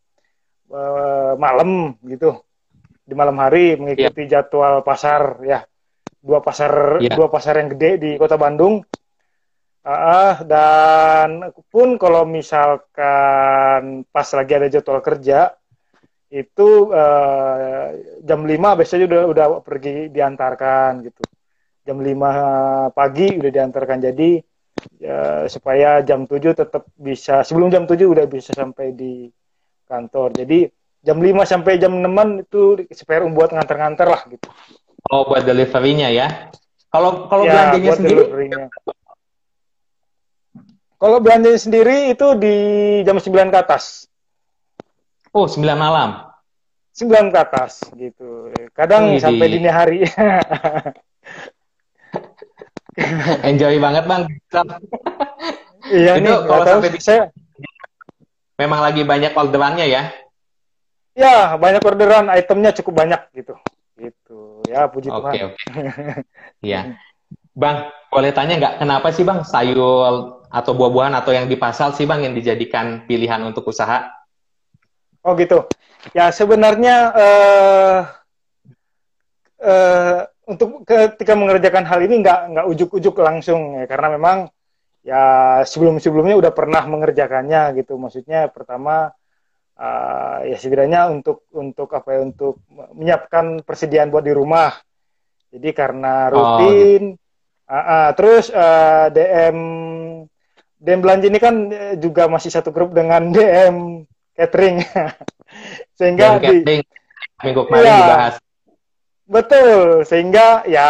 uh, 0.74 1.38
malam 1.38 1.94
gitu 2.02 2.42
di 3.02 3.14
malam 3.14 3.38
hari 3.38 3.78
mengikuti 3.78 4.26
yeah. 4.26 4.42
jadwal 4.42 4.82
pasar 4.86 5.42
ya 5.42 5.66
dua 6.22 6.38
pasar 6.38 7.02
yeah. 7.02 7.14
dua 7.14 7.26
pasar 7.26 7.58
yang 7.58 7.70
gede 7.74 7.90
di 7.98 8.10
kota 8.14 8.38
Bandung 8.38 8.82
uh, 9.86 10.34
dan 10.46 11.52
pun 11.70 11.96
kalau 11.98 12.26
misalkan 12.26 14.06
pas 14.08 14.28
lagi 14.34 14.52
ada 14.54 14.68
jadwal 14.70 15.02
kerja 15.02 15.54
itu 16.32 16.88
uh, 16.88 17.92
jam 18.24 18.40
5 18.42 18.78
biasanya 18.78 19.04
udah 19.04 19.22
udah 19.28 19.46
pergi 19.60 20.08
diantarkan 20.08 21.04
gitu 21.04 21.22
jam 21.82 21.98
5 21.98 22.96
pagi 22.96 23.28
udah 23.36 23.50
diantarkan 23.52 23.98
jadi 24.00 24.30
ya, 24.98 25.46
supaya 25.50 26.00
jam 26.06 26.24
7 26.24 26.54
tetap 26.54 26.86
bisa 26.94 27.42
sebelum 27.42 27.68
jam 27.68 27.84
7 27.84 28.06
udah 28.06 28.26
bisa 28.26 28.54
sampai 28.54 28.94
di 28.94 29.28
kantor. 29.86 30.32
Jadi 30.32 30.70
jam 31.02 31.18
5 31.18 31.44
sampai 31.44 31.72
jam 31.76 31.92
6 31.92 32.46
itu 32.46 32.62
spare 32.94 33.26
buat 33.28 33.50
nganter-nganter 33.52 34.08
lah 34.08 34.22
gitu. 34.30 34.48
Oh, 35.10 35.26
buat 35.26 35.42
deliverynya 35.42 36.08
ya. 36.08 36.48
Kalau 36.92 37.26
kalau 37.26 37.44
ya, 37.48 37.52
belanjanya 37.74 37.90
sendiri 37.96 38.22
Kalau 41.02 41.18
belanjanya 41.18 41.58
sendiri 41.58 42.14
itu 42.14 42.38
di 42.38 42.54
jam 43.02 43.18
9 43.18 43.50
ke 43.50 43.58
atas. 43.58 44.06
Oh, 45.34 45.50
9 45.50 45.58
malam. 45.74 46.30
9 46.94 47.34
ke 47.34 47.38
atas 47.42 47.82
gitu. 47.98 48.54
Kadang 48.70 49.10
Ini 49.10 49.18
sampai 49.18 49.50
dini 49.50 49.66
hari. 49.66 50.06
Enjoy 53.50 53.82
banget 53.82 54.06
bang. 54.06 54.30
iya 55.90 56.22
itu 56.22 56.30
nih. 56.30 56.38
Kalau 56.46 56.64
sampai 56.70 56.94
bisa. 56.94 57.34
Memang 58.62 58.78
lagi 58.78 59.02
banyak 59.02 59.34
orderannya 59.34 59.90
ya? 59.90 60.14
Ya 61.18 61.58
banyak 61.58 61.82
orderan, 61.82 62.30
itemnya 62.30 62.70
cukup 62.78 63.02
banyak 63.02 63.26
gitu. 63.34 63.58
Gitu 63.98 64.62
ya 64.70 64.86
puji 64.86 65.10
okay, 65.10 65.18
Tuhan. 65.18 65.32
Oke 65.34 65.40
oke. 65.50 65.58
Iya. 66.62 66.80
Bang, 67.52 67.92
boleh 68.08 68.32
tanya 68.32 68.56
nggak 68.56 68.74
kenapa 68.80 69.12
sih 69.12 69.24
bang 69.24 69.44
sayur 69.44 70.44
atau 70.48 70.72
buah-buahan 70.76 71.16
atau 71.16 71.32
yang 71.32 71.48
di 71.48 71.56
pasar 71.56 71.92
sih 71.96 72.04
bang 72.04 72.28
yang 72.28 72.34
dijadikan 72.36 73.04
pilihan 73.04 73.40
untuk 73.44 73.68
usaha? 73.68 74.08
Oh 75.24 75.36
gitu. 75.36 75.68
Ya 76.16 76.34
sebenarnya 76.34 76.96
uh, 77.14 78.00
uh, 79.62 80.18
untuk 80.50 80.82
ketika 80.82 81.38
mengerjakan 81.38 81.86
hal 81.86 82.02
ini 82.02 82.20
nggak 82.20 82.40
nggak 82.56 82.66
ujuk-ujuk 82.66 83.14
langsung 83.22 83.78
ya 83.78 83.86
karena 83.86 84.18
memang 84.18 84.38
ya 85.06 85.22
sebelum-sebelumnya 85.62 86.38
udah 86.38 86.52
pernah 86.54 86.82
mengerjakannya 86.86 87.74
gitu 87.78 87.98
maksudnya 87.98 88.50
pertama 88.50 89.14
uh, 89.78 90.38
ya 90.46 90.58
setidaknya 90.58 91.10
untuk 91.10 91.46
untuk 91.54 91.90
apa 91.94 92.18
ya 92.18 92.20
untuk 92.26 92.62
menyiapkan 92.70 93.62
persediaan 93.62 94.10
buat 94.10 94.26
di 94.26 94.34
rumah 94.34 94.74
jadi 95.54 95.68
karena 95.74 96.30
rutin 96.30 97.14
oh, 97.14 97.18
gitu. 97.18 97.21
Uh, 97.68 97.74
uh, 97.74 98.08
terus 98.14 98.48
uh, 98.50 99.12
DM 99.12 99.58
DM 100.82 101.00
belanja 101.02 101.26
ini 101.30 101.38
kan 101.38 101.54
juga 102.02 102.26
masih 102.26 102.50
satu 102.50 102.74
grup 102.74 102.94
dengan 102.96 103.30
DM 103.34 104.06
catering 104.34 104.82
sehingga 105.98 106.40
DM 106.40 106.64
di, 106.64 106.76
minggu 107.44 107.62
kemarin 107.68 107.86
ya, 107.86 107.98
dibahas 108.00 108.34
Betul, 109.32 110.04
sehingga 110.04 110.60
ya 110.68 110.88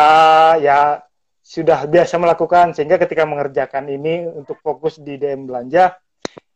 ya 0.59 0.99
sudah 1.43 1.87
biasa 1.87 2.18
melakukan 2.18 2.75
sehingga 2.75 2.99
ketika 2.99 3.23
mengerjakan 3.23 3.87
ini 3.87 4.27
untuk 4.27 4.59
fokus 4.59 4.99
di 4.99 5.14
DM 5.14 5.47
belanja 5.47 5.95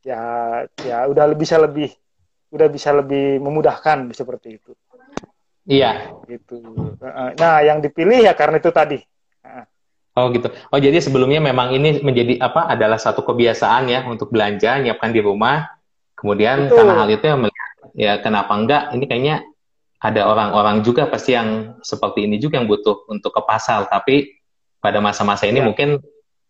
ya 0.02 0.22
ya 0.82 0.98
udah 1.06 1.30
bisa 1.38 1.58
lebih 1.62 1.94
udah 2.50 2.68
bisa 2.70 2.90
lebih 2.90 3.38
memudahkan 3.38 4.10
seperti 4.10 4.58
itu. 4.58 4.72
Iya. 5.66 6.14
Gitu. 6.26 6.58
Nah, 7.38 7.62
yang 7.62 7.78
dipilih 7.82 8.24
ya 8.24 8.32
karena 8.34 8.58
itu 8.58 8.70
tadi. 8.74 8.98
Oh 10.16 10.32
gitu. 10.32 10.48
Oh 10.72 10.80
jadi 10.80 10.96
sebelumnya 10.96 11.44
memang 11.44 11.76
ini 11.76 12.00
menjadi 12.00 12.40
apa 12.40 12.72
adalah 12.72 12.96
satu 12.96 13.20
kebiasaan 13.20 13.92
ya 13.92 14.00
untuk 14.08 14.32
belanja, 14.32 14.80
nyiapkan 14.80 15.12
di 15.12 15.20
rumah. 15.20 15.68
Kemudian 16.16 16.72
Betul. 16.72 16.76
karena 16.80 16.94
hal 16.96 17.08
itu 17.12 17.24
ya, 17.28 17.36
ya 17.92 18.12
kenapa 18.24 18.56
enggak? 18.56 18.96
Ini 18.96 19.04
kayaknya 19.04 19.36
ada 20.00 20.24
orang-orang 20.24 20.80
juga 20.80 21.04
pasti 21.04 21.36
yang 21.36 21.76
seperti 21.84 22.24
ini 22.24 22.40
juga 22.40 22.56
yang 22.56 22.64
butuh 22.64 23.04
untuk 23.12 23.36
ke 23.36 23.42
pasar, 23.44 23.84
tapi 23.92 24.40
pada 24.80 25.04
masa-masa 25.04 25.44
ini 25.44 25.60
ya. 25.60 25.66
mungkin 25.68 26.00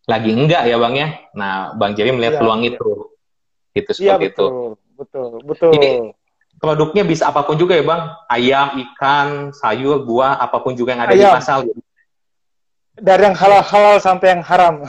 lagi 0.07 0.31
enggak 0.31 0.71
ya 0.71 0.79
bang 0.79 0.95
ya. 0.95 1.09
Nah 1.35 1.75
bang 1.75 1.99
Jerry 1.99 2.15
melihat 2.15 2.39
ya, 2.39 2.41
peluang 2.47 2.63
ya. 2.63 2.71
itu, 2.71 2.91
gitu 3.75 3.91
iya, 3.99 4.15
seperti 4.15 4.15
ya, 4.15 4.31
betul, 4.31 4.31
itu. 4.31 4.47
Betul, 4.97 5.29
betul. 5.43 5.71
Ini 5.75 5.91
produknya 6.63 7.03
bisa 7.03 7.35
apa 7.35 7.43
pun 7.43 7.59
juga 7.59 7.75
ya 7.75 7.83
bang, 7.83 8.03
ayam, 8.31 8.69
ikan, 8.79 9.29
sayur, 9.51 10.07
buah, 10.07 10.39
apa 10.39 10.63
pun 10.63 10.79
juga 10.79 10.95
yang 10.95 11.03
ada 11.03 11.15
ayam. 11.19 11.27
di 11.27 11.35
pasar. 11.35 11.59
Gitu. 11.67 11.86
Dari 12.97 13.23
yang 13.29 13.37
halal-halal 13.37 14.01
sampai 14.01 14.37
yang 14.37 14.43
haram. 14.45 14.81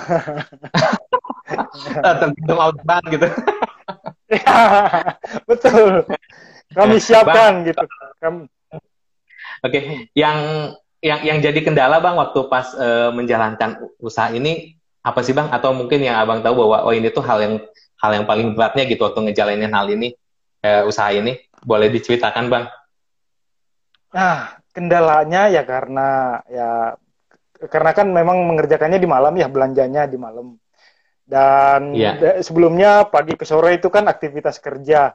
Tergantung 2.03 2.59
outbound 2.59 3.05
gitu. 3.11 3.27
ya, 4.31 4.59
betul. 5.43 6.07
Kami 6.71 6.95
siapkan 6.99 7.63
bang, 7.63 7.71
gitu. 7.71 7.83
Kami... 8.19 8.47
Oke, 8.71 8.79
okay. 9.63 9.83
yang 10.15 10.71
yang 10.99 11.19
yang 11.23 11.37
jadi 11.39 11.59
kendala 11.61 12.01
bang 12.01 12.15
waktu 12.17 12.39
pas 12.51 12.73
uh, 12.75 13.09
menjalankan 13.13 13.79
usaha 14.01 14.31
ini 14.31 14.75
apa 15.03 15.23
sih 15.23 15.31
bang? 15.31 15.51
Atau 15.51 15.71
mungkin 15.71 16.03
yang 16.03 16.19
abang 16.19 16.43
tahu 16.43 16.67
bahwa 16.67 16.87
oh 16.87 16.93
ini 16.93 17.11
tuh 17.11 17.23
hal 17.23 17.39
yang 17.39 17.55
hal 17.97 18.11
yang 18.13 18.25
paling 18.27 18.53
beratnya 18.53 18.85
gitu 18.85 19.07
waktu 19.07 19.31
ngejalanin 19.31 19.73
hal 19.73 19.87
ini 19.89 20.13
uh, 20.63 20.85
usaha 20.85 21.09
ini 21.11 21.39
boleh 21.63 21.89
diceritakan 21.89 22.45
bang? 22.51 22.65
Nah 24.13 24.61
kendalanya 24.75 25.49
ya 25.49 25.63
karena 25.65 26.39
ya 26.45 26.93
karena 27.65 27.91
kan 27.97 28.07
memang 28.13 28.45
mengerjakannya 28.45 29.01
di 29.01 29.09
malam 29.09 29.33
ya 29.33 29.49
belanjanya 29.49 30.05
di 30.05 30.17
malam 30.21 30.57
dan 31.27 31.91
yeah. 31.91 32.39
sebelumnya 32.39 33.09
pagi 33.11 33.35
ke 33.35 33.43
sore 33.43 33.81
itu 33.81 33.91
kan 33.91 34.07
aktivitas 34.07 34.63
kerja 34.63 35.11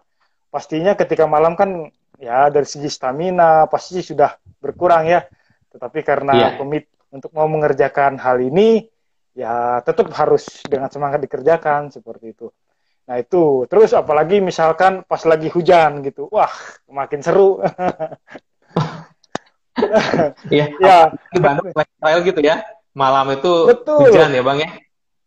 pastinya 0.52 0.92
ketika 0.92 1.24
malam 1.24 1.56
kan 1.56 1.88
ya 2.20 2.52
dari 2.52 2.68
segi 2.68 2.92
stamina 2.92 3.64
pasti 3.66 4.04
sudah 4.04 4.36
berkurang 4.60 5.08
ya. 5.08 5.24
Tetapi 5.72 6.04
karena 6.04 6.32
yeah. 6.36 6.52
komit 6.60 6.92
untuk 7.08 7.32
mau 7.32 7.48
mengerjakan 7.48 8.20
hal 8.20 8.38
ini, 8.44 8.84
ya 9.32 9.80
tetap 9.80 10.12
harus 10.12 10.44
dengan 10.68 10.92
semangat 10.92 11.24
dikerjakan 11.24 11.88
seperti 11.88 12.36
itu. 12.36 12.52
Nah 13.08 13.18
itu, 13.18 13.66
terus 13.66 13.96
apalagi 13.96 14.38
misalkan 14.38 15.02
pas 15.08 15.24
lagi 15.26 15.48
hujan 15.48 16.04
gitu, 16.06 16.28
wah 16.28 16.52
makin 16.86 17.24
seru. 17.24 17.58
Iya, 20.52 20.66
ya. 20.84 20.96
di 21.32 21.38
Bandung 21.40 21.72
trail 21.72 22.20
gitu 22.24 22.40
ya, 22.44 22.60
malam 22.92 23.32
itu 23.32 23.72
Betul. 23.72 24.08
hujan 24.08 24.30
ya 24.32 24.42
bang 24.44 24.58
ya. 24.64 24.70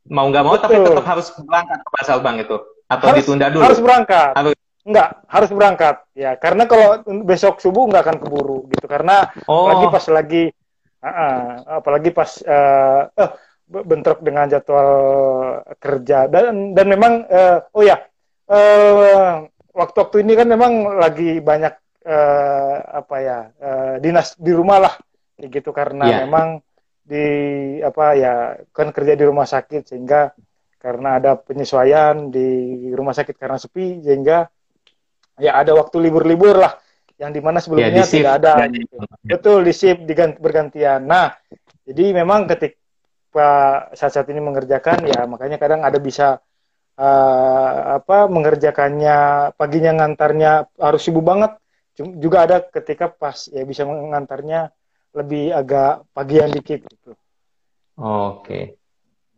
Mau 0.05 0.29
nggak 0.29 0.43
mau 0.45 0.53
Betul. 0.53 0.63
tapi 0.69 0.75
tetap 0.85 1.05
harus 1.09 1.27
berangkat 1.41 1.79
ke 1.81 1.89
pasal 1.97 2.17
bang 2.21 2.35
itu, 2.45 2.57
atau 2.85 3.05
harus, 3.09 3.17
ditunda 3.25 3.47
dulu. 3.49 3.63
Harus 3.65 3.81
berangkat. 3.81 4.33
Harus. 4.37 4.53
Enggak, 4.85 5.09
harus 5.25 5.49
berangkat. 5.49 5.95
Ya, 6.13 6.31
karena 6.37 6.69
kalau 6.69 7.01
besok 7.25 7.57
subuh 7.57 7.89
nggak 7.89 8.05
akan 8.05 8.17
keburu 8.21 8.69
gitu. 8.69 8.85
Karena 8.85 9.33
oh. 9.49 9.65
apalagi 9.65 9.87
pas 9.89 10.05
lagi, 10.13 10.43
uh, 11.01 11.09
uh, 11.09 11.45
apalagi 11.81 12.09
pas 12.13 12.29
uh, 12.45 13.01
uh, 13.17 13.31
bentrok 13.65 14.21
dengan 14.21 14.45
jadwal 14.45 14.89
kerja 15.81 16.29
dan 16.29 16.77
dan 16.77 16.85
memang 16.85 17.25
uh, 17.25 17.65
oh 17.73 17.81
ya 17.81 17.97
uh, 18.45 19.49
waktu-waktu 19.73 20.21
ini 20.21 20.33
kan 20.37 20.47
memang 20.47 21.01
lagi 21.01 21.41
banyak 21.41 21.73
uh, 22.05 22.77
apa 23.01 23.15
ya 23.19 23.39
uh, 23.59 23.95
dinas 23.99 24.37
di 24.37 24.53
rumah 24.53 24.77
lah 24.79 24.93
kayak 25.35 25.49
gitu. 25.49 25.73
Karena 25.73 26.05
yeah. 26.07 26.19
memang 26.23 26.61
di 27.05 27.25
apa 27.85 28.05
ya 28.17 28.33
kan 28.73 28.89
kerja 28.89 29.13
di 29.13 29.23
rumah 29.25 29.45
sakit 29.45 29.93
sehingga 29.93 30.33
karena 30.81 31.21
ada 31.21 31.37
penyesuaian 31.37 32.29
di 32.33 32.89
rumah 32.93 33.13
sakit 33.13 33.37
karena 33.37 33.57
sepi 33.57 34.01
sehingga 34.01 34.45
ya 35.37 35.57
ada 35.57 35.73
waktu 35.77 35.97
libur-libur 35.97 36.61
lah 36.61 36.77
yang 37.15 37.31
di 37.31 37.39
mana 37.39 37.63
sebelumnya 37.63 38.03
ya, 38.03 38.09
tidak 38.09 38.33
ada. 38.41 38.53
Ya, 38.65 38.67
gitu. 38.73 38.95
betul 39.25 39.59
di 39.65 39.73
shift 39.73 40.05
diganti 40.05 40.37
bergantian. 40.41 41.05
Nah 41.05 41.33
jadi 41.85 42.21
memang 42.21 42.49
ketika 42.49 43.89
saat-saat 43.93 44.25
ini 44.33 44.41
mengerjakan 44.41 45.05
ya 45.05 45.29
makanya 45.29 45.57
kadang 45.61 45.85
ada 45.85 46.01
bisa 46.01 46.41
uh, 46.97 48.01
apa 48.01 48.25
mengerjakannya 48.29 49.17
paginya 49.55 49.91
ngantarnya 50.01 50.69
harus 50.81 51.01
sibuk 51.05 51.23
banget 51.23 51.53
juga 51.95 52.37
ada 52.43 52.57
ketika 52.59 53.07
pas 53.07 53.47
ya 53.47 53.63
bisa 53.63 53.87
mengantarnya 53.87 54.71
lebih 55.15 55.55
agak 55.55 56.03
pagian 56.11 56.51
dikit 56.51 56.83
gitu. 56.83 57.15
Oke. 57.95 58.43
Okay. 58.43 58.63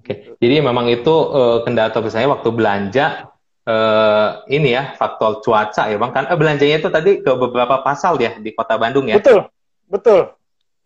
Oke. 0.02 0.14
Okay. 0.14 0.18
Jadi 0.42 0.56
memang 0.66 0.90
itu 0.90 1.14
uh, 1.14 1.62
kendala 1.62 1.94
terbesarnya 1.94 2.34
waktu 2.34 2.50
belanja 2.50 3.30
uh, 3.70 4.42
ini 4.50 4.74
ya 4.74 4.98
faktor 4.98 5.46
cuaca 5.46 5.86
ya 5.86 5.98
Bang 6.02 6.16
kan 6.16 6.26
eh, 6.26 6.38
belanjanya 6.38 6.82
itu 6.82 6.90
tadi 6.90 7.22
ke 7.22 7.32
beberapa 7.38 7.86
pasal 7.86 8.18
ya 8.18 8.34
di 8.42 8.50
Kota 8.58 8.82
Bandung 8.82 9.06
ya. 9.06 9.22
Betul. 9.22 9.46
Betul. 9.86 10.34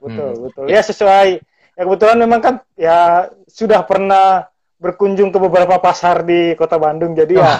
Betul, 0.01 0.29
hmm. 0.33 0.41
betul. 0.49 0.65
Ya 0.67 0.81
sesuai 0.81 1.39
ya 1.77 1.81
kebetulan 1.87 2.17
memang 2.19 2.39
kan 2.41 2.55
ya 2.75 3.29
sudah 3.47 3.85
pernah 3.87 4.49
berkunjung 4.81 5.29
ke 5.29 5.37
beberapa 5.37 5.77
pasar 5.77 6.25
di 6.25 6.57
Kota 6.57 6.81
Bandung 6.81 7.13
jadi 7.13 7.37
ya 7.37 7.53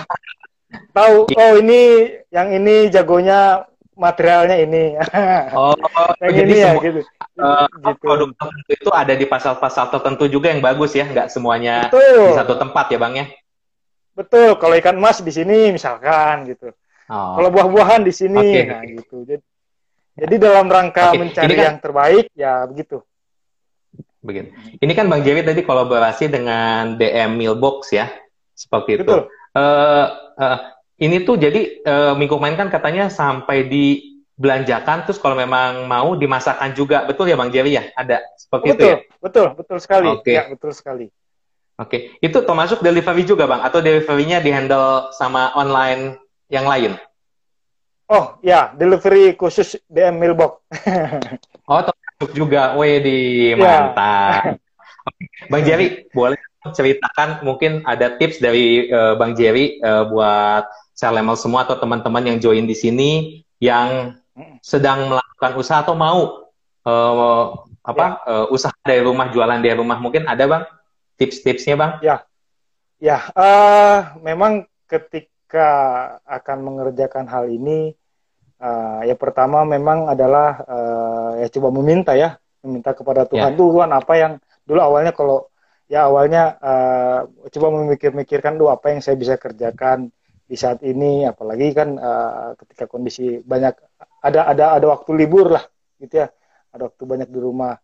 tahu 0.90 1.30
oh 1.30 1.54
ini 1.62 2.10
yang 2.34 2.50
ini 2.50 2.90
jagonya 2.90 3.71
materialnya 4.02 4.58
ini. 4.58 4.84
Oh, 5.52 5.78
yang 6.24 6.34
jadi 6.34 6.50
ini 6.50 6.58
ya 6.58 6.72
gitu. 6.82 7.00
Uh, 7.38 7.68
gitu. 7.70 8.02
Produk 8.02 8.30
tertentu 8.34 8.72
itu 8.74 8.90
ada 8.90 9.14
di 9.14 9.26
pasal-pasal 9.30 9.94
tertentu 9.94 10.26
juga 10.26 10.50
yang 10.50 10.64
bagus 10.64 10.98
ya, 10.98 11.06
nggak 11.06 11.30
semuanya 11.30 11.92
Betul. 11.92 12.34
di 12.34 12.34
satu 12.34 12.54
tempat 12.58 12.86
ya 12.90 12.98
bang 12.98 13.14
ya. 13.14 13.26
Betul, 14.18 14.58
kalau 14.58 14.76
ikan 14.82 14.98
emas 14.98 15.22
di 15.22 15.30
sini 15.30 15.70
misalkan 15.70 16.50
gitu. 16.50 16.74
Oh. 17.12 17.38
Kalau 17.38 17.50
buah-buahan 17.52 18.02
di 18.02 18.14
sini, 18.16 18.40
okay. 18.40 18.64
nah 18.66 18.82
gitu. 18.88 19.16
Jadi, 19.28 19.44
jadi 20.16 20.36
dalam 20.40 20.66
rangka 20.72 21.12
okay. 21.12 21.20
mencari 21.20 21.54
kan, 21.54 21.64
yang 21.68 21.78
terbaik 21.78 22.26
ya 22.34 22.54
begitu. 22.66 23.04
Begitu. 24.24 24.50
Ini 24.80 24.92
kan 24.96 25.06
Bang 25.12 25.22
Jerry 25.26 25.44
tadi 25.44 25.62
kolaborasi 25.66 26.32
dengan 26.32 26.96
DM 26.96 27.36
Mailbox 27.36 27.92
ya, 27.92 28.08
seperti 28.56 29.02
Betul. 29.02 29.04
itu. 29.04 29.16
Uh, 29.52 30.08
uh, 30.40 30.58
ini 31.02 31.26
tuh 31.26 31.36
jadi 31.42 31.82
uh, 31.82 32.14
minggu 32.14 32.38
kemarin 32.38 32.58
kan 32.62 32.70
katanya 32.70 33.10
sampai 33.10 33.66
dibelanjakan 33.66 35.10
terus 35.10 35.18
kalau 35.18 35.34
memang 35.34 35.90
mau 35.90 36.14
dimasakkan 36.14 36.78
juga. 36.78 37.10
Betul 37.10 37.34
ya 37.34 37.36
bang 37.36 37.50
Jerry 37.50 37.74
ya? 37.74 37.84
Ada 37.98 38.22
seperti 38.38 38.66
betul, 38.70 38.78
itu 38.78 38.86
ya? 38.86 38.98
betul 39.18 39.48
betul 39.58 39.78
sekali. 39.82 40.10
Okay. 40.22 40.38
ya 40.38 40.44
betul 40.46 40.72
sekali. 40.78 41.10
Oke. 41.82 41.90
Okay. 41.90 42.02
itu 42.22 42.38
termasuk 42.46 42.86
delivery 42.86 43.26
juga 43.26 43.50
bang? 43.50 43.66
Atau 43.66 43.82
deliverynya 43.82 44.38
dihandle 44.46 45.10
sama 45.18 45.50
online 45.58 46.22
yang 46.54 46.70
lain? 46.70 46.94
Oh 48.06 48.38
ya 48.46 48.70
delivery 48.78 49.34
khusus 49.34 49.82
DM 49.90 50.22
mailbox. 50.22 50.62
Oh 51.72 51.80
termasuk 51.80 52.36
juga. 52.36 52.76
Di 52.78 53.56
ya. 53.56 53.58
mantap. 53.58 54.60
Ya. 54.60 55.50
bang 55.50 55.64
Jerry 55.66 55.88
boleh 56.18 56.38
ceritakan 56.70 57.42
mungkin 57.42 57.82
ada 57.90 58.22
tips 58.22 58.38
dari 58.38 58.86
uh, 58.94 59.18
Bang 59.18 59.34
Jerry 59.34 59.82
uh, 59.82 60.06
buat 60.06 60.70
lemel 61.10 61.34
semua 61.34 61.66
atau 61.66 61.80
teman-teman 61.80 62.22
yang 62.30 62.38
join 62.38 62.70
di 62.70 62.78
sini 62.78 63.10
yang 63.58 64.14
sedang 64.62 65.10
melakukan 65.10 65.52
usaha 65.58 65.82
atau 65.82 65.98
mau 65.98 66.52
uh, 66.86 67.46
apa 67.82 68.06
ya. 68.06 68.10
uh, 68.30 68.46
usaha 68.54 68.74
dari 68.86 69.02
rumah 69.02 69.34
jualan 69.34 69.58
dari 69.58 69.74
rumah 69.74 69.98
mungkin 69.98 70.30
ada 70.30 70.46
bang 70.46 70.64
tips-tipsnya 71.18 71.76
bang? 71.78 71.92
Ya, 72.06 72.16
ya 73.02 73.18
uh, 73.34 74.22
memang 74.22 74.70
ketika 74.86 75.70
akan 76.26 76.58
mengerjakan 76.62 77.26
hal 77.26 77.50
ini 77.50 77.98
uh, 78.62 79.02
ya 79.02 79.18
pertama 79.18 79.66
memang 79.66 80.10
adalah 80.10 80.62
uh, 80.66 81.32
ya 81.42 81.48
coba 81.50 81.74
meminta 81.74 82.14
ya 82.14 82.38
meminta 82.62 82.94
kepada 82.94 83.26
Tuhan 83.26 83.54
ya. 83.54 83.58
Tuhan 83.58 83.90
apa 83.90 84.14
yang 84.18 84.34
dulu 84.66 84.80
awalnya 84.80 85.12
kalau 85.12 85.50
ya 85.90 86.08
awalnya 86.08 86.56
uh, 86.62 87.28
coba 87.50 87.68
memikir-mikirkan 87.82 88.56
dulu 88.56 88.70
apa 88.72 88.94
yang 88.94 89.02
saya 89.02 89.18
bisa 89.18 89.36
kerjakan 89.36 90.14
di 90.52 90.60
saat 90.60 90.84
ini 90.84 91.24
apalagi 91.24 91.72
kan 91.72 91.96
uh, 91.96 92.60
ketika 92.60 92.84
kondisi 92.84 93.40
banyak 93.40 93.72
ada 94.20 94.52
ada 94.52 94.76
ada 94.76 94.86
waktu 94.92 95.16
libur 95.16 95.48
lah 95.48 95.64
gitu 95.96 96.20
ya. 96.20 96.28
Ada 96.76 96.92
waktu 96.92 97.04
banyak 97.08 97.30
di 97.32 97.40
rumah. 97.40 97.80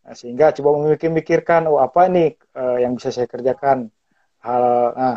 Nah, 0.00 0.14
sehingga 0.16 0.56
coba 0.56 0.80
memikir-mikirkan 0.80 1.68
oh 1.68 1.76
apa 1.76 2.08
ini 2.08 2.32
uh, 2.56 2.80
yang 2.80 2.96
bisa 2.96 3.12
saya 3.12 3.28
kerjakan? 3.28 3.92
Hal 4.40 4.64
nah, 4.96 5.16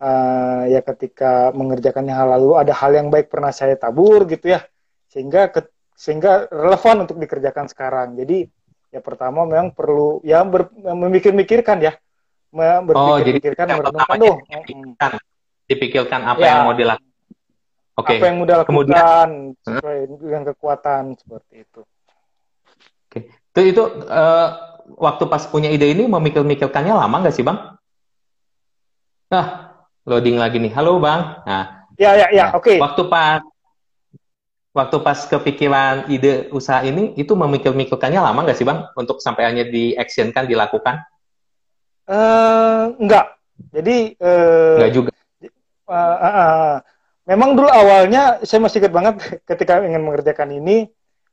uh, 0.00 0.62
ya 0.72 0.80
ketika 0.80 1.52
mengerjakan 1.52 2.08
hal 2.08 2.32
lalu 2.32 2.56
ada 2.56 2.72
hal 2.72 2.96
yang 2.96 3.12
baik 3.12 3.28
pernah 3.28 3.52
saya 3.52 3.76
tabur 3.76 4.24
gitu 4.24 4.56
ya. 4.56 4.64
Sehingga 5.12 5.52
ke, 5.52 5.68
sehingga 5.92 6.48
relevan 6.48 7.04
untuk 7.04 7.20
dikerjakan 7.20 7.68
sekarang. 7.68 8.16
Jadi 8.16 8.48
ya 8.88 9.04
pertama 9.04 9.44
memang 9.44 9.76
perlu 9.76 10.24
ya 10.24 10.40
ber, 10.48 10.72
memikir-mikirkan 10.72 11.76
ya. 11.84 11.92
Berpikir-pikirkan 12.56 13.64
oh, 13.68 13.76
merenungkan 13.84 14.18
oh, 14.24 14.36
dipikirkan 15.68 16.24
apa 16.24 16.40
ya. 16.40 16.48
yang 16.50 16.60
mau 16.64 16.74
dilakukan. 16.74 17.06
Oke. 17.98 18.06
Okay. 18.08 18.16
Apa 18.18 18.26
yang 18.26 18.36
mau 18.40 18.46
dilakukan 18.48 18.70
Kemudian, 18.72 19.28
sesuai 19.62 19.98
dengan 20.16 20.42
kekuatan 20.54 21.02
seperti 21.20 21.54
itu. 21.68 21.80
Oke. 23.04 23.10
Okay. 23.12 23.22
Itu 23.52 23.60
itu 23.76 23.82
uh, 24.08 24.48
waktu 24.96 25.24
pas 25.28 25.44
punya 25.44 25.68
ide 25.68 25.92
ini 25.92 26.08
memikir-mikirkannya 26.08 26.94
lama 26.96 27.16
nggak 27.20 27.36
sih, 27.36 27.44
Bang? 27.44 27.76
Nah, 29.28 29.76
loading 30.08 30.40
lagi 30.40 30.56
nih. 30.56 30.72
Halo, 30.72 30.96
Bang. 30.96 31.44
Nah. 31.44 31.84
Ya, 32.00 32.16
ya, 32.16 32.32
ya. 32.32 32.48
Nah, 32.48 32.56
Oke. 32.56 32.74
Okay. 32.74 32.78
Waktu 32.80 33.02
pas 33.12 33.44
waktu 34.72 34.96
pas 35.02 35.18
kepikiran 35.26 36.06
ide 36.06 36.46
usaha 36.54 36.86
ini 36.86 37.10
itu 37.18 37.34
memikir-mikirkannya 37.34 38.22
lama 38.22 38.46
nggak 38.46 38.56
sih, 38.56 38.64
Bang, 38.64 38.88
untuk 38.96 39.20
sampai 39.20 39.52
hanya 39.52 39.66
di-actionkan, 39.68 40.48
dilakukan? 40.48 41.02
Eh, 42.08 42.14
uh, 42.14 42.94
enggak. 42.96 43.36
Jadi 43.74 44.14
uh, 44.22 44.78
enggak 44.78 44.92
juga 44.94 45.17
uh, 45.88 46.16
uh, 46.20 46.34
uh, 46.36 46.74
memang 47.28 47.56
dulu 47.56 47.68
awalnya 47.68 48.40
saya 48.44 48.60
masih 48.64 48.84
ingat 48.84 48.92
banget 48.92 49.14
ketika 49.50 49.80
ingin 49.84 50.04
mengerjakan 50.04 50.52
ini 50.52 50.88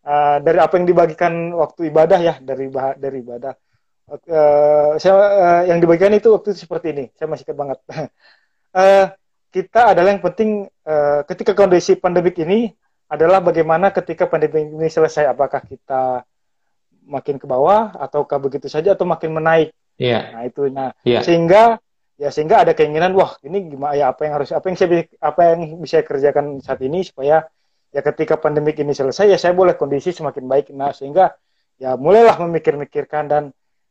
uh, 0.07 0.37
dari 0.39 0.59
apa 0.59 0.73
yang 0.79 0.87
dibagikan 0.87 1.51
waktu 1.55 1.91
ibadah 1.91 2.19
ya 2.19 2.35
dari 2.39 2.71
dari 2.99 3.17
ibadah. 3.19 3.53
Uh, 4.05 5.01
saya 5.01 5.13
uh, 5.17 5.61
yang 5.65 5.81
dibagikan 5.81 6.13
itu 6.13 6.29
waktu 6.29 6.53
itu 6.53 6.69
seperti 6.69 6.93
ini 6.93 7.05
saya 7.17 7.27
masih 7.27 7.43
ingat 7.49 7.57
banget. 7.57 7.79
Uh, 8.71 9.05
kita 9.55 9.95
adalah 9.95 10.11
yang 10.11 10.21
penting 10.21 10.67
uh, 10.85 11.23
ketika 11.25 11.55
kondisi 11.55 11.95
pandemik 11.95 12.35
ini 12.37 12.69
adalah 13.07 13.39
bagaimana 13.39 13.89
ketika 13.95 14.27
pandemi 14.27 14.67
ini 14.67 14.89
selesai 14.91 15.29
apakah 15.31 15.63
kita 15.63 16.25
makin 17.05 17.37
ke 17.37 17.45
bawah 17.45 17.93
ataukah 17.97 18.41
begitu 18.41 18.65
saja 18.65 18.93
atau 18.93 19.05
makin 19.05 19.31
menaik. 19.33 19.69
Yeah. 19.95 20.35
nah 20.35 20.43
itu. 20.43 20.67
Nah 20.69 20.91
yeah. 21.07 21.23
sehingga 21.23 21.79
ya 22.15 22.31
sehingga 22.31 22.63
ada 22.63 22.71
keinginan 22.71 23.11
wah 23.11 23.35
ini 23.43 23.67
gimana 23.67 23.93
ya 23.99 24.05
apa 24.15 24.23
yang 24.23 24.33
harus 24.39 24.55
apa 24.55 24.65
yang 24.71 24.77
saya 24.79 25.03
apa 25.19 25.41
yang 25.51 25.59
bisa 25.83 25.99
kerjakan 25.99 26.63
saat 26.63 26.79
ini 26.79 27.03
supaya 27.03 27.43
ya 27.91 28.01
ketika 28.03 28.39
pandemi 28.39 28.71
ini 28.71 28.95
selesai 28.95 29.35
ya 29.35 29.37
saya 29.39 29.51
boleh 29.51 29.75
kondisi 29.75 30.15
semakin 30.15 30.47
baik. 30.47 30.71
Nah 30.71 30.95
sehingga 30.95 31.35
ya 31.75 31.99
mulailah 31.99 32.39
memikir-mikirkan 32.47 33.27
dan 33.27 33.43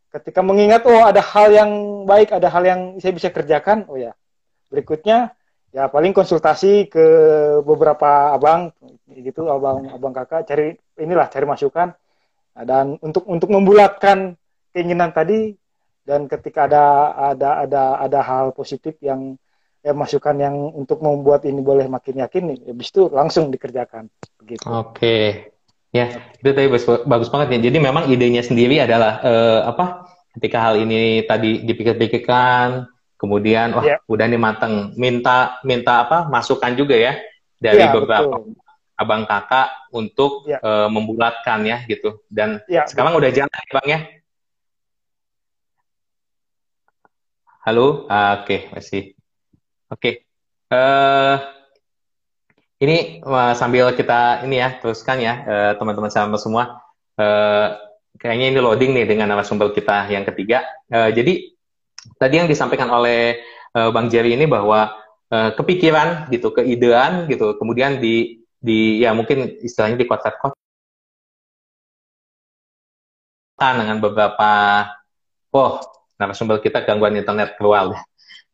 ketika 0.09 0.41
mengingat 0.41 0.89
oh 0.89 1.05
ada 1.05 1.20
hal 1.20 1.53
yang 1.53 1.70
baik 2.09 2.33
ada 2.33 2.49
hal 2.49 2.64
yang 2.64 2.81
saya 2.97 3.12
bisa 3.12 3.29
kerjakan 3.29 3.85
oh 3.93 4.01
ya 4.01 4.16
berikutnya 4.72 5.37
ya 5.75 5.91
paling 5.93 6.16
konsultasi 6.16 6.89
ke 6.89 7.07
beberapa 7.61 8.33
abang 8.33 8.72
gitu 9.11 9.53
abang 9.53 9.91
abang 9.93 10.12
kakak 10.16 10.49
cari 10.49 10.77
inilah 10.97 11.29
cari 11.29 11.45
masukan. 11.45 11.93
Dan 12.55 13.03
untuk 13.03 13.27
untuk 13.27 13.51
membulatkan 13.51 14.39
keinginan 14.70 15.11
tadi 15.11 15.59
dan 16.05 16.28
ketika 16.28 16.68
ada 16.68 16.84
ada 17.34 17.50
ada 17.64 17.82
ada 18.00 18.20
hal 18.20 18.52
positif 18.52 18.96
yang 19.00 19.40
ya 19.84 19.92
masukan 19.92 20.36
yang 20.36 20.57
untuk 20.72 21.05
membuat 21.05 21.44
ini 21.44 21.61
boleh 21.61 21.84
makin 21.88 22.24
yakin 22.24 22.55
nih 22.55 22.59
habis 22.72 22.88
itu 22.88 23.09
langsung 23.12 23.52
dikerjakan 23.52 24.09
begitu. 24.40 24.64
Oke. 24.68 25.50
Ya, 25.94 26.11
itu 26.42 26.50
tadi 26.50 26.66
bagus, 26.66 26.90
bagus 27.07 27.30
banget 27.30 27.55
ya. 27.55 27.70
Jadi 27.70 27.78
memang 27.78 28.11
idenya 28.11 28.42
sendiri 28.42 28.82
adalah 28.82 29.22
uh, 29.22 29.62
apa? 29.70 30.11
Ketika 30.34 30.59
hal 30.59 30.82
ini 30.82 31.22
tadi 31.22 31.62
dipikir-pikirkan, 31.62 32.90
kemudian 33.14 33.70
wah 33.70 33.86
yeah. 33.86 34.02
udah 34.11 34.26
nih 34.26 34.40
mateng, 34.42 34.90
minta 34.98 35.62
minta 35.62 36.02
apa? 36.02 36.26
Masukan 36.26 36.74
juga 36.74 36.98
ya 36.98 37.14
dari 37.62 37.86
yeah, 37.86 37.94
beberapa 37.94 38.42
betul 38.42 38.59
abang 38.94 39.26
kakak 39.26 39.90
untuk 39.90 40.46
ya. 40.46 40.59
uh, 40.62 40.88
membulatkan 40.90 41.66
ya 41.66 41.82
gitu. 41.86 42.22
Dan 42.30 42.62
ya, 42.70 42.86
sekarang 42.86 43.18
betul. 43.18 43.22
udah 43.22 43.30
jalan 43.34 43.59
ya 43.59 43.72
bang 43.74 43.88
ya. 43.90 44.00
Halo, 47.64 48.04
ah, 48.12 48.44
oke 48.44 48.44
okay, 48.44 48.60
masih. 48.76 49.02
Oke, 49.88 49.96
okay. 49.96 50.14
uh, 50.68 50.76
eh, 50.76 51.36
ini 52.84 53.24
uh, 53.24 53.56
sambil 53.56 53.88
kita 53.96 54.44
ini 54.44 54.60
ya 54.60 54.76
teruskan 54.84 55.16
ya 55.16 55.32
uh, 55.48 55.72
teman-teman 55.80 56.12
sama 56.12 56.36
semua. 56.36 56.84
Uh, 57.16 57.72
kayaknya 58.20 58.52
ini 58.52 58.60
loading 58.60 58.92
nih 58.92 59.08
dengan 59.08 59.32
narasumber 59.32 59.72
kita 59.72 60.12
yang 60.12 60.28
ketiga. 60.28 60.60
Uh, 60.92 61.08
jadi 61.08 61.56
tadi 62.20 62.34
yang 62.36 62.52
disampaikan 62.52 62.92
oleh 62.92 63.40
uh, 63.72 63.88
Bang 63.96 64.12
Jerry 64.12 64.36
ini 64.36 64.44
bahwa 64.44 65.00
uh, 65.32 65.56
kepikiran 65.56 66.28
gitu, 66.36 66.52
keidean 66.52 67.24
gitu, 67.32 67.56
kemudian 67.56 67.96
di 67.96 68.44
di 68.60 69.00
ya 69.00 69.16
mungkin 69.16 69.56
istilahnya 69.64 69.96
di 69.96 70.04
kota-kota 70.04 70.52
dengan 73.56 74.04
beberapa 74.04 74.84
oh 75.56 76.03
narasumber 76.18 76.62
kita 76.62 76.86
gangguan 76.86 77.18
internet 77.18 77.58
keluar 77.58 77.94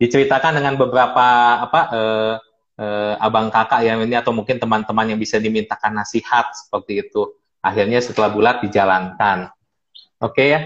diceritakan 0.00 0.56
dengan 0.56 0.74
beberapa 0.80 1.60
apa 1.60 1.80
eh, 1.92 2.34
eh, 2.80 3.14
abang 3.20 3.52
kakak 3.52 3.84
ya 3.84 4.00
ini 4.00 4.16
atau 4.16 4.32
mungkin 4.32 4.56
teman-teman 4.56 5.12
yang 5.12 5.20
bisa 5.20 5.36
dimintakan 5.36 6.00
nasihat 6.00 6.48
seperti 6.56 7.04
itu. 7.04 7.36
Akhirnya 7.60 8.00
setelah 8.00 8.32
bulat 8.32 8.64
dijalankan. 8.64 9.52
Oke 10.24 10.32
okay, 10.32 10.46
ya? 10.56 10.60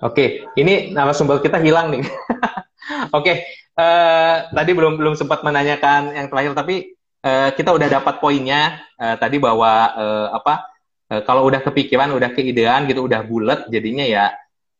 Oke, 0.00 0.48
ini 0.56 0.96
narasumber 0.96 1.44
kita 1.44 1.60
hilang 1.60 1.92
nih. 1.92 2.00
Oke, 3.16 3.44
uh, 3.76 4.48
tadi 4.48 4.72
belum 4.72 4.96
belum 4.96 5.12
sempat 5.12 5.44
menanyakan 5.44 6.16
yang 6.16 6.32
terakhir, 6.32 6.56
tapi 6.56 6.96
uh, 7.20 7.52
kita 7.52 7.76
udah 7.76 8.00
dapat 8.00 8.16
poinnya 8.16 8.80
uh, 8.96 9.20
tadi 9.20 9.36
bahwa 9.36 9.92
uh, 9.92 10.26
apa 10.40 10.64
uh, 11.10 11.22
kalau 11.26 11.44
udah 11.50 11.60
kepikiran, 11.60 12.14
udah 12.14 12.30
keidean 12.32 12.86
gitu, 12.86 13.04
udah 13.04 13.20
bulat, 13.26 13.66
jadinya 13.68 14.06
ya 14.06 14.32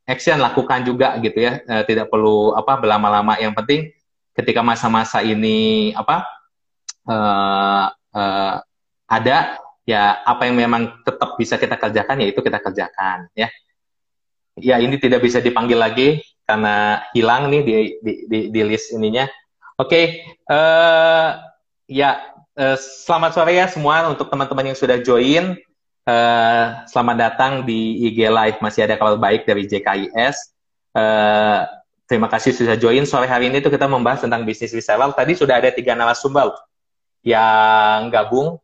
action 0.07 0.39
lakukan 0.39 0.87
juga 0.87 1.19
gitu 1.21 1.39
ya, 1.43 1.61
uh, 1.67 1.83
tidak 1.85 2.09
perlu 2.09 2.55
apa 2.55 2.79
berlama-lama. 2.81 3.37
Yang 3.43 3.55
penting 3.59 3.81
ketika 4.33 4.63
masa-masa 4.65 5.21
ini 5.21 5.91
apa 5.93 6.25
uh, 7.11 7.87
uh, 7.93 8.55
ada 9.11 9.59
ya 9.85 10.23
apa 10.23 10.47
yang 10.47 10.57
memang 10.57 11.03
tetap 11.03 11.35
bisa 11.35 11.59
kita 11.59 11.75
kerjakan 11.75 12.23
ya 12.23 12.31
itu 12.31 12.41
kita 12.41 12.63
kerjakan 12.63 13.27
ya 13.35 13.51
ya 14.59 14.77
ini 14.79 14.97
tidak 15.01 15.25
bisa 15.25 15.43
dipanggil 15.43 15.81
lagi 15.81 16.23
karena 16.45 17.07
hilang 17.15 17.47
nih 17.47 17.63
di 17.63 17.75
di 18.03 18.13
di, 18.27 18.39
di 18.51 18.61
list 18.67 18.91
ininya. 18.91 19.31
Oke, 19.81 19.89
okay, 19.89 20.05
uh, 20.51 20.59
eh, 20.59 21.29
ya 21.89 22.11
uh, 22.59 22.77
selamat 22.77 23.31
sore 23.33 23.57
ya 23.57 23.67
semua 23.71 24.05
untuk 24.11 24.29
teman-teman 24.29 24.75
yang 24.75 24.79
sudah 24.79 25.01
join. 25.01 25.57
Uh, 26.01 26.81
selamat 26.89 27.17
datang 27.21 27.53
di 27.69 28.09
IG 28.09 28.25
Live 28.33 28.59
masih 28.65 28.89
ada 28.89 28.97
kabar 28.97 29.21
baik 29.21 29.45
dari 29.45 29.69
JKIS. 29.69 30.57
Uh, 30.97 31.69
terima 32.09 32.27
kasih 32.33 32.57
sudah 32.57 32.75
join. 32.81 33.05
Sore 33.05 33.29
hari 33.29 33.53
ini 33.53 33.61
tuh 33.61 33.69
kita 33.69 33.85
membahas 33.85 34.25
tentang 34.25 34.49
bisnis 34.49 34.73
reseller. 34.73 35.13
Tadi 35.13 35.37
sudah 35.37 35.61
ada 35.61 35.69
tiga 35.69 35.93
narasumber 35.93 36.57
yang 37.21 38.09
gabung. 38.09 38.57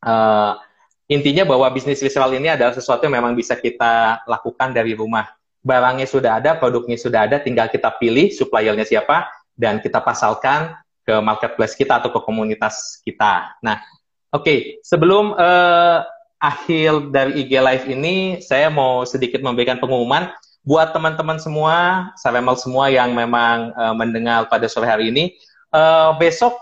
Uh, 0.00 0.56
intinya 1.04 1.44
bahwa 1.44 1.68
bisnis 1.68 2.00
reseller 2.00 2.40
ini 2.40 2.48
adalah 2.48 2.72
sesuatu 2.72 3.04
yang 3.04 3.20
memang 3.20 3.36
bisa 3.36 3.60
kita 3.60 4.24
lakukan 4.24 4.72
dari 4.72 4.96
rumah 4.96 5.28
barangnya 5.64 6.04
sudah 6.04 6.40
ada, 6.40 6.60
produknya 6.60 7.00
sudah 7.00 7.24
ada, 7.24 7.40
tinggal 7.40 7.72
kita 7.72 7.88
pilih 7.96 8.28
suppliernya 8.28 8.84
siapa 8.84 9.32
dan 9.56 9.80
kita 9.80 10.04
pasalkan 10.04 10.76
ke 11.04 11.16
marketplace 11.24 11.72
kita 11.72 12.04
atau 12.04 12.12
ke 12.12 12.20
komunitas 12.20 13.00
kita. 13.00 13.56
Nah, 13.64 13.80
oke, 14.28 14.44
okay. 14.44 14.58
sebelum 14.84 15.32
uh, 15.32 16.04
akhir 16.44 17.08
dari 17.08 17.40
IG 17.40 17.52
Live 17.56 17.86
ini, 17.88 18.44
saya 18.44 18.68
mau 18.68 19.08
sedikit 19.08 19.40
memberikan 19.40 19.80
pengumuman 19.80 20.28
buat 20.60 20.92
teman-teman 20.92 21.40
semua, 21.40 22.08
salemel 22.20 22.56
semua 22.60 22.92
yang 22.92 23.16
memang 23.16 23.72
uh, 23.72 23.96
mendengar 23.96 24.44
pada 24.52 24.68
sore 24.68 24.84
hari 24.84 25.08
ini. 25.08 25.32
Uh, 25.72 26.12
besok 26.20 26.52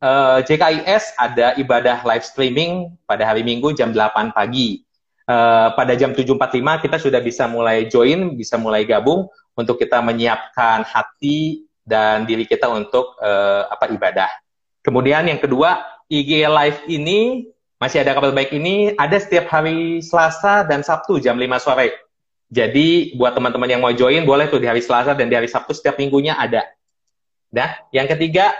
uh, 0.00 0.40
JKIS 0.40 1.14
ada 1.20 1.54
ibadah 1.60 2.00
live 2.02 2.24
streaming 2.24 2.96
pada 3.04 3.22
hari 3.28 3.44
Minggu 3.44 3.70
jam 3.76 3.94
8 3.94 4.34
pagi 4.34 4.82
uh, 5.28 5.70
pada 5.76 5.94
jam 5.94 6.10
7.45 6.10 6.84
kita 6.84 6.96
sudah 6.98 7.20
bisa 7.22 7.44
mulai 7.46 7.86
join, 7.86 8.34
bisa 8.34 8.56
mulai 8.56 8.82
gabung 8.88 9.28
untuk 9.54 9.78
kita 9.78 10.00
menyiapkan 10.02 10.82
hati 10.82 11.68
dan 11.84 12.24
diri 12.24 12.48
kita 12.48 12.66
untuk 12.66 13.14
uh, 13.20 13.68
apa 13.68 13.92
ibadah. 13.92 14.30
Kemudian 14.82 15.28
yang 15.28 15.38
kedua, 15.38 15.84
IG 16.08 16.48
Live 16.48 16.80
ini 16.88 17.48
masih 17.78 18.02
ada 18.02 18.14
kabar 18.14 18.34
baik 18.34 18.50
ini 18.54 18.94
ada 18.98 19.14
setiap 19.18 19.46
hari 19.50 20.02
Selasa 20.02 20.66
dan 20.66 20.82
Sabtu 20.82 21.22
jam 21.22 21.38
5 21.38 21.46
sore. 21.62 21.94
Jadi 22.50 23.14
buat 23.14 23.36
teman-teman 23.38 23.68
yang 23.70 23.80
mau 23.84 23.94
join 23.94 24.26
boleh 24.26 24.50
tuh 24.50 24.58
di 24.58 24.66
hari 24.66 24.82
Selasa 24.82 25.14
dan 25.14 25.30
di 25.30 25.36
hari 25.38 25.46
Sabtu 25.46 25.70
setiap 25.72 25.94
minggunya 25.94 26.34
ada. 26.34 26.66
Nah, 27.54 27.80
yang 27.94 28.10
ketiga 28.10 28.52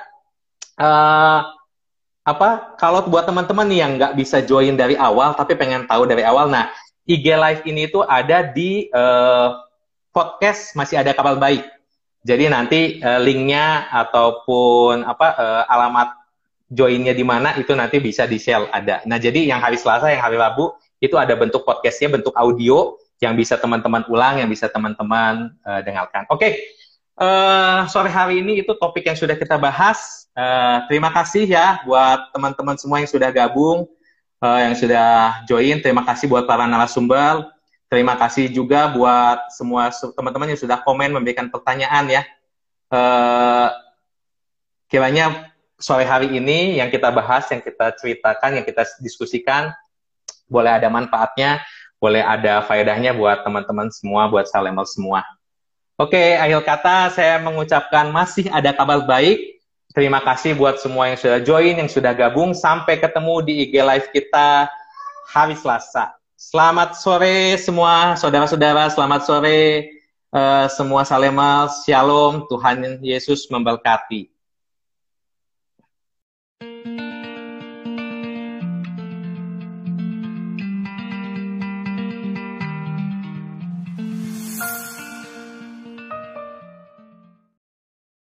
uh, 0.79 1.41
apa 2.29 2.77
kalau 2.77 3.09
buat 3.09 3.25
teman-teman 3.25 3.69
yang 3.73 3.97
nggak 3.97 4.13
bisa 4.13 4.45
join 4.45 4.77
dari 4.77 4.95
awal 5.01 5.33
tapi 5.33 5.57
pengen 5.57 5.89
tahu 5.89 6.05
dari 6.05 6.21
awal 6.29 6.53
nah 6.53 6.69
IG 7.09 7.25
Live 7.25 7.65
ini 7.65 7.89
tuh 7.89 8.05
ada 8.05 8.45
di 8.45 8.93
uh, 8.93 9.57
podcast 10.13 10.77
masih 10.77 11.01
ada 11.01 11.17
kabar 11.17 11.41
baik 11.41 11.65
jadi 12.21 12.53
nanti 12.53 13.01
uh, 13.01 13.17
linknya 13.17 13.89
ataupun 13.89 15.09
apa 15.09 15.27
uh, 15.41 15.63
alamat 15.73 16.18
joinnya 16.69 17.17
di 17.17 17.25
mana 17.25 17.57
itu 17.57 17.73
nanti 17.73 17.99
bisa 17.99 18.29
di 18.29 18.37
share 18.37 18.69
ada 18.71 19.01
nah 19.09 19.17
jadi 19.17 19.49
yang 19.49 19.61
hari 19.61 19.81
Selasa 19.81 20.13
yang 20.13 20.23
hari 20.23 20.37
Rabu 20.37 20.73
itu 21.03 21.17
ada 21.17 21.33
bentuk 21.35 21.65
podcastnya 21.65 22.21
bentuk 22.21 22.37
audio 22.37 22.97
yang 23.19 23.35
bisa 23.35 23.59
teman-teman 23.59 24.07
ulang 24.07 24.39
yang 24.39 24.51
bisa 24.53 24.71
teman-teman 24.71 25.53
uh, 25.65 25.81
dengarkan 25.83 26.29
oke 26.29 26.39
okay. 26.39 26.53
uh, 27.19 27.89
sore 27.89 28.13
hari 28.13 28.45
ini 28.45 28.63
itu 28.63 28.73
topik 28.77 29.09
yang 29.09 29.17
sudah 29.17 29.35
kita 29.35 29.57
bahas 29.57 30.19
Uh, 30.39 30.87
terima 30.87 31.11
kasih 31.11 31.51
ya 31.51 31.83
buat 31.83 32.31
teman-teman 32.31 32.79
semua 32.79 33.03
yang 33.03 33.11
sudah 33.11 33.35
gabung, 33.35 33.91
uh, 34.39 34.61
yang 34.63 34.79
sudah 34.79 35.43
join. 35.51 35.83
Terima 35.83 36.07
kasih 36.07 36.31
buat 36.31 36.47
para 36.47 36.63
narasumber. 36.63 37.51
Terima 37.91 38.15
kasih 38.15 38.47
juga 38.47 38.87
buat 38.95 39.51
semua 39.51 39.91
teman-teman 39.91 40.55
yang 40.55 40.61
sudah 40.63 40.79
komen 40.87 41.11
memberikan 41.11 41.51
pertanyaan 41.51 42.07
ya. 42.07 42.23
Uh, 42.87 43.75
kiranya 44.87 45.51
sore 45.79 46.05
hari 46.05 46.35
ini 46.35 46.83
yang 46.83 46.91
kita 46.91 47.09
bahas, 47.15 47.47
yang 47.49 47.63
kita 47.63 47.95
ceritakan, 47.97 48.61
yang 48.61 48.67
kita 48.67 48.85
diskusikan, 49.01 49.73
boleh 50.51 50.77
ada 50.77 50.91
manfaatnya, 50.91 51.63
boleh 52.03 52.21
ada 52.21 52.61
faedahnya 52.67 53.15
buat 53.15 53.47
teman-teman 53.47 53.89
semua, 53.95 54.27
buat 54.27 54.51
salemel 54.51 54.85
semua. 54.85 55.23
Oke, 55.99 56.39
akhir 56.39 56.63
kata 56.63 57.11
saya 57.11 57.43
mengucapkan 57.43 58.11
masih 58.11 58.47
ada 58.51 58.71
kabar 58.71 59.03
baik 59.03 59.59
Terima 59.97 60.21
kasih 60.21 60.53
buat 60.53 60.77
semua 60.77 61.09
yang 61.09 61.19
sudah 61.19 61.41
join, 61.41 61.75
yang 61.81 61.89
sudah 61.89 62.13
gabung. 62.13 62.53
Sampai 62.53 63.01
ketemu 63.01 63.41
di 63.41 63.53
IG 63.65 63.75
Live 63.81 64.09
kita 64.13 64.69
hari 65.33 65.57
Selasa. 65.57 66.13
Selamat 66.37 66.95
sore 66.95 67.59
semua 67.59 68.15
saudara-saudara, 68.15 68.93
selamat 68.93 69.27
sore 69.27 69.91
uh, 70.31 70.71
semua 70.71 71.03
salemah, 71.03 71.67
shalom, 71.83 72.47
Tuhan 72.47 73.03
Yesus 73.03 73.51
memberkati. 73.51 74.31